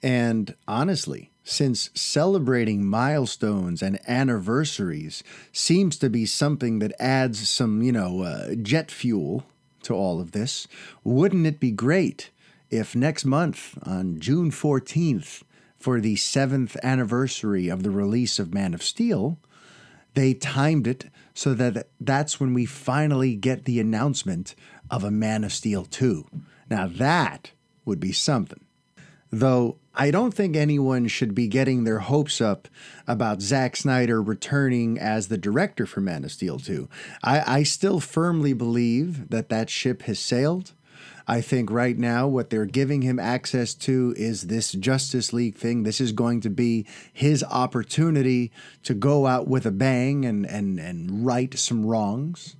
And 0.03 0.55
honestly, 0.67 1.31
since 1.43 1.89
celebrating 1.93 2.85
milestones 2.85 3.81
and 3.81 3.99
anniversaries 4.07 5.23
seems 5.51 5.97
to 5.97 6.09
be 6.09 6.25
something 6.25 6.79
that 6.79 6.93
adds 6.99 7.47
some, 7.47 7.81
you 7.81 7.91
know, 7.91 8.21
uh, 8.21 8.55
jet 8.55 8.91
fuel 8.91 9.45
to 9.83 9.93
all 9.93 10.19
of 10.19 10.33
this, 10.33 10.67
wouldn't 11.03 11.47
it 11.47 11.59
be 11.59 11.71
great 11.71 12.31
if 12.69 12.95
next 12.95 13.25
month, 13.25 13.77
on 13.83 14.19
June 14.19 14.51
14th, 14.51 15.43
for 15.77 15.99
the 16.01 16.15
seventh 16.15 16.75
anniversary 16.83 17.67
of 17.67 17.83
the 17.83 17.91
release 17.91 18.39
of 18.39 18.53
Man 18.53 18.73
of 18.73 18.83
Steel, 18.83 19.37
they 20.15 20.33
timed 20.33 20.87
it 20.87 21.05
so 21.33 21.53
that 21.53 21.89
that's 21.99 22.39
when 22.39 22.53
we 22.53 22.65
finally 22.65 23.35
get 23.35 23.65
the 23.65 23.79
announcement 23.79 24.55
of 24.89 25.03
a 25.03 25.11
Man 25.11 25.43
of 25.43 25.53
Steel 25.53 25.85
2. 25.85 26.25
Now 26.69 26.87
that 26.87 27.51
would 27.85 27.99
be 27.99 28.11
something. 28.11 28.61
Though 29.29 29.77
I 29.93 30.11
don't 30.11 30.33
think 30.33 30.55
anyone 30.55 31.07
should 31.07 31.35
be 31.35 31.47
getting 31.47 31.83
their 31.83 31.99
hopes 31.99 32.39
up 32.39 32.67
about 33.07 33.41
Zack 33.41 33.75
Snyder 33.75 34.21
returning 34.21 34.97
as 34.97 35.27
the 35.27 35.37
director 35.37 35.85
for 35.85 36.01
Man 36.01 36.23
of 36.23 36.31
Steel 36.31 36.59
2. 36.59 36.87
I, 37.23 37.59
I 37.59 37.63
still 37.63 37.99
firmly 37.99 38.53
believe 38.53 39.29
that 39.29 39.49
that 39.49 39.69
ship 39.69 40.03
has 40.03 40.19
sailed. 40.19 40.73
I 41.27 41.41
think 41.41 41.69
right 41.69 41.97
now 41.97 42.27
what 42.27 42.49
they're 42.49 42.65
giving 42.65 43.01
him 43.01 43.19
access 43.19 43.73
to 43.75 44.13
is 44.15 44.43
this 44.43 44.71
Justice 44.71 45.33
League 45.33 45.55
thing. 45.55 45.83
This 45.83 45.99
is 45.99 46.13
going 46.13 46.39
to 46.41 46.49
be 46.49 46.85
his 47.11 47.43
opportunity 47.43 48.51
to 48.83 48.93
go 48.93 49.27
out 49.27 49.47
with 49.47 49.65
a 49.65 49.71
bang 49.71 50.25
and 50.25 50.45
and 50.45 50.79
and 50.79 51.25
right 51.25 51.57
some 51.57 51.85
wrongs. 51.85 52.55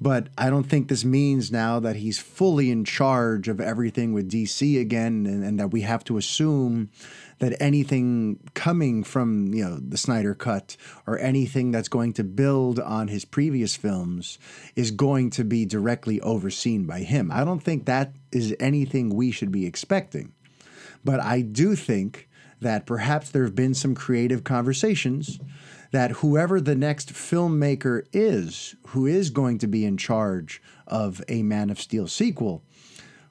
But 0.00 0.28
I 0.38 0.48
don't 0.48 0.64
think 0.64 0.88
this 0.88 1.04
means 1.04 1.50
now 1.50 1.80
that 1.80 1.96
he's 1.96 2.18
fully 2.18 2.70
in 2.70 2.84
charge 2.84 3.48
of 3.48 3.60
everything 3.60 4.12
with 4.12 4.30
DC 4.30 4.80
again, 4.80 5.26
and, 5.26 5.44
and 5.44 5.58
that 5.58 5.72
we 5.72 5.80
have 5.80 6.04
to 6.04 6.16
assume 6.16 6.90
that 7.38 7.60
anything 7.60 8.38
coming 8.54 9.04
from 9.04 9.52
you 9.54 9.64
know 9.64 9.76
the 9.76 9.96
Snyder 9.96 10.34
cut 10.34 10.76
or 11.06 11.18
anything 11.18 11.70
that's 11.70 11.88
going 11.88 12.12
to 12.14 12.24
build 12.24 12.80
on 12.80 13.08
his 13.08 13.24
previous 13.24 13.76
films 13.76 14.38
is 14.76 14.90
going 14.90 15.30
to 15.30 15.44
be 15.44 15.64
directly 15.64 16.20
overseen 16.20 16.86
by 16.86 17.00
him. 17.00 17.30
I 17.32 17.44
don't 17.44 17.62
think 17.62 17.86
that 17.86 18.12
is 18.32 18.54
anything 18.60 19.10
we 19.10 19.30
should 19.30 19.52
be 19.52 19.66
expecting. 19.66 20.32
But 21.04 21.20
I 21.20 21.42
do 21.42 21.74
think 21.74 22.28
that 22.60 22.86
perhaps 22.86 23.30
there 23.30 23.44
have 23.44 23.54
been 23.54 23.74
some 23.74 23.94
creative 23.94 24.44
conversations 24.44 25.38
that 25.90 26.10
whoever 26.10 26.60
the 26.60 26.74
next 26.74 27.12
filmmaker 27.12 28.02
is 28.12 28.74
who 28.88 29.06
is 29.06 29.30
going 29.30 29.58
to 29.58 29.66
be 29.66 29.84
in 29.84 29.96
charge 29.96 30.60
of 30.86 31.22
a 31.28 31.42
Man 31.42 31.70
of 31.70 31.80
Steel 31.80 32.06
sequel, 32.06 32.62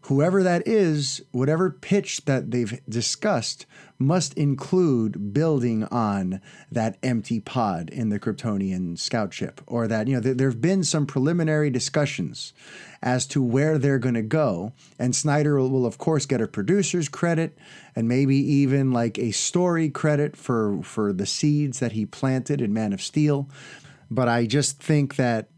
whoever 0.08 0.42
that 0.42 0.66
is, 0.66 1.22
whatever 1.32 1.70
pitch 1.70 2.24
that 2.26 2.52
they've 2.52 2.80
discussed 2.88 3.66
must 4.00 4.34
include 4.36 5.34
building 5.34 5.84
on 5.86 6.40
that 6.72 6.98
empty 7.04 7.42
pod 7.42 7.90
in 7.90 8.08
the 8.08 8.20
Kryptonian 8.20 8.98
scout 8.98 9.34
ship, 9.34 9.60
or 9.68 9.86
that, 9.88 10.08
you 10.08 10.16
know, 10.16 10.22
there 10.22 10.50
have 10.50 10.62
been 10.62 10.84
some 10.84 11.06
preliminary 11.06 11.70
discussions 11.70 12.54
as 13.02 13.28
to 13.28 13.44
where 13.44 13.78
they're 13.78 14.00
going 14.00 14.16
to 14.16 14.22
go. 14.22 14.72
And 14.98 15.14
Snyder 15.14 15.58
will, 15.58 15.70
will, 15.70 15.86
of 15.86 15.98
course, 15.98 16.26
get 16.26 16.42
a 16.42 16.48
producer's 16.48 17.10
credit 17.10 17.58
and 17.94 18.08
maybe 18.08 18.38
even 18.38 18.92
like 18.92 19.20
a 19.20 19.32
story 19.32 19.90
credit 19.90 20.38
for, 20.38 20.82
for 20.84 21.12
the 21.12 21.26
seeds 21.26 21.80
that 21.80 21.92
he 21.92 22.06
planted 22.06 22.62
in 22.62 22.74
Man 22.74 22.94
of 22.94 23.02
Steel. 23.02 23.50
But 24.10 24.30
I 24.30 24.46
just 24.46 24.82
think 24.82 25.18
that 25.18 25.50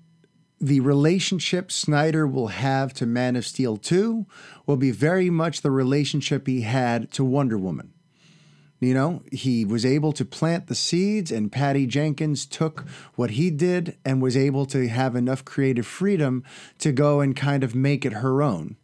the 0.59 0.79
relationship 0.81 1.71
Snyder 1.71 2.27
will 2.27 2.47
have 2.47 2.93
to 2.95 3.05
Man 3.05 3.35
of 3.35 3.45
Steel 3.45 3.77
2 3.77 4.25
will 4.65 4.77
be 4.77 4.91
very 4.91 5.29
much 5.29 5.61
the 5.61 5.71
relationship 5.71 6.47
he 6.47 6.61
had 6.61 7.11
to 7.13 7.23
Wonder 7.23 7.57
Woman. 7.57 7.93
You 8.81 8.93
know, 8.93 9.23
he 9.31 9.65
was 9.65 9.85
able 9.85 10.13
to 10.13 10.23
plant 10.23 10.67
the 10.67 10.75
seeds, 10.75 11.31
and 11.31 11.51
Patty 11.51 11.85
Jenkins 11.85 12.45
took 12.45 12.85
what 13.15 13.31
he 13.31 13.51
did 13.51 13.97
and 14.05 14.21
was 14.21 14.37
able 14.37 14.65
to 14.67 14.87
have 14.87 15.15
enough 15.15 15.43
creative 15.43 15.85
freedom 15.85 16.43
to 16.79 16.93
go 16.93 17.19
and 17.19 17.35
kind 17.35 17.63
of 17.63 17.75
make 17.75 18.05
it 18.05 18.13
her 18.13 18.41
own. 18.41 18.77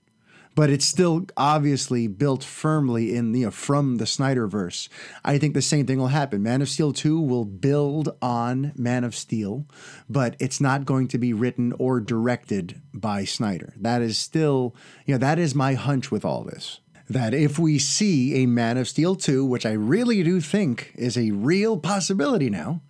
But 0.56 0.70
it's 0.70 0.86
still 0.86 1.26
obviously 1.36 2.08
built 2.08 2.44
firmly 2.44 3.16
in 3.16 3.34
you 3.36 3.46
know 3.46 3.52
from 3.52 3.98
the 3.98 4.06
Snyderverse. 4.06 4.90
I 5.24 5.38
think 5.38 5.54
the 5.54 5.62
same 5.62 5.86
thing 5.86 6.00
will 6.00 6.08
happen. 6.08 6.42
Man 6.42 6.62
of 6.62 6.70
Steel 6.70 6.94
2 6.94 7.20
will 7.20 7.46
build 7.46 8.16
on 8.22 8.72
Man 8.76 9.04
of 9.04 9.16
Steel, 9.16 9.66
but 10.10 10.36
it's 10.40 10.62
not 10.62 10.86
going 10.86 11.08
to 11.10 11.18
be 11.18 11.34
written 11.34 11.74
or 11.78 12.00
directed 12.00 12.82
by 12.94 13.26
Snyder. 13.26 13.74
That 13.78 14.02
is 14.02 14.18
still, 14.18 14.76
you 15.06 15.14
know, 15.14 15.20
that 15.20 15.38
is 15.40 15.54
my 15.54 15.74
hunch 15.74 16.10
with 16.12 16.26
all 16.26 16.44
this 16.44 16.80
that 17.10 17.34
if 17.34 17.60
we 17.60 17.78
see 17.78 18.44
a 18.44 18.46
Man 18.46 18.78
of 18.78 18.88
Steel 18.88 19.16
2, 19.16 19.46
which 19.46 19.66
I 19.66 19.74
really 19.74 20.24
do 20.24 20.42
think 20.42 20.92
is 20.96 21.18
a 21.18 21.32
real 21.32 21.78
possibility 21.78 22.50
now, 22.50 22.82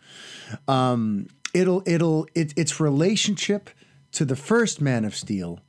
um, 0.67 1.27
it'll 1.53 1.83
it'll 1.85 2.27
it, 2.33 2.53
its 2.57 2.79
relationship 2.79 3.69
to 4.15 4.25
the 4.25 4.35
first 4.35 4.81
Man 4.81 5.05
of 5.05 5.15
Steel 5.15 5.59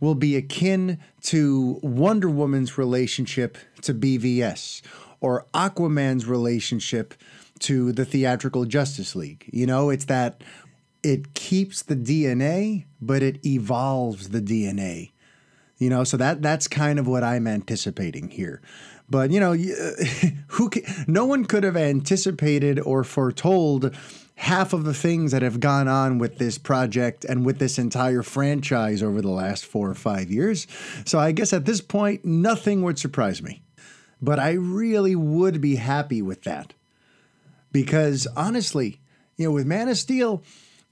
will 0.00 0.14
be 0.14 0.36
akin 0.36 0.98
to 1.22 1.80
Wonder 1.82 2.28
Woman's 2.28 2.78
relationship 2.78 3.58
to 3.82 3.92
BVS 3.92 4.82
or 5.20 5.46
Aquaman's 5.52 6.26
relationship 6.26 7.14
to 7.60 7.92
the 7.92 8.04
theatrical 8.04 8.64
Justice 8.64 9.16
League. 9.16 9.48
You 9.52 9.66
know, 9.66 9.90
it's 9.90 10.04
that 10.06 10.44
it 11.02 11.34
keeps 11.34 11.82
the 11.82 11.96
DNA, 11.96 12.84
but 13.00 13.22
it 13.22 13.44
evolves 13.44 14.30
the 14.30 14.40
DNA. 14.40 15.12
You 15.78 15.90
know, 15.90 16.04
so 16.04 16.16
that 16.16 16.42
that's 16.42 16.68
kind 16.68 16.98
of 16.98 17.06
what 17.06 17.22
I'm 17.22 17.46
anticipating 17.46 18.28
here. 18.28 18.62
But 19.08 19.30
you 19.30 19.40
know, 19.40 19.52
who 20.48 20.70
can, 20.70 20.82
no 21.06 21.26
one 21.26 21.44
could 21.44 21.64
have 21.64 21.76
anticipated 21.76 22.78
or 22.80 23.04
foretold 23.04 23.94
half 24.36 24.72
of 24.72 24.84
the 24.84 24.94
things 24.94 25.32
that 25.32 25.42
have 25.42 25.60
gone 25.60 25.88
on 25.88 26.18
with 26.18 26.38
this 26.38 26.58
project 26.58 27.24
and 27.24 27.44
with 27.44 27.58
this 27.58 27.78
entire 27.78 28.22
franchise 28.22 29.02
over 29.02 29.20
the 29.20 29.30
last 29.30 29.64
4 29.64 29.90
or 29.90 29.94
5 29.94 30.30
years. 30.30 30.66
So 31.04 31.18
I 31.18 31.32
guess 31.32 31.52
at 31.52 31.64
this 31.64 31.80
point 31.80 32.24
nothing 32.24 32.82
would 32.82 32.98
surprise 32.98 33.42
me. 33.42 33.62
but 34.20 34.38
I 34.38 34.52
really 34.52 35.14
would 35.14 35.60
be 35.60 35.76
happy 35.76 36.22
with 36.22 36.42
that. 36.42 36.74
Because 37.72 38.26
honestly, 38.36 39.00
you 39.36 39.46
know, 39.46 39.52
with 39.52 39.66
Man 39.66 39.88
of 39.88 39.98
Steel, 39.98 40.42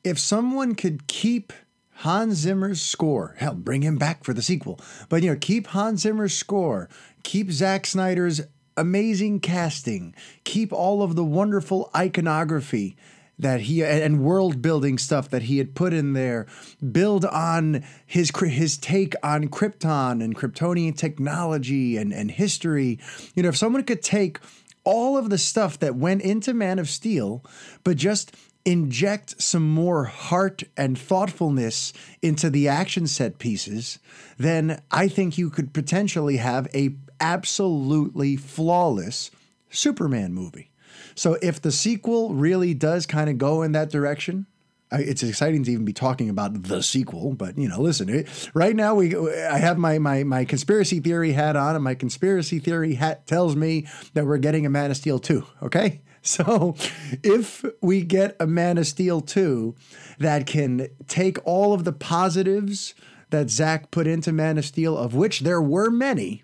if 0.03 0.19
someone 0.19 0.75
could 0.75 1.07
keep 1.07 1.53
Hans 1.99 2.35
Zimmer's 2.35 2.83
score, 2.83 3.35
hell, 3.39 3.55
bring 3.55 3.83
him 3.83 3.97
back 3.97 4.25
for 4.25 4.35
the 4.35 4.43
sequel, 4.43 4.81
but 5.09 5.23
you 5.23 5.31
know, 5.31 5.39
keep 5.41 5.69
Hans 5.69 6.03
Zimmer's 6.03 6.37
score, 6.37 6.89
keep 7.23 7.51
Zack 7.51 7.87
Snyder's 7.87 8.43
amazing 8.77 9.41
casting, 9.41 10.15
keep 10.43 10.73
all 10.73 11.03
of 11.03 11.15
the 11.15 11.25
wonderful 11.25 11.91
iconography 11.95 12.97
that 13.39 13.63
he 13.63 13.83
and 13.85 14.21
world 14.21 14.63
building 14.63 14.99
stuff 14.99 15.29
that 15.31 15.43
he 15.43 15.59
had 15.59 15.75
put 15.75 15.93
in 15.93 16.13
there 16.13 16.47
build 16.93 17.25
on 17.25 17.85
his 18.07 18.31
his 18.37 18.77
take 18.77 19.15
on 19.23 19.49
Krypton 19.49 20.23
and 20.23 20.37
Kryptonian 20.37 20.97
technology 20.97 21.97
and 21.97 22.13
and 22.13 22.31
history. 22.31 22.99
You 23.35 23.43
know 23.43 23.49
if 23.49 23.57
someone 23.57 23.83
could 23.85 24.03
take 24.03 24.39
all 24.85 25.17
of 25.17 25.31
the 25.31 25.39
stuff 25.39 25.79
that 25.79 25.97
went 25.97 26.23
into 26.23 26.55
Man 26.55 26.79
of 26.79 26.89
Steel 26.89 27.45
but 27.83 27.97
just 27.97 28.35
inject 28.65 29.43
some 29.43 29.69
more 29.69 30.05
heart 30.05 30.63
and 30.77 30.99
thoughtfulness 30.99 31.93
into 32.23 32.49
the 32.49 32.69
action 32.69 33.07
set 33.07 33.39
pieces 33.39 33.99
then 34.39 34.81
I 34.91 35.09
think 35.09 35.37
you 35.37 35.51
could 35.51 35.75
potentially 35.75 36.39
have 36.39 36.69
a 36.75 36.95
absolutely 37.21 38.37
flawless 38.37 39.31
Superman 39.71 40.33
movie 40.33 40.71
so 41.15 41.37
if 41.43 41.61
the 41.61 41.73
sequel 41.73 42.35
really 42.35 42.75
does 42.75 43.07
kind 43.07 43.31
of 43.31 43.39
go 43.39 43.63
in 43.63 43.73
that 43.73 43.91
direction, 43.91 44.47
it's 44.93 45.23
exciting 45.23 45.65
to 45.65 45.73
even 45.73 45.85
be 45.85 45.93
talking 45.93 46.29
about 46.29 46.63
the 46.65 46.83
sequel, 46.83 47.35
but 47.35 47.59
you 47.59 47.69
know, 47.69 47.81
listen, 47.81 48.27
right 48.55 48.77
now 48.77 48.95
we 48.95 49.17
I 49.17 49.59
have 49.59 49.79
my 49.79 49.99
my 49.99 50.25
my 50.25 50.45
conspiracy 50.45 51.01
theory 51.01 51.33
hat 51.33 51.57
on, 51.57 51.75
and 51.75 51.85
my 51.85 51.95
conspiracy 51.95 52.59
theory 52.59 52.95
hat 52.95 53.27
tells 53.27 53.57
me 53.57 53.87
that 54.15 54.27
we're 54.27 54.39
getting 54.39 54.67
a 54.67 54.71
Man 54.71 54.91
of 54.91 54.97
Steel 54.97 55.19
2, 55.19 55.45
okay? 55.63 56.01
So 56.27 56.75
if 57.23 57.67
we 57.83 58.01
get 58.01 58.35
a 58.41 58.47
Man 58.47 58.79
of 58.79 58.87
Steel 58.87 59.21
2 59.21 59.75
that 60.21 60.47
can 60.47 60.89
take 61.07 61.37
all 61.45 61.75
of 61.75 61.85
the 61.85 61.93
positives 61.93 62.95
that 63.29 63.51
Zack 63.51 63.91
put 63.91 64.07
into 64.07 64.33
Man 64.33 64.57
of 64.57 64.65
Steel, 64.65 64.97
of 64.97 65.15
which 65.15 65.41
there 65.41 65.61
were 65.61 65.91
many, 65.91 66.43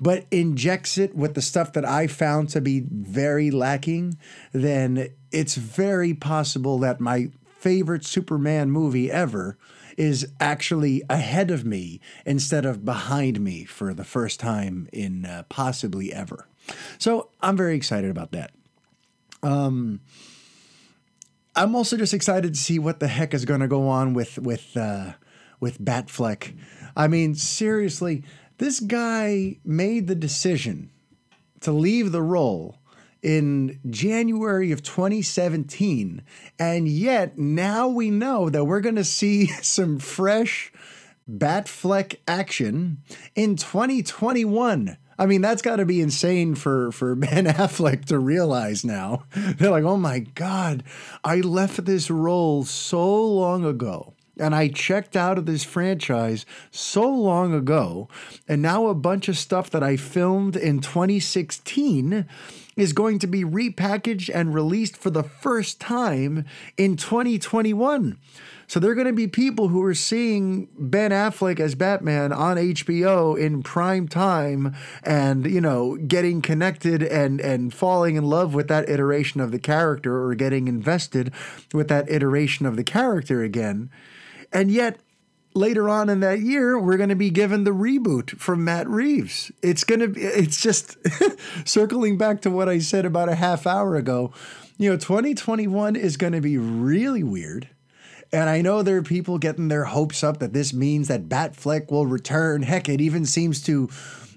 but 0.00 0.26
injects 0.30 0.98
it 0.98 1.14
with 1.14 1.34
the 1.34 1.42
stuff 1.42 1.72
that 1.72 1.84
I 1.84 2.06
found 2.06 2.50
to 2.50 2.60
be 2.60 2.84
very 2.88 3.50
lacking, 3.50 4.18
then 4.52 5.08
it's 5.32 5.54
very 5.54 6.14
possible 6.14 6.78
that 6.78 7.00
my 7.00 7.30
favorite 7.58 8.04
Superman 8.04 8.70
movie 8.70 9.10
ever 9.10 9.56
is 9.96 10.28
actually 10.40 11.02
ahead 11.08 11.50
of 11.50 11.64
me 11.64 12.00
instead 12.26 12.64
of 12.64 12.84
behind 12.84 13.40
me 13.40 13.64
for 13.64 13.94
the 13.94 14.04
first 14.04 14.40
time 14.40 14.88
in 14.92 15.24
uh, 15.24 15.44
possibly 15.48 16.12
ever. 16.12 16.46
So 16.98 17.30
I'm 17.40 17.56
very 17.56 17.76
excited 17.76 18.10
about 18.10 18.32
that. 18.32 18.52
Um, 19.42 20.00
I'm 21.54 21.74
also 21.74 21.96
just 21.96 22.14
excited 22.14 22.54
to 22.54 22.60
see 22.60 22.78
what 22.78 23.00
the 23.00 23.08
heck 23.08 23.34
is 23.34 23.44
going 23.44 23.60
to 23.60 23.68
go 23.68 23.88
on 23.88 24.14
with 24.14 24.38
with 24.38 24.76
uh, 24.76 25.12
with 25.60 25.80
Batfleck. 25.80 26.56
I 26.96 27.08
mean, 27.08 27.34
seriously, 27.34 28.24
this 28.64 28.80
guy 28.80 29.58
made 29.62 30.06
the 30.06 30.14
decision 30.14 30.88
to 31.60 31.70
leave 31.70 32.12
the 32.12 32.22
role 32.22 32.78
in 33.22 33.78
January 33.90 34.72
of 34.72 34.82
2017. 34.82 36.22
And 36.58 36.88
yet 36.88 37.36
now 37.36 37.88
we 37.88 38.10
know 38.10 38.48
that 38.48 38.64
we're 38.64 38.80
going 38.80 38.96
to 38.96 39.04
see 39.04 39.46
some 39.62 39.98
fresh 39.98 40.72
Batfleck 41.30 42.16
action 42.26 43.02
in 43.34 43.56
2021. 43.56 44.96
I 45.18 45.26
mean, 45.26 45.42
that's 45.42 45.60
got 45.60 45.76
to 45.76 45.84
be 45.84 46.00
insane 46.00 46.54
for, 46.54 46.90
for 46.90 47.14
Ben 47.14 47.44
Affleck 47.44 48.06
to 48.06 48.18
realize 48.18 48.82
now. 48.82 49.24
They're 49.34 49.70
like, 49.70 49.84
oh 49.84 49.98
my 49.98 50.20
God, 50.20 50.84
I 51.22 51.36
left 51.36 51.84
this 51.84 52.10
role 52.10 52.64
so 52.64 53.26
long 53.26 53.66
ago 53.66 54.13
and 54.38 54.54
I 54.54 54.68
checked 54.68 55.16
out 55.16 55.38
of 55.38 55.46
this 55.46 55.64
franchise 55.64 56.44
so 56.70 57.08
long 57.08 57.54
ago, 57.54 58.08
and 58.48 58.60
now 58.60 58.86
a 58.86 58.94
bunch 58.94 59.28
of 59.28 59.38
stuff 59.38 59.70
that 59.70 59.82
I 59.82 59.96
filmed 59.96 60.56
in 60.56 60.80
2016 60.80 62.26
is 62.76 62.92
going 62.92 63.18
to 63.20 63.26
be 63.26 63.44
repackaged 63.44 64.30
and 64.34 64.54
released 64.54 64.96
for 64.96 65.10
the 65.10 65.22
first 65.22 65.80
time 65.80 66.44
in 66.76 66.96
2021. 66.96 68.18
So 68.66 68.80
there 68.80 68.90
are 68.90 68.94
going 68.94 69.06
to 69.06 69.12
be 69.12 69.28
people 69.28 69.68
who 69.68 69.82
are 69.84 69.94
seeing 69.94 70.68
Ben 70.78 71.10
Affleck 71.10 71.60
as 71.60 71.74
Batman 71.74 72.32
on 72.32 72.56
HBO 72.56 73.38
in 73.38 73.62
prime 73.62 74.08
time 74.08 74.74
and, 75.02 75.46
you 75.46 75.60
know, 75.60 75.96
getting 75.96 76.40
connected 76.40 77.02
and 77.02 77.40
and 77.40 77.74
falling 77.74 78.16
in 78.16 78.24
love 78.24 78.54
with 78.54 78.68
that 78.68 78.88
iteration 78.88 79.40
of 79.40 79.52
the 79.52 79.58
character 79.58 80.24
or 80.24 80.34
getting 80.34 80.66
invested 80.66 81.32
with 81.72 81.88
that 81.88 82.10
iteration 82.10 82.64
of 82.64 82.76
the 82.76 82.84
character 82.84 83.42
again. 83.42 83.90
And 84.54 84.70
yet, 84.70 85.00
later 85.54 85.88
on 85.88 86.08
in 86.08 86.20
that 86.20 86.40
year, 86.40 86.78
we're 86.78 86.96
going 86.96 87.08
to 87.08 87.16
be 87.16 87.30
given 87.30 87.64
the 87.64 87.72
reboot 87.72 88.38
from 88.38 88.64
Matt 88.64 88.88
Reeves. 88.88 89.50
It's 89.62 89.84
going 89.84 90.00
to 90.00 90.08
be, 90.08 90.22
it's 90.22 90.62
just 90.62 90.96
circling 91.68 92.16
back 92.16 92.40
to 92.42 92.50
what 92.50 92.68
I 92.68 92.78
said 92.78 93.04
about 93.04 93.28
a 93.28 93.34
half 93.34 93.66
hour 93.66 93.96
ago. 93.96 94.32
You 94.78 94.90
know, 94.90 94.96
2021 94.96 95.96
is 95.96 96.16
going 96.16 96.32
to 96.32 96.40
be 96.40 96.56
really 96.56 97.24
weird. 97.24 97.68
And 98.32 98.48
I 98.48 98.62
know 98.62 98.82
there 98.82 98.96
are 98.96 99.02
people 99.02 99.38
getting 99.38 99.68
their 99.68 99.84
hopes 99.84 100.24
up 100.24 100.38
that 100.38 100.52
this 100.52 100.72
means 100.72 101.08
that 101.08 101.28
Batfleck 101.28 101.90
will 101.90 102.06
return. 102.06 102.62
Heck, 102.62 102.88
it 102.88 103.00
even 103.00 103.26
seems 103.26 103.62
to, 103.64 103.88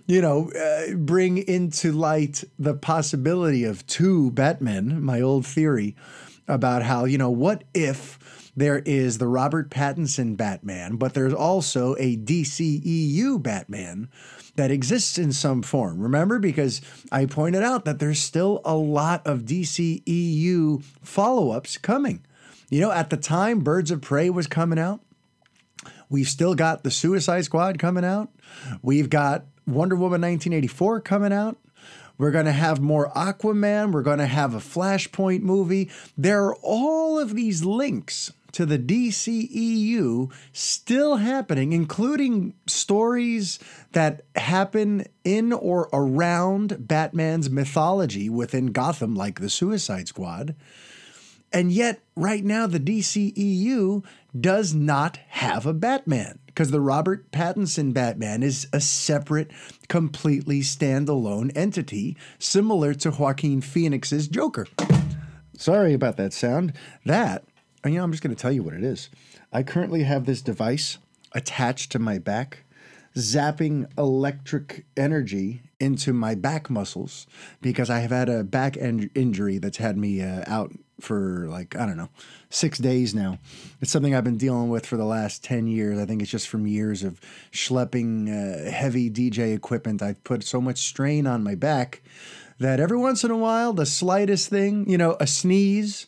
you 0.05 0.21
know, 0.21 0.51
uh, 0.51 0.93
bring 0.93 1.39
into 1.39 1.91
light 1.91 2.43
the 2.59 2.75
possibility 2.75 3.63
of 3.63 3.85
two 3.87 4.29
Batmen, 4.31 5.01
my 5.01 5.21
old 5.21 5.47
theory 5.47 5.95
about 6.47 6.83
how, 6.83 7.05
you 7.05 7.17
know, 7.17 7.31
what 7.31 7.63
if 7.73 8.19
there 8.57 8.79
is 8.79 9.19
the 9.19 9.27
Robert 9.27 9.69
Pattinson 9.69 10.35
Batman, 10.35 10.95
but 10.95 11.13
there's 11.13 11.33
also 11.33 11.95
a 11.99 12.17
DCEU 12.17 13.41
Batman 13.41 14.09
that 14.55 14.71
exists 14.71 15.19
in 15.19 15.31
some 15.31 15.61
form. 15.61 15.99
Remember, 16.01 16.39
because 16.39 16.81
I 17.11 17.27
pointed 17.27 17.61
out 17.61 17.85
that 17.85 17.99
there's 17.99 18.19
still 18.19 18.61
a 18.65 18.75
lot 18.75 19.25
of 19.27 19.41
DCEU 19.41 20.83
follow 21.03 21.51
ups 21.51 21.77
coming. 21.77 22.25
You 22.71 22.81
know, 22.81 22.91
at 22.91 23.11
the 23.11 23.17
time 23.17 23.59
Birds 23.59 23.91
of 23.91 24.01
Prey 24.01 24.31
was 24.31 24.47
coming 24.47 24.79
out, 24.79 25.01
we've 26.09 26.27
still 26.27 26.55
got 26.55 26.83
the 26.83 26.89
Suicide 26.89 27.45
Squad 27.45 27.77
coming 27.77 28.03
out, 28.03 28.29
we've 28.81 29.11
got 29.11 29.45
Wonder 29.67 29.95
Woman 29.95 30.21
1984 30.21 31.01
coming 31.01 31.31
out. 31.31 31.57
We're 32.17 32.31
going 32.31 32.45
to 32.45 32.51
have 32.51 32.79
more 32.81 33.11
Aquaman. 33.11 33.91
We're 33.91 34.01
going 34.01 34.17
to 34.17 34.25
have 34.25 34.55
a 34.55 34.59
Flashpoint 34.59 35.41
movie. 35.41 35.91
There 36.17 36.45
are 36.45 36.55
all 36.63 37.19
of 37.19 37.35
these 37.35 37.63
links 37.63 38.31
to 38.57 38.65
the 38.65 38.79
DCEU 38.79 40.31
still 40.51 41.17
happening, 41.17 41.73
including 41.73 42.55
stories 42.65 43.59
that 43.91 44.23
happen 44.35 45.05
in 45.23 45.53
or 45.53 45.87
around 45.93 46.87
Batman's 46.87 47.51
mythology 47.51 48.31
within 48.31 48.71
Gotham, 48.71 49.13
like 49.13 49.41
the 49.41 49.49
Suicide 49.51 50.07
Squad. 50.07 50.55
And 51.53 51.71
yet, 51.71 52.01
right 52.15 52.43
now, 52.43 52.65
the 52.65 52.79
DCEU 52.79 54.03
does 54.41 54.73
not 54.73 55.17
have 55.27 55.67
a 55.67 55.73
Batman 55.73 56.39
because 56.47 56.71
the 56.71 56.81
Robert 56.81 57.31
Pattinson 57.31 57.93
Batman 57.93 58.41
is 58.41 58.67
a 58.73 58.81
separate, 58.81 59.51
completely 59.87 60.61
standalone 60.61 61.55
entity, 61.55 62.17
similar 62.39 62.95
to 62.95 63.11
Joaquin 63.11 63.61
Phoenix's 63.61 64.27
Joker. 64.27 64.65
Sorry 65.55 65.93
about 65.93 66.17
that 66.17 66.33
sound. 66.33 66.73
That 67.05 67.43
you 67.93 67.99
know, 67.99 68.03
I'm 68.03 68.11
just 68.11 68.23
going 68.23 68.35
to 68.35 68.41
tell 68.41 68.51
you 68.51 68.63
what 68.63 68.73
it 68.73 68.83
is. 68.83 69.09
I 69.51 69.63
currently 69.63 70.03
have 70.03 70.25
this 70.25 70.41
device 70.41 70.97
attached 71.33 71.91
to 71.91 71.99
my 71.99 72.17
back, 72.17 72.63
zapping 73.15 73.87
electric 73.97 74.85
energy 74.95 75.61
into 75.79 76.13
my 76.13 76.35
back 76.35 76.69
muscles 76.69 77.27
because 77.61 77.89
I 77.89 77.99
have 77.99 78.11
had 78.11 78.29
a 78.29 78.43
back 78.43 78.77
en- 78.77 79.09
injury 79.13 79.57
that's 79.57 79.77
had 79.77 79.97
me 79.97 80.21
uh, 80.21 80.43
out 80.47 80.71
for 80.99 81.47
like, 81.47 81.75
I 81.75 81.85
don't 81.85 81.97
know, 81.97 82.09
six 82.49 82.79
days 82.79 83.13
now. 83.13 83.37
It's 83.81 83.91
something 83.91 84.15
I've 84.15 84.23
been 84.23 84.37
dealing 84.37 84.69
with 84.69 84.85
for 84.85 84.97
the 84.97 85.05
last 85.05 85.43
10 85.43 85.67
years. 85.67 85.99
I 85.99 86.05
think 86.05 86.21
it's 86.21 86.31
just 86.31 86.47
from 86.47 86.65
years 86.65 87.03
of 87.03 87.21
schlepping 87.51 88.29
uh, 88.29 88.71
heavy 88.71 89.09
DJ 89.09 89.55
equipment. 89.55 90.01
I've 90.01 90.23
put 90.23 90.43
so 90.43 90.59
much 90.59 90.79
strain 90.79 91.27
on 91.27 91.43
my 91.43 91.55
back 91.55 92.01
that 92.59 92.79
every 92.79 92.97
once 92.97 93.23
in 93.23 93.31
a 93.31 93.37
while, 93.37 93.73
the 93.73 93.85
slightest 93.85 94.49
thing, 94.49 94.89
you 94.89 94.97
know, 94.97 95.15
a 95.19 95.27
sneeze, 95.27 96.07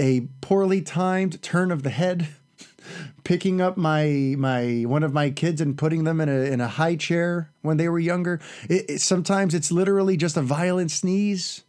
a 0.00 0.22
poorly 0.40 0.80
timed 0.80 1.40
turn 1.42 1.70
of 1.70 1.82
the 1.82 1.90
head, 1.90 2.28
picking 3.24 3.60
up 3.60 3.76
my 3.76 4.34
my 4.38 4.84
one 4.86 5.02
of 5.02 5.12
my 5.12 5.30
kids 5.30 5.60
and 5.60 5.76
putting 5.76 6.04
them 6.04 6.20
in 6.20 6.28
a 6.28 6.40
in 6.50 6.60
a 6.60 6.66
high 6.66 6.96
chair 6.96 7.50
when 7.60 7.76
they 7.76 7.88
were 7.88 7.98
younger. 7.98 8.40
It, 8.68 8.86
it, 8.88 9.00
sometimes 9.00 9.54
it's 9.54 9.70
literally 9.70 10.16
just 10.16 10.36
a 10.36 10.42
violent 10.42 10.90
sneeze. 10.90 11.62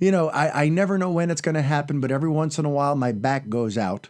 You 0.00 0.10
know, 0.10 0.28
I, 0.30 0.64
I 0.64 0.68
never 0.70 0.98
know 0.98 1.10
when 1.10 1.30
it's 1.30 1.40
going 1.40 1.54
to 1.54 1.62
happen, 1.62 2.00
but 2.00 2.10
every 2.10 2.28
once 2.28 2.58
in 2.58 2.64
a 2.64 2.70
while 2.70 2.96
my 2.96 3.12
back 3.12 3.48
goes 3.48 3.78
out. 3.78 4.08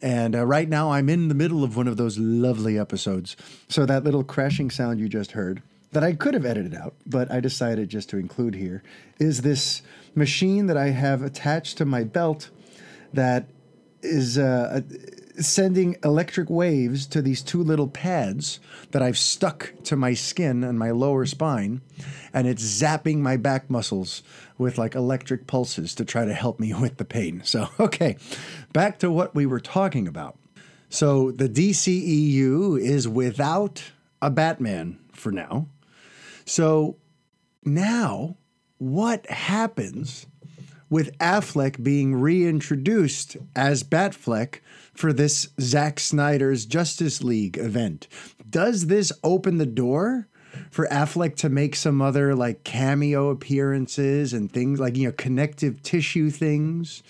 And 0.00 0.36
uh, 0.36 0.44
right 0.46 0.68
now 0.68 0.92
I'm 0.92 1.08
in 1.08 1.28
the 1.28 1.34
middle 1.34 1.64
of 1.64 1.76
one 1.76 1.88
of 1.88 1.96
those 1.96 2.18
lovely 2.18 2.78
episodes. 2.78 3.36
So 3.68 3.86
that 3.86 4.04
little 4.04 4.22
crashing 4.22 4.70
sound 4.70 5.00
you 5.00 5.08
just 5.08 5.32
heard 5.32 5.62
that 5.92 6.04
I 6.04 6.12
could 6.12 6.34
have 6.34 6.44
edited 6.44 6.74
out, 6.74 6.94
but 7.06 7.30
I 7.30 7.40
decided 7.40 7.88
just 7.88 8.10
to 8.10 8.18
include 8.18 8.54
here 8.54 8.82
is 9.18 9.42
this 9.42 9.80
machine 10.14 10.66
that 10.66 10.76
I 10.76 10.90
have 10.90 11.22
attached 11.22 11.78
to 11.78 11.84
my 11.84 12.04
belt 12.04 12.50
that 13.14 13.48
is 14.02 14.38
uh, 14.38 14.82
sending 15.38 15.96
electric 16.04 16.48
waves 16.48 17.06
to 17.06 17.20
these 17.22 17.42
two 17.42 17.62
little 17.62 17.88
pads 17.88 18.60
that 18.92 19.02
I've 19.02 19.18
stuck 19.18 19.72
to 19.84 19.96
my 19.96 20.14
skin 20.14 20.62
and 20.62 20.78
my 20.78 20.90
lower 20.90 21.26
spine, 21.26 21.80
and 22.32 22.46
it's 22.46 22.62
zapping 22.62 23.18
my 23.18 23.36
back 23.36 23.68
muscles 23.68 24.22
with 24.58 24.78
like 24.78 24.94
electric 24.94 25.46
pulses 25.46 25.94
to 25.96 26.04
try 26.04 26.24
to 26.24 26.34
help 26.34 26.60
me 26.60 26.72
with 26.80 26.98
the 26.98 27.04
pain. 27.04 27.42
So, 27.44 27.68
okay, 27.80 28.16
back 28.72 28.98
to 29.00 29.10
what 29.10 29.34
we 29.34 29.46
were 29.46 29.60
talking 29.60 30.06
about. 30.06 30.38
So, 30.88 31.32
the 31.32 31.48
DCEU 31.48 32.80
is 32.80 33.08
without 33.08 33.82
a 34.22 34.30
Batman 34.30 35.00
for 35.12 35.32
now. 35.32 35.66
So, 36.44 36.98
now 37.64 38.36
what 38.78 39.26
happens 39.30 40.26
with 40.94 41.18
Affleck 41.18 41.82
being 41.82 42.14
reintroduced 42.14 43.36
as 43.56 43.82
Batfleck 43.82 44.60
for 44.92 45.12
this 45.12 45.48
Zack 45.60 45.98
Snyder's 45.98 46.66
Justice 46.66 47.20
League 47.20 47.58
event. 47.58 48.06
Does 48.48 48.86
this 48.86 49.10
open 49.24 49.58
the 49.58 49.66
door 49.66 50.28
for 50.70 50.86
Affleck 50.86 51.34
to 51.38 51.48
make 51.48 51.74
some 51.74 52.00
other 52.00 52.36
like 52.36 52.62
cameo 52.62 53.30
appearances 53.30 54.32
and 54.32 54.52
things 54.52 54.78
like, 54.78 54.96
you 54.96 55.08
know, 55.08 55.12
connective 55.18 55.82
tissue 55.82 56.30
things 56.30 57.02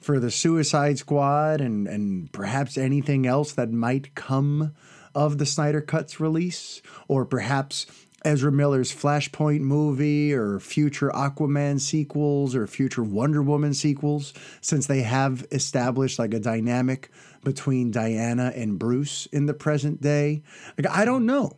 for 0.00 0.18
the 0.18 0.30
Suicide 0.30 0.96
Squad 0.96 1.60
and, 1.60 1.86
and 1.86 2.32
perhaps 2.32 2.78
anything 2.78 3.26
else 3.26 3.52
that 3.52 3.70
might 3.70 4.14
come 4.14 4.74
of 5.14 5.36
the 5.36 5.44
Snyder 5.44 5.82
Cuts 5.82 6.18
release? 6.18 6.80
Or 7.08 7.26
perhaps 7.26 7.84
Ezra 8.24 8.50
Miller's 8.50 8.92
Flashpoint 8.92 9.60
movie 9.60 10.32
or 10.32 10.58
future 10.58 11.10
Aquaman 11.10 11.80
sequels 11.80 12.54
or 12.54 12.66
future 12.66 13.04
Wonder 13.04 13.42
Woman 13.42 13.74
sequels, 13.74 14.34
since 14.60 14.86
they 14.86 15.02
have 15.02 15.46
established 15.52 16.18
like 16.18 16.34
a 16.34 16.40
dynamic 16.40 17.10
between 17.44 17.90
Diana 17.90 18.52
and 18.56 18.78
Bruce 18.78 19.26
in 19.26 19.46
the 19.46 19.54
present 19.54 20.00
day. 20.00 20.42
Like, 20.76 20.90
I 20.90 21.04
don't 21.04 21.26
know. 21.26 21.56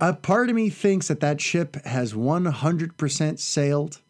A 0.00 0.12
part 0.12 0.50
of 0.50 0.54
me 0.54 0.68
thinks 0.70 1.08
that 1.08 1.20
that 1.20 1.40
ship 1.40 1.76
has 1.84 2.12
100% 2.12 3.38
sailed. 3.38 4.00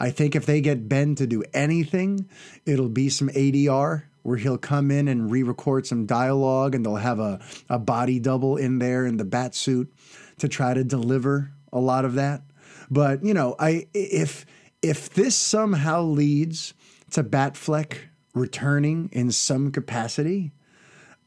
I 0.00 0.10
think 0.10 0.34
if 0.34 0.46
they 0.46 0.60
get 0.60 0.88
Ben 0.88 1.14
to 1.16 1.26
do 1.26 1.44
anything, 1.54 2.28
it'll 2.64 2.88
be 2.88 3.08
some 3.08 3.28
ADR 3.28 4.04
where 4.22 4.38
he'll 4.38 4.58
come 4.58 4.90
in 4.90 5.06
and 5.06 5.30
re 5.30 5.44
record 5.44 5.86
some 5.86 6.04
dialogue 6.04 6.74
and 6.74 6.84
they'll 6.84 6.96
have 6.96 7.20
a, 7.20 7.38
a 7.68 7.78
body 7.78 8.18
double 8.18 8.56
in 8.56 8.80
there 8.80 9.06
in 9.06 9.18
the 9.18 9.24
bat 9.24 9.54
suit 9.54 9.92
to 10.38 10.48
try 10.48 10.74
to 10.74 10.84
deliver 10.84 11.52
a 11.72 11.80
lot 11.80 12.04
of 12.04 12.14
that. 12.14 12.42
But 12.90 13.24
you 13.24 13.34
know, 13.34 13.56
I 13.58 13.86
if 13.94 14.46
if 14.82 15.10
this 15.10 15.34
somehow 15.34 16.02
leads 16.02 16.74
to 17.12 17.24
Batfleck 17.24 17.98
returning 18.34 19.08
in 19.12 19.32
some 19.32 19.72
capacity, 19.72 20.52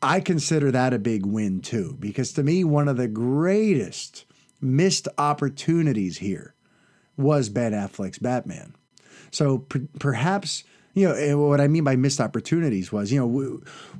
I 0.01 0.19
consider 0.19 0.71
that 0.71 0.93
a 0.93 0.99
big 0.99 1.25
win 1.25 1.61
too. 1.61 1.97
Because 1.99 2.33
to 2.33 2.43
me, 2.43 2.63
one 2.63 2.87
of 2.87 2.97
the 2.97 3.07
greatest 3.07 4.25
missed 4.61 5.07
opportunities 5.17 6.19
here 6.19 6.55
was 7.17 7.49
Ben 7.49 7.73
Affleck's 7.73 8.19
Batman. 8.19 8.75
So 9.31 9.59
per- 9.59 9.87
perhaps 9.99 10.63
you 10.93 11.07
know 11.07 11.37
what 11.39 11.61
I 11.61 11.67
mean 11.67 11.83
by 11.83 11.95
missed 11.95 12.19
opportunities 12.19 12.91
was 12.91 13.11
you 13.11 13.19
know 13.19 13.27
we, 13.27 13.47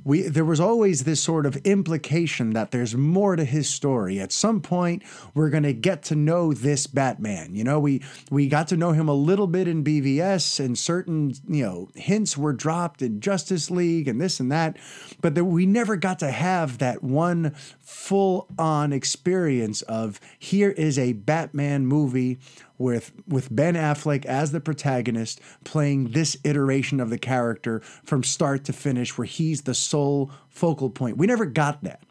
we, 0.04 0.22
there 0.22 0.44
was 0.44 0.60
always 0.60 1.04
this 1.04 1.20
sort 1.20 1.46
of 1.46 1.56
implication 1.58 2.50
that 2.50 2.70
there's 2.70 2.94
more 2.94 3.36
to 3.36 3.44
his 3.44 3.68
story. 3.68 4.18
At 4.18 4.32
some 4.32 4.60
point, 4.60 5.02
we're 5.34 5.50
going 5.50 5.62
to 5.62 5.72
get 5.72 6.02
to 6.04 6.14
know 6.14 6.52
this 6.52 6.86
Batman. 6.86 7.54
You 7.54 7.64
know, 7.64 7.78
we 7.78 8.02
we 8.30 8.48
got 8.48 8.68
to 8.68 8.76
know 8.76 8.92
him 8.92 9.08
a 9.08 9.14
little 9.14 9.46
bit 9.46 9.68
in 9.68 9.84
BVS, 9.84 10.62
and 10.64 10.76
certain 10.76 11.34
you 11.48 11.64
know 11.64 11.88
hints 11.94 12.36
were 12.36 12.52
dropped 12.52 13.02
in 13.02 13.20
Justice 13.20 13.70
League 13.70 14.08
and 14.08 14.20
this 14.20 14.40
and 14.40 14.50
that, 14.50 14.76
but 15.20 15.34
that 15.34 15.44
we 15.44 15.66
never 15.66 15.96
got 15.96 16.18
to 16.20 16.30
have 16.30 16.78
that 16.78 17.02
one 17.02 17.52
full 17.78 18.48
on 18.58 18.92
experience 18.92 19.82
of 19.82 20.20
here 20.38 20.70
is 20.70 20.98
a 20.98 21.12
Batman 21.12 21.86
movie 21.86 22.38
with 22.80 23.12
with 23.28 23.54
Ben 23.54 23.74
Affleck 23.74 24.24
as 24.24 24.50
the 24.50 24.60
protagonist 24.60 25.40
playing 25.64 26.12
this 26.12 26.36
iteration 26.42 26.98
of 26.98 27.10
the 27.10 27.18
character 27.18 27.80
from 28.02 28.24
start 28.24 28.64
to 28.64 28.72
finish 28.72 29.16
where 29.16 29.26
he's 29.26 29.62
the 29.62 29.74
sole 29.74 30.30
focal 30.48 30.90
point. 30.90 31.18
We 31.18 31.26
never 31.26 31.44
got 31.44 31.84
that. 31.84 32.02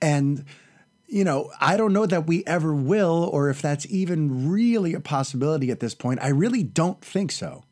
And 0.00 0.44
you 1.06 1.24
know, 1.24 1.50
I 1.60 1.76
don't 1.76 1.92
know 1.92 2.06
that 2.06 2.26
we 2.26 2.42
ever 2.46 2.74
will 2.74 3.28
or 3.30 3.50
if 3.50 3.60
that's 3.60 3.86
even 3.90 4.50
really 4.50 4.94
a 4.94 5.00
possibility 5.00 5.70
at 5.70 5.80
this 5.80 5.94
point. 5.94 6.20
I 6.22 6.28
really 6.28 6.62
don't 6.62 7.04
think 7.04 7.30
so. 7.30 7.64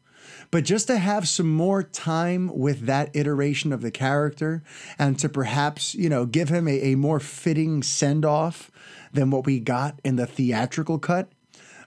But 0.51 0.65
just 0.65 0.89
to 0.89 0.99
have 0.99 1.27
some 1.27 1.49
more 1.49 1.83
time 1.83 2.51
with 2.55 2.87
that 2.87 3.15
iteration 3.15 3.73
of 3.73 3.81
the 3.81 3.91
character 3.91 4.63
and 4.99 5.19
to 5.21 5.29
perhaps, 5.29 5.95
you 5.95 6.11
know, 6.11 6.27
give 6.27 6.51
him 6.51 6.69
a, 6.69 6.93
a 6.93 6.97
more 6.97 7.21
fitting 7.21 7.83
send 7.83 8.27
off 8.27 8.71
than 9.13 9.31
what 9.31 9.47
we 9.47 9.59
got 9.61 9.99
in 10.05 10.17
the 10.17 10.27
theatrical 10.27 10.99
cut 10.99 11.31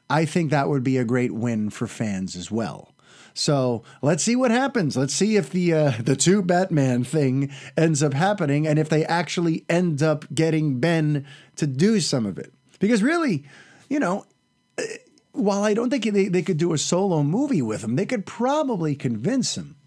I 0.10 0.26
think 0.26 0.52
that 0.52 0.70
would 0.70 0.84
be 0.84 0.98
a 0.98 1.04
great 1.04 1.34
win 1.34 1.70
for 1.70 1.88
fans 1.88 2.36
as 2.36 2.52
well. 2.52 2.94
So 3.34 3.84
let's 4.02 4.24
see 4.24 4.36
what 4.36 4.52
happens. 4.52 4.96
Let's 4.96 5.14
see 5.14 5.38
if 5.38 5.50
the 5.50 5.74
uh, 5.74 5.94
the 6.00 6.16
two 6.16 6.42
Batman 6.42 7.04
thing 7.04 7.52
ends 7.76 8.04
up 8.04 8.14
happening, 8.14 8.68
and 8.68 8.78
if 8.78 8.90
they 8.90 9.06
actually 9.06 9.66
end 9.70 10.04
up 10.04 10.26
getting 10.34 10.80
Ben 10.80 11.26
to 11.56 11.66
do 11.66 12.00
some 12.00 12.26
of 12.26 12.38
it. 12.38 12.54
Because 12.80 13.02
really, 13.02 13.44
you 13.90 14.00
know, 14.00 14.26
uh, 14.78 14.84
while 15.32 15.64
I 15.64 15.74
don't 15.74 15.90
think 15.90 16.04
they, 16.06 16.28
they 16.28 16.42
could 16.44 16.58
do 16.58 16.74
a 16.74 16.78
solo 16.78 17.24
movie 17.24 17.62
with 17.62 17.84
him, 17.84 17.96
they 17.96 18.06
could 18.06 18.26
probably 18.26 18.96
convince 18.96 19.58
him 19.58 19.78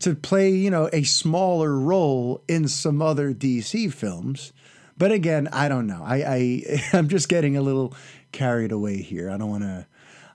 to 0.00 0.14
play, 0.14 0.50
you 0.50 0.70
know, 0.70 0.90
a 0.92 1.02
smaller 1.02 1.78
role 1.78 2.42
in 2.46 2.68
some 2.68 3.00
other 3.00 3.32
DC 3.32 3.92
films. 3.92 4.52
But 4.98 5.12
again, 5.12 5.48
I 5.50 5.68
don't 5.68 5.86
know. 5.86 6.02
I, 6.04 6.16
I 6.16 6.82
I'm 6.92 7.08
just 7.08 7.28
getting 7.28 7.56
a 7.56 7.62
little 7.62 7.94
carried 8.32 8.72
away 8.72 9.02
here. 9.02 9.30
I 9.30 9.36
don't 9.36 9.50
want 9.50 9.62
to 9.62 9.86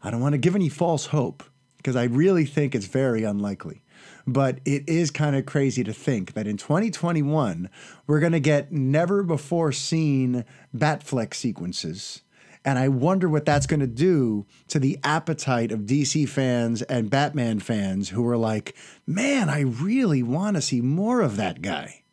I 0.04 0.12
don't 0.12 0.22
want 0.22 0.34
to 0.34 0.40
give 0.40 0.56
any 0.56 0.70
false 0.70 1.08
hope 1.08 1.44
because 1.78 1.96
I 1.96 2.04
really 2.04 2.46
think 2.46 2.76
it's 2.76 2.86
very 2.86 3.24
unlikely. 3.24 3.84
But 4.26 4.60
it 4.66 4.88
is 4.88 5.10
kind 5.10 5.36
of 5.36 5.46
crazy 5.46 5.84
to 5.84 5.94
think 5.94 6.34
that 6.34 6.48
in 6.48 6.58
2021 6.58 7.70
we're 8.06 8.20
going 8.20 8.34
to 8.34 8.40
get 8.40 8.72
never 8.72 9.24
before 9.24 9.72
seen 9.72 10.46
Batfleck 10.76 11.34
sequences. 11.34 12.22
And 12.66 12.78
I 12.78 12.90
wonder 12.90 13.30
what 13.30 13.46
that's 13.46 13.66
going 13.66 13.80
to 13.80 13.88
do 13.88 14.46
to 14.68 14.80
the 14.80 15.00
appetite 15.02 15.72
of 15.72 15.82
DC 15.82 16.28
fans 16.28 16.82
and 16.82 17.10
Batman 17.10 17.60
fans 17.60 18.10
who 18.10 18.28
are 18.28 18.36
like, 18.36 18.76
man, 19.06 19.50
I 19.50 19.62
really 19.62 20.22
want 20.22 20.58
to 20.58 20.62
see 20.62 20.82
more 20.82 21.22
of 21.22 21.38
that 21.38 21.62
guy. 21.62 22.04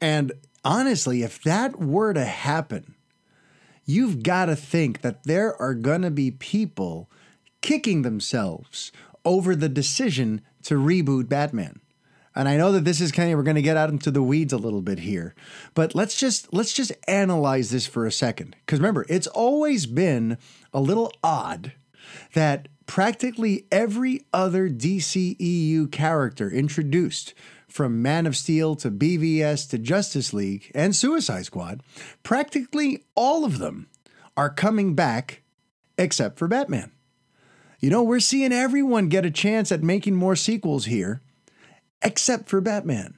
And 0.00 0.32
honestly, 0.64 1.22
if 1.22 1.40
that 1.44 1.78
were 1.78 2.12
to 2.12 2.24
happen, 2.24 2.96
you've 3.84 4.22
got 4.22 4.46
to 4.46 4.56
think 4.56 5.00
that 5.00 5.24
there 5.24 5.60
are 5.60 5.74
going 5.74 6.02
to 6.02 6.10
be 6.10 6.30
people 6.30 7.10
kicking 7.60 8.02
themselves 8.02 8.92
over 9.24 9.54
the 9.54 9.68
decision 9.68 10.42
to 10.64 10.74
reboot 10.74 11.28
Batman. 11.28 11.80
And 12.34 12.48
I 12.48 12.56
know 12.56 12.72
that 12.72 12.84
this 12.84 13.00
is 13.00 13.12
kind 13.12 13.30
of 13.30 13.36
we're 13.36 13.44
going 13.44 13.56
to 13.56 13.62
get 13.62 13.76
out 13.76 13.90
into 13.90 14.10
the 14.10 14.22
weeds 14.22 14.52
a 14.52 14.58
little 14.58 14.80
bit 14.80 15.00
here, 15.00 15.34
but 15.74 15.94
let's 15.94 16.16
just 16.16 16.52
let's 16.52 16.72
just 16.72 16.92
analyze 17.06 17.70
this 17.70 17.86
for 17.86 18.06
a 18.06 18.12
second. 18.12 18.56
Cuz 18.66 18.78
remember, 18.78 19.04
it's 19.08 19.26
always 19.26 19.84
been 19.86 20.38
a 20.72 20.80
little 20.80 21.12
odd 21.22 21.72
that 22.32 22.68
practically 22.86 23.66
every 23.70 24.24
other 24.32 24.68
DCEU 24.68 25.90
character 25.92 26.50
introduced 26.50 27.34
from 27.72 28.02
Man 28.02 28.26
of 28.26 28.36
Steel 28.36 28.76
to 28.76 28.90
BVS 28.90 29.68
to 29.70 29.78
Justice 29.78 30.32
League 30.32 30.70
and 30.74 30.94
Suicide 30.94 31.46
Squad, 31.46 31.82
practically 32.22 33.04
all 33.14 33.44
of 33.44 33.58
them 33.58 33.88
are 34.36 34.50
coming 34.50 34.94
back 34.94 35.42
except 35.96 36.38
for 36.38 36.48
Batman. 36.48 36.92
You 37.80 37.90
know, 37.90 38.02
we're 38.02 38.20
seeing 38.20 38.52
everyone 38.52 39.08
get 39.08 39.26
a 39.26 39.30
chance 39.30 39.72
at 39.72 39.82
making 39.82 40.14
more 40.14 40.36
sequels 40.36 40.84
here, 40.84 41.22
except 42.02 42.48
for 42.48 42.60
Batman. 42.60 43.14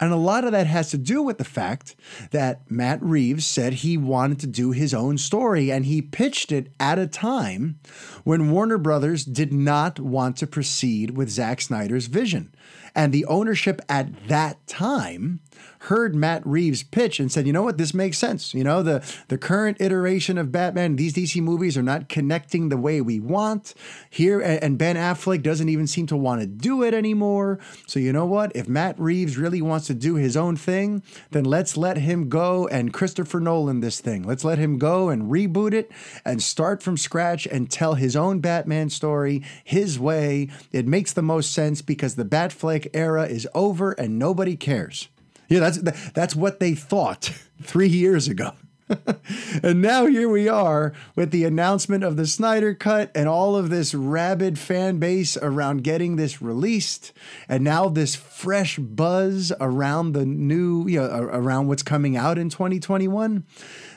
And 0.00 0.12
a 0.12 0.16
lot 0.16 0.44
of 0.44 0.52
that 0.52 0.68
has 0.68 0.90
to 0.90 0.98
do 0.98 1.22
with 1.22 1.38
the 1.38 1.44
fact 1.44 1.96
that 2.30 2.70
Matt 2.70 3.02
Reeves 3.02 3.44
said 3.44 3.74
he 3.74 3.96
wanted 3.96 4.38
to 4.40 4.46
do 4.46 4.70
his 4.70 4.94
own 4.94 5.18
story 5.18 5.72
and 5.72 5.84
he 5.84 6.00
pitched 6.00 6.52
it 6.52 6.72
at 6.78 7.00
a 7.00 7.06
time 7.06 7.80
when 8.22 8.50
Warner 8.50 8.78
Brothers 8.78 9.24
did 9.24 9.52
not 9.52 9.98
want 9.98 10.36
to 10.36 10.46
proceed 10.46 11.16
with 11.16 11.30
Zack 11.30 11.60
Snyder's 11.60 12.06
vision. 12.06 12.54
And 12.98 13.12
the 13.12 13.26
ownership 13.26 13.80
at 13.88 14.26
that 14.26 14.66
time 14.66 15.38
heard 15.80 16.14
Matt 16.14 16.46
Reeves' 16.46 16.82
pitch 16.82 17.20
and 17.20 17.30
said, 17.30 17.46
you 17.46 17.52
know 17.52 17.62
what, 17.62 17.78
this 17.78 17.94
makes 17.94 18.18
sense. 18.18 18.54
You 18.54 18.64
know, 18.64 18.82
the, 18.82 19.04
the 19.28 19.38
current 19.38 19.80
iteration 19.80 20.38
of 20.38 20.52
Batman, 20.52 20.96
these 20.96 21.14
DC 21.14 21.40
movies 21.42 21.76
are 21.76 21.82
not 21.82 22.08
connecting 22.08 22.68
the 22.68 22.76
way 22.76 23.00
we 23.00 23.20
want 23.20 23.74
here. 24.10 24.40
And 24.40 24.78
Ben 24.78 24.96
Affleck 24.96 25.42
doesn't 25.42 25.68
even 25.68 25.86
seem 25.86 26.06
to 26.08 26.16
want 26.16 26.40
to 26.40 26.46
do 26.46 26.82
it 26.82 26.94
anymore. 26.94 27.58
So, 27.86 27.98
you 27.98 28.12
know 28.12 28.26
what? 28.26 28.52
If 28.54 28.68
Matt 28.68 28.98
Reeves 28.98 29.36
really 29.36 29.62
wants 29.62 29.86
to 29.88 29.94
do 29.94 30.14
his 30.16 30.36
own 30.36 30.56
thing, 30.56 31.02
then 31.30 31.44
let's 31.44 31.76
let 31.76 31.98
him 31.98 32.28
go 32.28 32.66
and 32.68 32.92
Christopher 32.92 33.40
Nolan 33.40 33.80
this 33.80 34.00
thing. 34.00 34.22
Let's 34.22 34.44
let 34.44 34.58
him 34.58 34.78
go 34.78 35.08
and 35.08 35.30
reboot 35.30 35.72
it 35.72 35.90
and 36.24 36.42
start 36.42 36.82
from 36.82 36.96
scratch 36.96 37.46
and 37.46 37.70
tell 37.70 37.94
his 37.94 38.16
own 38.16 38.40
Batman 38.40 38.90
story 38.90 39.42
his 39.64 39.98
way. 39.98 40.48
It 40.72 40.86
makes 40.86 41.12
the 41.12 41.22
most 41.22 41.52
sense 41.52 41.82
because 41.82 42.14
the 42.14 42.24
Batfleck 42.24 42.88
era 42.94 43.24
is 43.26 43.48
over 43.54 43.92
and 43.92 44.18
nobody 44.18 44.56
cares. 44.56 45.08
Yeah, 45.48 45.60
that's 45.60 45.78
that's 46.12 46.36
what 46.36 46.60
they 46.60 46.74
thought 46.74 47.32
three 47.62 47.88
years 47.88 48.28
ago. 48.28 48.52
and 49.62 49.82
now 49.82 50.06
here 50.06 50.28
we 50.28 50.48
are 50.48 50.94
with 51.14 51.30
the 51.30 51.44
announcement 51.44 52.02
of 52.02 52.16
the 52.16 52.26
Snyder 52.26 52.74
Cut 52.74 53.10
and 53.14 53.28
all 53.28 53.54
of 53.54 53.68
this 53.68 53.94
rabid 53.94 54.58
fan 54.58 54.98
base 54.98 55.36
around 55.36 55.84
getting 55.84 56.16
this 56.16 56.40
released, 56.40 57.12
and 57.48 57.62
now 57.62 57.88
this 57.88 58.14
fresh 58.14 58.78
buzz 58.78 59.52
around 59.60 60.12
the 60.12 60.24
new, 60.24 60.86
you 60.88 61.00
know, 61.00 61.06
around 61.06 61.68
what's 61.68 61.82
coming 61.82 62.16
out 62.16 62.38
in 62.38 62.48
2021. 62.48 63.44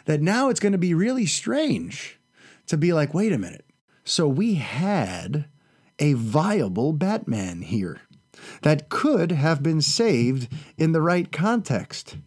That 0.06 0.22
now 0.22 0.49
it's 0.49 0.60
going 0.60 0.72
to 0.74 0.78
be 0.78 0.93
really 0.93 1.26
strange 1.26 2.20
to 2.68 2.76
be 2.76 2.91
like, 2.91 3.14
wait 3.14 3.32
a 3.32 3.38
minute. 3.38 3.66
So 4.04 4.28
we 4.28 4.56
had 4.56 5.45
a 5.99 6.14
viable 6.14 6.91
Batman 6.91 7.62
here 7.62 8.02
that 8.61 8.89
could 8.89 9.31
have 9.31 9.63
been 9.63 9.81
saved 9.81 10.47
in 10.77 10.91
the 10.91 11.01
right 11.01 11.31
context. 11.31 12.17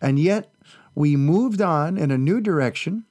And 0.00 0.18
yet, 0.18 0.52
we 0.94 1.16
moved 1.16 1.60
on 1.60 1.96
in 1.96 2.10
a 2.10 2.18
new 2.18 2.40
direction. 2.40 3.04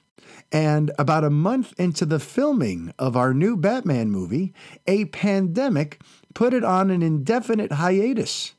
And 0.52 0.92
about 0.98 1.24
a 1.24 1.30
month 1.30 1.74
into 1.78 2.06
the 2.06 2.20
filming 2.20 2.94
of 2.98 3.16
our 3.16 3.34
new 3.34 3.56
Batman 3.56 4.10
movie, 4.10 4.54
a 4.86 5.06
pandemic 5.06 6.00
put 6.32 6.54
it 6.54 6.64
on 6.64 6.90
an 6.90 7.02
indefinite 7.02 7.72
hiatus. 7.72 8.54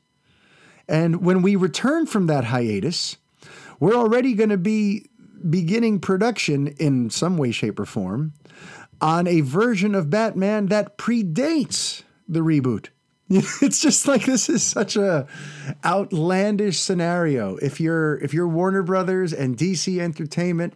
And 0.88 1.24
when 1.24 1.42
we 1.42 1.56
return 1.56 2.06
from 2.06 2.26
that 2.26 2.44
hiatus, 2.44 3.16
we're 3.80 3.94
already 3.94 4.34
going 4.34 4.50
to 4.50 4.58
be 4.58 5.08
beginning 5.48 6.00
production 6.00 6.68
in 6.68 7.10
some 7.10 7.36
way, 7.36 7.50
shape, 7.50 7.78
or 7.78 7.86
form 7.86 8.32
on 9.00 9.26
a 9.26 9.42
version 9.42 9.94
of 9.94 10.10
Batman 10.10 10.66
that 10.66 10.96
predates 10.96 12.02
the 12.28 12.40
reboot. 12.40 12.88
It's 13.60 13.80
just 13.80 14.06
like 14.06 14.24
this 14.24 14.48
is 14.48 14.62
such 14.62 14.96
a 14.96 15.26
outlandish 15.84 16.78
scenario. 16.78 17.56
If 17.56 17.80
you're 17.80 18.18
if 18.18 18.32
you're 18.32 18.46
Warner 18.46 18.84
Brothers 18.84 19.32
and 19.32 19.56
DC 19.56 19.98
Entertainment 19.98 20.74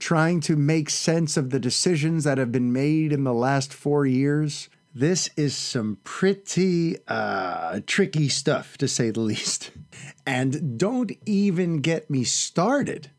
trying 0.00 0.40
to 0.40 0.56
make 0.56 0.90
sense 0.90 1.36
of 1.36 1.50
the 1.50 1.60
decisions 1.60 2.24
that 2.24 2.38
have 2.38 2.50
been 2.50 2.72
made 2.72 3.12
in 3.12 3.22
the 3.22 3.32
last 3.32 3.72
4 3.72 4.04
years, 4.04 4.68
this 4.92 5.30
is 5.36 5.56
some 5.56 5.98
pretty 6.02 6.96
uh, 7.06 7.80
tricky 7.86 8.28
stuff 8.28 8.76
to 8.78 8.88
say 8.88 9.10
the 9.10 9.20
least. 9.20 9.70
And 10.24 10.78
don't 10.78 11.10
even 11.26 11.80
get 11.80 12.08
me 12.08 12.22
started 12.22 13.10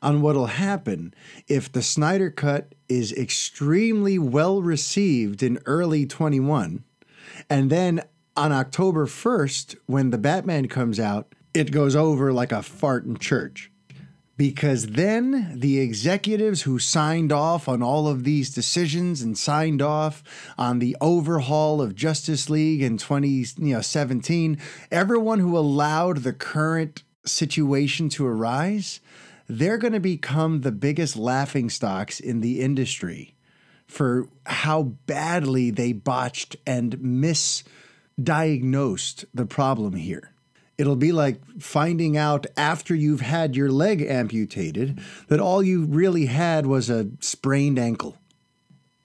on 0.00 0.22
what'll 0.22 0.46
happen 0.46 1.12
if 1.46 1.70
the 1.70 1.82
Snyder 1.82 2.30
Cut 2.30 2.74
is 2.88 3.12
extremely 3.12 4.18
well 4.18 4.62
received 4.62 5.42
in 5.42 5.58
early 5.66 6.06
21 6.06 6.84
and 7.50 7.70
then 7.70 8.02
on 8.38 8.52
October 8.52 9.04
1st, 9.06 9.74
when 9.86 10.10
the 10.10 10.16
Batman 10.16 10.68
comes 10.68 11.00
out, 11.00 11.34
it 11.54 11.72
goes 11.72 11.96
over 11.96 12.32
like 12.32 12.52
a 12.52 12.62
fart 12.62 13.04
in 13.04 13.18
church. 13.18 13.72
Because 14.36 14.86
then 14.86 15.58
the 15.58 15.80
executives 15.80 16.62
who 16.62 16.78
signed 16.78 17.32
off 17.32 17.68
on 17.68 17.82
all 17.82 18.06
of 18.06 18.22
these 18.22 18.54
decisions 18.54 19.22
and 19.22 19.36
signed 19.36 19.82
off 19.82 20.22
on 20.56 20.78
the 20.78 20.96
overhaul 21.00 21.82
of 21.82 21.96
Justice 21.96 22.48
League 22.48 22.80
in 22.80 22.96
2017, 22.96 24.58
everyone 24.92 25.40
who 25.40 25.58
allowed 25.58 26.18
the 26.18 26.32
current 26.32 27.02
situation 27.26 28.08
to 28.10 28.24
arise, 28.24 29.00
they're 29.48 29.78
going 29.78 29.94
to 29.94 29.98
become 29.98 30.60
the 30.60 30.70
biggest 30.70 31.16
laughing 31.16 31.68
stocks 31.68 32.20
in 32.20 32.40
the 32.40 32.60
industry 32.60 33.34
for 33.88 34.28
how 34.46 34.82
badly 34.82 35.70
they 35.72 35.92
botched 35.92 36.54
and 36.64 37.00
mis 37.02 37.64
diagnosed 38.22 39.24
the 39.32 39.46
problem 39.46 39.94
here. 39.94 40.32
It'll 40.76 40.96
be 40.96 41.12
like 41.12 41.40
finding 41.60 42.16
out 42.16 42.46
after 42.56 42.94
you've 42.94 43.20
had 43.20 43.56
your 43.56 43.70
leg 43.70 44.00
amputated 44.02 45.00
that 45.28 45.40
all 45.40 45.62
you 45.62 45.84
really 45.84 46.26
had 46.26 46.66
was 46.66 46.88
a 46.88 47.08
sprained 47.20 47.78
ankle. 47.78 48.17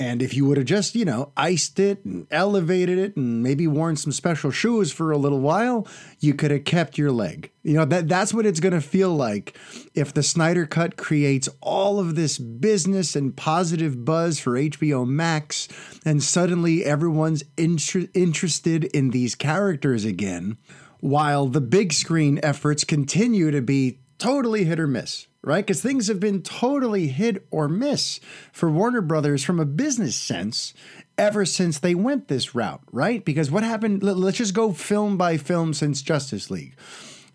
And 0.04 0.22
if 0.22 0.34
you 0.34 0.46
would 0.46 0.58
have 0.58 0.66
just, 0.66 0.96
you 0.96 1.06
know, 1.06 1.32
iced 1.38 1.80
it 1.80 2.04
and 2.04 2.28
elevated 2.30 2.98
it 2.98 3.16
and 3.16 3.42
maybe 3.42 3.68
worn 3.68 3.96
some 3.96 4.12
special 4.12 4.52
shoes 4.52 4.92
for 4.92 5.12
a 5.12 5.18
little 5.18 5.40
while, 5.40 5.88
you 6.20 6.34
could 6.34 6.52
have 6.52 6.66
kept 6.66 6.98
your 6.98 7.10
leg. 7.10 7.52
You 7.64 7.76
know, 7.76 7.86
that 7.86 8.10
that's 8.10 8.34
what 8.34 8.46
it's 8.46 8.60
going 8.60 8.74
to 8.74 8.82
feel 8.82 9.16
like 9.16 9.58
if 9.96 10.14
the 10.14 10.22
Snyder 10.22 10.66
cut 10.66 10.98
creates 10.98 11.48
all 11.62 12.00
of 12.00 12.16
this 12.16 12.38
business 12.38 13.16
and 13.16 13.34
positive 13.34 14.04
buzz 14.04 14.42
for 14.42 14.60
HBO 14.60 15.08
Max 15.08 15.70
and 16.04 16.22
suddenly 16.22 16.84
everyone's 16.84 17.46
inter- 17.58 18.10
interested 18.14 18.84
in 18.84 19.12
these 19.12 19.36
characters 19.36 20.04
again 20.04 20.58
while 21.00 21.48
the 21.48 21.62
big 21.62 21.94
screen 21.94 22.42
efforts 22.44 22.84
continue 22.84 23.52
to 23.52 23.62
be 23.62 24.00
totally 24.18 24.66
hit 24.66 24.82
or 24.82 24.88
miss 24.88 25.28
right? 25.44 25.66
Because 25.66 25.82
things 25.82 26.08
have 26.08 26.20
been 26.20 26.42
totally 26.42 27.08
hit 27.08 27.46
or 27.52 27.68
miss 27.68 28.20
for 28.52 28.72
Warner 28.72 29.02
Brothers 29.02 29.44
from 29.44 29.60
a 29.60 29.66
business 29.66 30.16
sense 30.16 30.74
ever 31.18 31.46
since 31.46 31.78
they 31.78 31.94
went 31.94 32.28
this 32.28 32.56
route, 32.56 32.82
right? 32.92 33.24
Because 33.24 33.52
what 33.52 33.64
happened, 33.64 34.02
let's 34.02 34.38
just 34.38 34.54
go 34.54 34.72
film 34.72 35.18
by 35.18 35.38
film 35.38 35.74
since 35.74 36.02
Justice 36.02 36.50
League. 36.50 36.76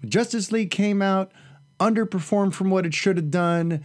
Justice 0.04 0.50
League 0.50 0.70
came 0.70 1.02
out, 1.02 1.32
underperformed 1.78 2.54
from 2.54 2.70
what 2.70 2.86
it 2.86 2.94
should 2.94 3.16
have 3.16 3.30
done. 3.30 3.84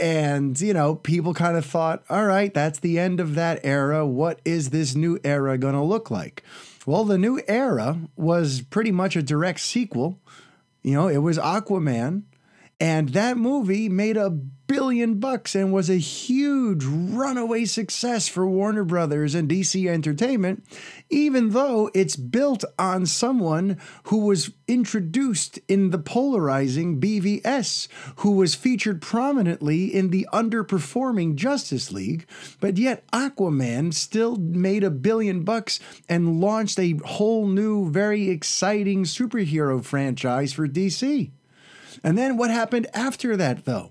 And, 0.00 0.58
you 0.60 0.72
know, 0.72 0.94
people 0.94 1.34
kind 1.34 1.56
of 1.56 1.66
thought, 1.66 2.04
all 2.08 2.26
right, 2.26 2.52
that's 2.54 2.78
the 2.78 2.98
end 2.98 3.20
of 3.20 3.34
that 3.34 3.60
era. 3.64 4.06
What 4.06 4.40
is 4.44 4.70
this 4.70 4.94
new 4.94 5.18
era 5.24 5.58
going 5.58 5.74
to 5.74 5.82
look 5.82 6.10
like? 6.10 6.42
Well, 6.86 7.04
the 7.04 7.18
new 7.18 7.40
era 7.48 7.98
was 8.16 8.62
pretty 8.62 8.92
much 8.92 9.16
a 9.16 9.22
direct 9.22 9.60
sequel. 9.60 10.20
You 10.82 10.94
know, 10.94 11.08
it 11.08 11.18
was 11.18 11.38
Aquaman 11.38 12.22
and 12.80 13.08
that 13.10 13.36
movie 13.36 13.88
made 13.88 14.16
a 14.16 14.30
billion 14.30 15.18
bucks 15.18 15.54
and 15.54 15.72
was 15.72 15.88
a 15.88 15.96
huge 15.98 16.84
runaway 16.84 17.64
success 17.64 18.28
for 18.28 18.46
Warner 18.46 18.84
Brothers 18.84 19.34
and 19.34 19.48
DC 19.48 19.88
Entertainment, 19.88 20.64
even 21.08 21.50
though 21.50 21.90
it's 21.94 22.14
built 22.14 22.64
on 22.78 23.06
someone 23.06 23.78
who 24.04 24.18
was 24.18 24.50
introduced 24.68 25.58
in 25.66 25.90
the 25.90 25.98
polarizing 25.98 27.00
BVS, 27.00 27.88
who 28.16 28.32
was 28.32 28.54
featured 28.54 29.00
prominently 29.02 29.86
in 29.86 30.10
the 30.10 30.28
underperforming 30.32 31.34
Justice 31.34 31.90
League, 31.90 32.28
but 32.60 32.76
yet 32.76 33.10
Aquaman 33.10 33.92
still 33.92 34.36
made 34.36 34.84
a 34.84 34.90
billion 34.90 35.42
bucks 35.42 35.80
and 36.08 36.40
launched 36.40 36.78
a 36.78 36.92
whole 37.04 37.48
new, 37.48 37.90
very 37.90 38.28
exciting 38.28 39.04
superhero 39.04 39.82
franchise 39.82 40.52
for 40.52 40.68
DC. 40.68 41.32
And 42.02 42.16
then 42.16 42.36
what 42.36 42.50
happened 42.50 42.86
after 42.94 43.36
that, 43.36 43.64
though? 43.64 43.90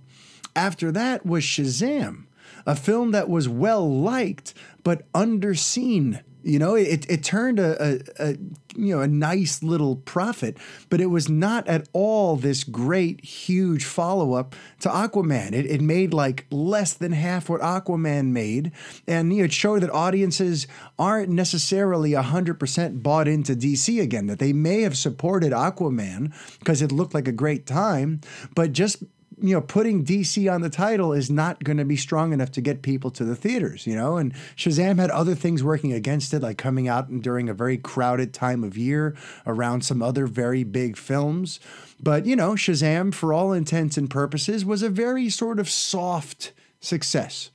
After 0.56 0.92
that 0.92 1.26
was 1.26 1.44
Shazam, 1.44 2.26
a 2.66 2.76
film 2.76 3.12
that 3.12 3.30
was 3.30 3.48
well 3.48 3.90
liked 3.90 4.54
but 4.84 5.12
underseen. 5.14 6.24
You 6.44 6.60
know, 6.60 6.76
it, 6.76 7.10
it 7.10 7.24
turned 7.24 7.60
a, 7.60 7.84
a, 7.84 8.00
a, 8.20 8.38
you 8.76 8.96
know 8.96 9.02
a 9.02 9.08
nice 9.08 9.64
little 9.64 9.96
profit, 9.96 10.58
but 10.90 11.02
it 11.02 11.08
was 11.08 11.28
not 11.28 11.68
at 11.68 11.88
all 11.94 12.36
this 12.36 12.64
great 12.64 13.24
huge 13.24 13.84
follow 13.84 14.34
up 14.34 14.56
to 14.82 14.90
Aquaman. 14.90 15.54
It, 15.54 15.66
it 15.66 15.82
made 15.82 16.14
like 16.14 16.46
less 16.52 16.94
than 16.94 17.12
half 17.12 17.50
what 17.50 17.62
Aquaman 17.62 18.28
made, 18.28 18.72
and 19.08 19.34
you 19.34 19.40
know, 19.40 19.46
it 19.46 19.54
showed 19.54 19.82
that 19.82 19.92
audiences 19.92 20.68
aren't 20.98 21.30
necessarily 21.30 22.14
hundred 22.14 22.60
percent 22.60 23.04
bought 23.04 23.28
into 23.28 23.54
DC 23.54 24.02
again. 24.02 24.28
That 24.28 24.40
they 24.40 24.54
may 24.54 24.82
have 24.82 24.98
supported 24.98 25.52
Aquaman 25.52 26.34
because 26.60 26.82
it 26.82 26.92
looked 26.92 27.14
like 27.14 27.28
a 27.28 27.32
great 27.32 27.66
time, 27.66 28.22
but 28.56 28.72
just 28.74 29.04
you 29.40 29.54
know, 29.54 29.62
putting 29.62 30.04
DC 30.04 30.52
on 30.52 30.62
the 30.62 30.70
title 30.70 31.14
is 31.14 31.30
not 31.30 31.64
going 31.64 31.78
to 31.78 31.86
be 31.86 31.96
strong 31.96 32.34
enough 32.34 32.52
to 32.54 32.62
get 32.62 32.82
people 32.82 33.12
to 33.12 33.24
the 33.24 33.36
theaters, 33.36 33.86
you 33.86 33.96
know. 33.96 34.18
And 34.18 34.34
Shazam 34.56 34.98
had 34.98 35.12
other 35.12 35.36
things 35.36 35.64
working 35.64 35.94
against 35.94 36.34
it, 36.34 36.42
like 36.42 36.58
coming 36.58 36.88
out 36.88 37.22
during 37.22 37.48
a 37.48 37.54
very 37.54 37.78
crowded 37.78 38.34
time 38.34 38.64
of 38.64 38.78
year 38.78 39.16
around 39.46 39.86
some 39.86 40.02
other 40.02 40.26
very 40.26 40.64
big 40.64 40.98
films. 40.98 41.60
But, 42.02 42.26
you 42.26 42.36
know, 42.36 42.52
Shazam, 42.54 43.14
for 43.14 43.32
all 43.32 43.54
intents 43.54 43.98
and 43.98 44.10
purposes, 44.10 44.66
was 44.66 44.82
a 44.82 44.90
very 44.90 45.30
sort 45.30 45.60
of 45.60 45.70
soft 45.70 46.54
success. 46.80 47.52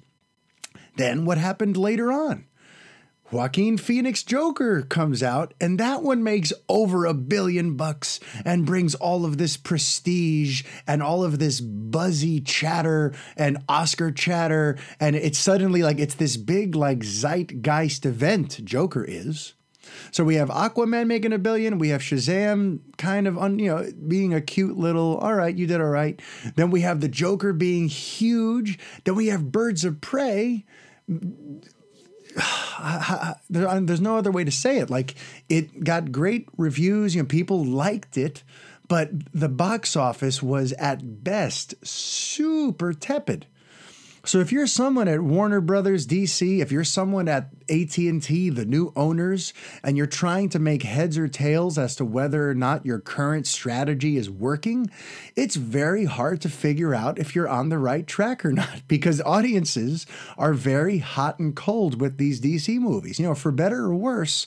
Then 0.97 1.24
what 1.24 1.39
happened 1.39 1.76
later 1.76 2.12
on? 2.12 2.47
Joaquin 3.33 3.78
Phoenix 3.78 4.22
Joker 4.22 4.83
comes 4.83 5.22
out, 5.22 5.55
and 5.59 5.80
that 5.80 6.03
one 6.03 6.22
makes 6.22 6.53
over 6.68 7.07
a 7.07 7.14
billion 7.14 7.76
bucks 7.78 8.20
and 8.45 8.66
brings 8.66 8.95
all 8.95 9.24
of 9.24 9.39
this 9.39 9.57
prestige 9.57 10.64
and 10.87 11.03
all 11.03 11.24
of 11.24 11.39
this 11.39 11.59
buzzy 11.61 12.41
chatter 12.41 13.14
and 13.35 13.57
Oscar 13.70 14.12
chatter. 14.12 14.76
And 15.01 15.16
it's 15.16 15.39
suddenly 15.39 15.83
like 15.83 15.99
it's 15.99 16.14
this 16.14 16.37
big, 16.37 16.76
like, 16.76 17.03
zeitgeist 17.03 18.05
event, 18.05 18.62
Joker 18.64 19.03
is. 19.03 19.55
So 20.11 20.24
we 20.24 20.35
have 20.35 20.51
Aquaman 20.51 21.07
making 21.07 21.33
a 21.33 21.39
billion. 21.39 21.78
We 21.78 21.89
have 21.89 22.03
Shazam 22.03 22.80
kind 22.99 23.26
of 23.26 23.39
on, 23.39 23.59
you 23.59 23.68
know, 23.68 23.91
being 24.07 24.35
a 24.35 24.43
cute 24.43 24.76
little, 24.76 25.16
all 25.16 25.35
right, 25.35 25.57
you 25.57 25.66
did 25.66 25.80
all 25.80 25.87
right. 25.87 26.20
Then 26.57 26.70
we 26.70 26.83
have 26.83 27.01
the 27.01 27.09
Joker 27.09 27.55
being 27.55 27.89
huge. 27.89 28.78
Then 29.05 29.14
we 29.14 29.28
have 29.28 29.51
Birds 29.51 29.87
of 29.87 30.03
Prey 30.03 30.66
there's 33.51 34.01
no 34.01 34.16
other 34.16 34.30
way 34.30 34.45
to 34.45 34.51
say 34.51 34.78
it. 34.78 34.91
Like 34.91 35.14
it 35.49 35.85
got 35.85 36.12
great 36.12 36.49
reviews, 36.57 37.14
you 37.14 37.22
know, 37.22 37.26
people 37.26 37.64
liked 37.64 38.16
it, 38.16 38.43
but 38.89 39.11
the 39.33 39.49
box 39.49 39.97
office 39.97 40.43
was 40.43 40.72
at 40.74 41.24
best 41.24 41.74
super 41.87 42.93
tepid. 42.93 43.47
So 44.24 44.38
if 44.38 44.52
you're 44.52 44.68
someone 44.68 45.08
at 45.08 45.20
Warner 45.20 45.60
Brothers 45.60 46.06
DC, 46.06 46.60
if 46.60 46.70
you're 46.70 46.84
someone 46.84 47.26
at 47.26 47.48
AT&T, 47.68 48.50
the 48.50 48.64
new 48.64 48.92
owners, 48.94 49.52
and 49.82 49.96
you're 49.96 50.06
trying 50.06 50.48
to 50.50 50.60
make 50.60 50.84
heads 50.84 51.18
or 51.18 51.26
tails 51.26 51.76
as 51.76 51.96
to 51.96 52.04
whether 52.04 52.48
or 52.48 52.54
not 52.54 52.86
your 52.86 53.00
current 53.00 53.48
strategy 53.48 54.16
is 54.16 54.30
working, 54.30 54.88
it's 55.34 55.56
very 55.56 56.04
hard 56.04 56.40
to 56.42 56.48
figure 56.48 56.94
out 56.94 57.18
if 57.18 57.34
you're 57.34 57.48
on 57.48 57.68
the 57.68 57.78
right 57.78 58.06
track 58.06 58.44
or 58.44 58.52
not 58.52 58.82
because 58.86 59.20
audiences 59.22 60.06
are 60.38 60.54
very 60.54 60.98
hot 60.98 61.40
and 61.40 61.56
cold 61.56 62.00
with 62.00 62.16
these 62.18 62.40
DC 62.40 62.78
movies. 62.78 63.18
You 63.18 63.26
know, 63.26 63.34
for 63.34 63.50
better 63.50 63.86
or 63.86 63.94
worse, 63.96 64.46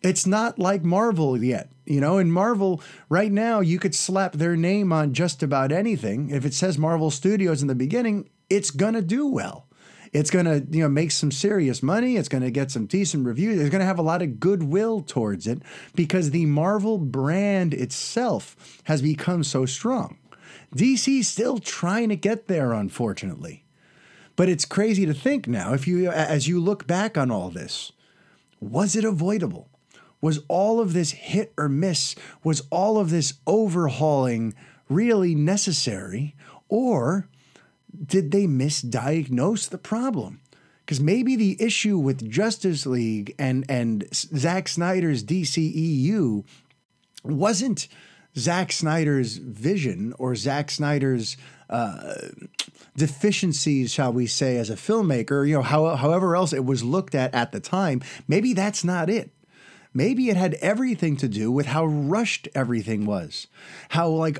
it's 0.00 0.26
not 0.26 0.58
like 0.58 0.82
Marvel 0.82 1.42
yet. 1.42 1.70
You 1.84 2.00
know, 2.00 2.16
in 2.16 2.30
Marvel, 2.30 2.80
right 3.10 3.30
now, 3.30 3.60
you 3.60 3.78
could 3.78 3.94
slap 3.94 4.32
their 4.32 4.56
name 4.56 4.94
on 4.94 5.12
just 5.12 5.42
about 5.42 5.72
anything. 5.72 6.30
If 6.30 6.46
it 6.46 6.54
says 6.54 6.78
Marvel 6.78 7.10
Studios 7.10 7.60
in 7.60 7.68
the 7.68 7.74
beginning, 7.74 8.30
it's 8.50 8.70
going 8.70 8.94
to 8.94 9.02
do 9.02 9.26
well. 9.26 9.66
It's 10.12 10.30
going 10.30 10.46
to, 10.46 10.66
you 10.76 10.82
know, 10.82 10.88
make 10.88 11.12
some 11.12 11.30
serious 11.30 11.82
money. 11.82 12.16
It's 12.16 12.28
going 12.28 12.42
to 12.42 12.50
get 12.50 12.72
some 12.72 12.86
decent 12.86 13.24
reviews. 13.24 13.60
It's 13.60 13.70
going 13.70 13.80
to 13.80 13.86
have 13.86 13.98
a 13.98 14.02
lot 14.02 14.22
of 14.22 14.40
goodwill 14.40 15.02
towards 15.02 15.46
it 15.46 15.62
because 15.94 16.30
the 16.30 16.46
Marvel 16.46 16.98
brand 16.98 17.72
itself 17.72 18.80
has 18.84 19.02
become 19.02 19.44
so 19.44 19.66
strong. 19.66 20.18
DC's 20.74 21.28
still 21.28 21.58
trying 21.58 22.08
to 22.08 22.16
get 22.16 22.48
there, 22.48 22.72
unfortunately. 22.72 23.64
But 24.34 24.48
it's 24.48 24.64
crazy 24.64 25.06
to 25.06 25.14
think 25.14 25.46
now, 25.46 25.74
if 25.74 25.86
you 25.86 26.10
as 26.10 26.48
you 26.48 26.60
look 26.60 26.86
back 26.86 27.18
on 27.18 27.30
all 27.30 27.50
this, 27.50 27.92
was 28.60 28.96
it 28.96 29.04
avoidable? 29.04 29.68
Was 30.20 30.40
all 30.48 30.80
of 30.80 30.92
this 30.92 31.12
hit 31.12 31.52
or 31.56 31.68
miss? 31.68 32.14
Was 32.42 32.62
all 32.70 32.98
of 32.98 33.10
this 33.10 33.34
overhauling 33.46 34.54
really 34.88 35.34
necessary? 35.34 36.34
Or 36.68 37.28
did 38.06 38.30
they 38.30 38.46
misdiagnose 38.46 39.68
the 39.68 39.78
problem? 39.78 40.40
Because 40.84 41.00
maybe 41.00 41.36
the 41.36 41.56
issue 41.60 41.98
with 41.98 42.28
Justice 42.28 42.86
League 42.86 43.34
and, 43.38 43.64
and 43.68 44.06
Zack 44.12 44.68
Snyder's 44.68 45.22
DCEU 45.22 46.44
wasn't 47.22 47.86
Zack 48.36 48.72
Snyder's 48.72 49.36
vision 49.36 50.14
or 50.18 50.34
Zack 50.34 50.70
Snyder's 50.70 51.36
uh, 51.68 52.14
deficiencies, 52.96 53.92
shall 53.92 54.12
we 54.12 54.26
say, 54.26 54.56
as 54.56 54.70
a 54.70 54.74
filmmaker, 54.74 55.46
you 55.46 55.54
know, 55.54 55.62
how, 55.62 55.96
however 55.96 56.34
else 56.34 56.52
it 56.52 56.64
was 56.64 56.82
looked 56.82 57.14
at 57.14 57.34
at 57.34 57.52
the 57.52 57.60
time, 57.60 58.02
maybe 58.26 58.52
that's 58.52 58.84
not 58.84 59.08
it. 59.08 59.30
Maybe 59.92 60.28
it 60.28 60.36
had 60.36 60.54
everything 60.54 61.16
to 61.16 61.28
do 61.28 61.50
with 61.50 61.66
how 61.66 61.84
rushed 61.84 62.48
everything 62.54 63.06
was, 63.06 63.48
how 63.90 64.08
like 64.08 64.38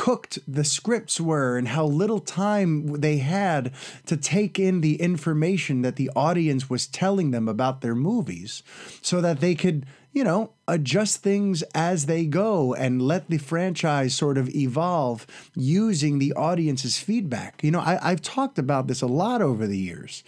undercooked 0.00 0.38
the 0.46 0.64
scripts 0.64 1.20
were, 1.20 1.56
and 1.56 1.68
how 1.68 1.84
little 1.84 2.20
time 2.20 3.00
they 3.00 3.18
had 3.18 3.72
to 4.06 4.16
take 4.16 4.58
in 4.58 4.80
the 4.80 5.00
information 5.00 5.82
that 5.82 5.96
the 5.96 6.10
audience 6.16 6.70
was 6.70 6.86
telling 6.86 7.30
them 7.30 7.48
about 7.48 7.80
their 7.80 7.94
movies 7.94 8.62
so 9.02 9.20
that 9.20 9.40
they 9.40 9.54
could, 9.54 9.86
you 10.12 10.24
know, 10.24 10.52
adjust 10.66 11.22
things 11.22 11.62
as 11.74 12.06
they 12.06 12.24
go 12.24 12.74
and 12.74 13.02
let 13.02 13.28
the 13.28 13.38
franchise 13.38 14.14
sort 14.14 14.38
of 14.38 14.48
evolve 14.54 15.26
using 15.54 16.18
the 16.18 16.32
audience's 16.34 16.98
feedback. 16.98 17.62
You 17.62 17.70
know, 17.70 17.80
I, 17.80 18.10
I've 18.10 18.22
talked 18.22 18.58
about 18.58 18.86
this 18.86 19.02
a 19.02 19.06
lot 19.06 19.42
over 19.42 19.66
the 19.66 19.78
years 19.78 20.22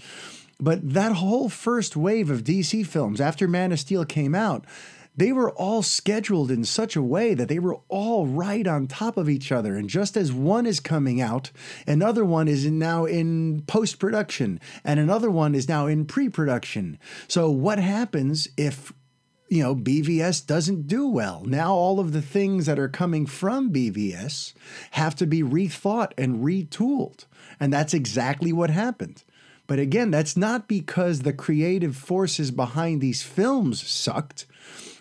but 0.62 0.92
that 0.94 1.16
whole 1.16 1.48
first 1.48 1.96
wave 1.96 2.30
of 2.30 2.44
DC 2.44 2.86
films 2.86 3.20
after 3.20 3.48
Man 3.48 3.72
of 3.72 3.80
Steel 3.80 4.04
came 4.04 4.32
out, 4.32 4.64
they 5.14 5.32
were 5.32 5.50
all 5.50 5.82
scheduled 5.82 6.50
in 6.50 6.64
such 6.64 6.96
a 6.96 7.02
way 7.02 7.34
that 7.34 7.48
they 7.48 7.58
were 7.58 7.78
all 7.88 8.26
right 8.26 8.66
on 8.66 8.86
top 8.86 9.16
of 9.16 9.28
each 9.28 9.52
other. 9.52 9.76
And 9.76 9.88
just 9.88 10.16
as 10.16 10.32
one 10.32 10.66
is 10.66 10.80
coming 10.80 11.20
out, 11.20 11.50
another 11.86 12.24
one 12.24 12.48
is 12.48 12.64
now 12.66 13.04
in 13.04 13.62
post 13.62 13.98
production, 13.98 14.58
and 14.84 14.98
another 14.98 15.30
one 15.30 15.54
is 15.54 15.68
now 15.68 15.86
in 15.86 16.06
pre 16.06 16.28
production. 16.28 16.98
So, 17.28 17.50
what 17.50 17.78
happens 17.78 18.48
if 18.56 18.92
you 19.52 19.62
know, 19.62 19.76
BVS 19.76 20.46
doesn't 20.46 20.86
do 20.86 21.06
well. 21.06 21.42
Now, 21.44 21.74
all 21.74 22.00
of 22.00 22.12
the 22.12 22.22
things 22.22 22.64
that 22.64 22.78
are 22.78 22.88
coming 22.88 23.26
from 23.26 23.70
BVS 23.70 24.54
have 24.92 25.14
to 25.16 25.26
be 25.26 25.42
rethought 25.42 26.12
and 26.16 26.42
retooled. 26.42 27.26
And 27.60 27.70
that's 27.70 27.92
exactly 27.92 28.50
what 28.50 28.70
happened. 28.70 29.24
But 29.66 29.78
again, 29.78 30.10
that's 30.10 30.38
not 30.38 30.68
because 30.68 31.20
the 31.20 31.34
creative 31.34 31.96
forces 31.96 32.50
behind 32.50 33.02
these 33.02 33.22
films 33.22 33.86
sucked. 33.86 34.46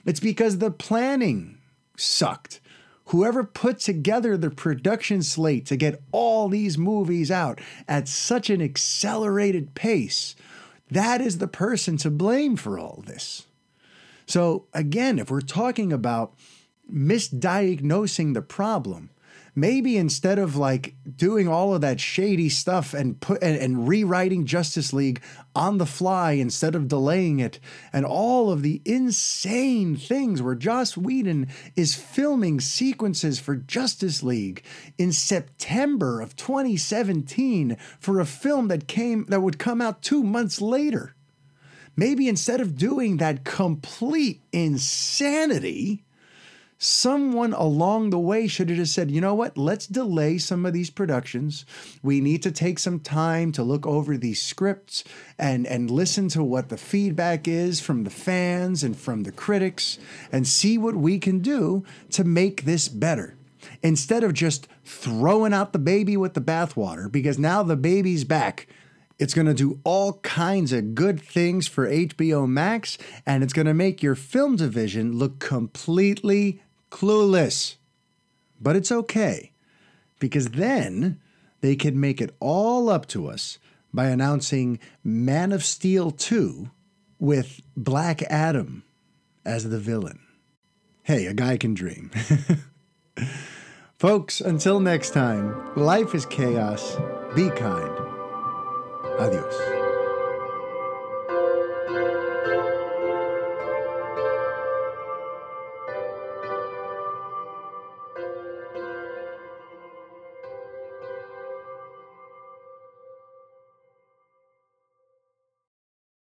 It's 0.05 0.19
because 0.19 0.57
the 0.57 0.71
planning 0.71 1.57
sucked. 1.97 2.59
Whoever 3.05 3.43
put 3.43 3.79
together 3.79 4.37
the 4.37 4.49
production 4.49 5.21
slate 5.21 5.65
to 5.67 5.75
get 5.75 6.01
all 6.11 6.47
these 6.47 6.77
movies 6.77 7.29
out 7.29 7.59
at 7.87 8.07
such 8.07 8.49
an 8.49 8.61
accelerated 8.61 9.75
pace, 9.75 10.35
that 10.89 11.21
is 11.21 11.37
the 11.37 11.47
person 11.47 11.97
to 11.97 12.09
blame 12.09 12.55
for 12.55 12.79
all 12.79 13.03
this. 13.05 13.47
So, 14.25 14.65
again, 14.73 15.19
if 15.19 15.29
we're 15.29 15.41
talking 15.41 15.91
about 15.91 16.33
misdiagnosing 16.91 18.33
the 18.33 18.41
problem, 18.41 19.09
maybe 19.55 19.97
instead 19.97 20.39
of 20.39 20.55
like 20.55 20.95
doing 21.15 21.47
all 21.47 21.73
of 21.73 21.81
that 21.81 21.99
shady 21.99 22.49
stuff 22.49 22.93
and 22.93 23.19
put 23.19 23.41
and, 23.43 23.57
and, 23.57 23.87
rewriting 23.87 24.45
Justice 24.45 24.93
League 24.93 25.21
on 25.55 25.77
the 25.77 25.85
fly 25.85 26.33
instead 26.33 26.75
of 26.75 26.87
delaying 26.87 27.39
it, 27.39 27.59
and 27.91 28.05
all 28.05 28.51
of 28.51 28.61
the 28.61 28.81
insane 28.85 29.95
things 29.95 30.41
where 30.41 30.55
Joss 30.55 30.95
Whedon 30.95 31.47
is 31.75 31.95
filming 31.95 32.59
sequences 32.59 33.39
for 33.39 33.55
Justice 33.55 34.23
League 34.23 34.63
in 34.97 35.11
September 35.11 36.21
of 36.21 36.35
2017 36.35 37.75
for 37.99 38.19
a 38.19 38.25
film 38.25 38.69
that 38.69 38.87
came 38.87 39.25
that 39.25 39.41
would 39.41 39.59
come 39.59 39.81
out 39.81 40.01
two 40.01 40.23
months 40.23 40.61
later. 40.61 41.15
Maybe 41.95 42.29
instead 42.29 42.61
of 42.61 42.77
doing 42.77 43.17
that 43.17 43.43
complete 43.43 44.41
insanity, 44.53 46.05
someone 46.83 47.53
along 47.53 48.09
the 48.09 48.17
way 48.17 48.47
should 48.47 48.67
have 48.67 48.77
just 48.77 48.91
said, 48.91 49.11
you 49.11 49.21
know 49.21 49.35
what, 49.35 49.55
let's 49.55 49.85
delay 49.85 50.39
some 50.39 50.65
of 50.65 50.73
these 50.73 50.89
productions. 50.89 51.63
We 52.01 52.21
need 52.21 52.41
to 52.41 52.51
take 52.51 52.79
some 52.79 52.99
time 52.99 53.51
to 53.51 53.61
look 53.61 53.85
over 53.85 54.17
these 54.17 54.41
scripts 54.41 55.03
and, 55.37 55.67
and 55.67 55.91
listen 55.91 56.27
to 56.29 56.43
what 56.43 56.69
the 56.69 56.77
feedback 56.77 57.47
is 57.47 57.79
from 57.79 58.03
the 58.03 58.09
fans 58.09 58.83
and 58.83 58.97
from 58.97 59.23
the 59.23 59.31
critics 59.31 59.99
and 60.31 60.47
see 60.47 60.79
what 60.79 60.95
we 60.95 61.19
can 61.19 61.37
do 61.37 61.85
to 62.09 62.23
make 62.23 62.65
this 62.65 62.87
better. 62.87 63.35
Instead 63.83 64.23
of 64.23 64.33
just 64.33 64.67
throwing 64.83 65.53
out 65.53 65.73
the 65.73 65.79
baby 65.79 66.17
with 66.17 66.33
the 66.33 66.41
bathwater, 66.41 67.11
because 67.11 67.37
now 67.37 67.61
the 67.61 67.77
baby's 67.77 68.23
back. 68.23 68.67
It's 69.19 69.35
going 69.35 69.45
to 69.45 69.53
do 69.53 69.79
all 69.83 70.13
kinds 70.23 70.73
of 70.73 70.95
good 70.95 71.21
things 71.21 71.67
for 71.67 71.87
HBO 71.87 72.49
Max, 72.49 72.97
and 73.23 73.43
it's 73.43 73.53
going 73.53 73.67
to 73.67 73.73
make 73.75 74.01
your 74.01 74.15
film 74.15 74.55
division 74.55 75.15
look 75.15 75.37
completely 75.37 76.59
clueless. 76.91 77.77
But 78.59 78.75
it's 78.75 78.91
okay, 78.91 79.53
because 80.19 80.49
then 80.49 81.19
they 81.61 81.75
could 81.75 81.95
make 81.95 82.21
it 82.21 82.35
all 82.39 82.89
up 82.89 83.07
to 83.07 83.27
us 83.27 83.57
by 83.93 84.07
announcing 84.07 84.79
Man 85.03 85.51
of 85.51 85.63
Steel 85.63 86.11
2 86.11 86.69
with 87.19 87.61
Black 87.75 88.21
Adam 88.23 88.83
as 89.45 89.69
the 89.69 89.79
villain. 89.79 90.19
Hey, 91.03 91.25
a 91.25 91.33
guy 91.33 91.57
can 91.57 91.73
dream. 91.73 92.11
Folks, 93.97 94.41
until 94.41 94.79
next 94.79 95.11
time, 95.11 95.75
life 95.75 96.15
is 96.15 96.25
chaos. 96.25 96.97
Be 97.35 97.49
kind. 97.49 97.91
Adios. 99.19 99.80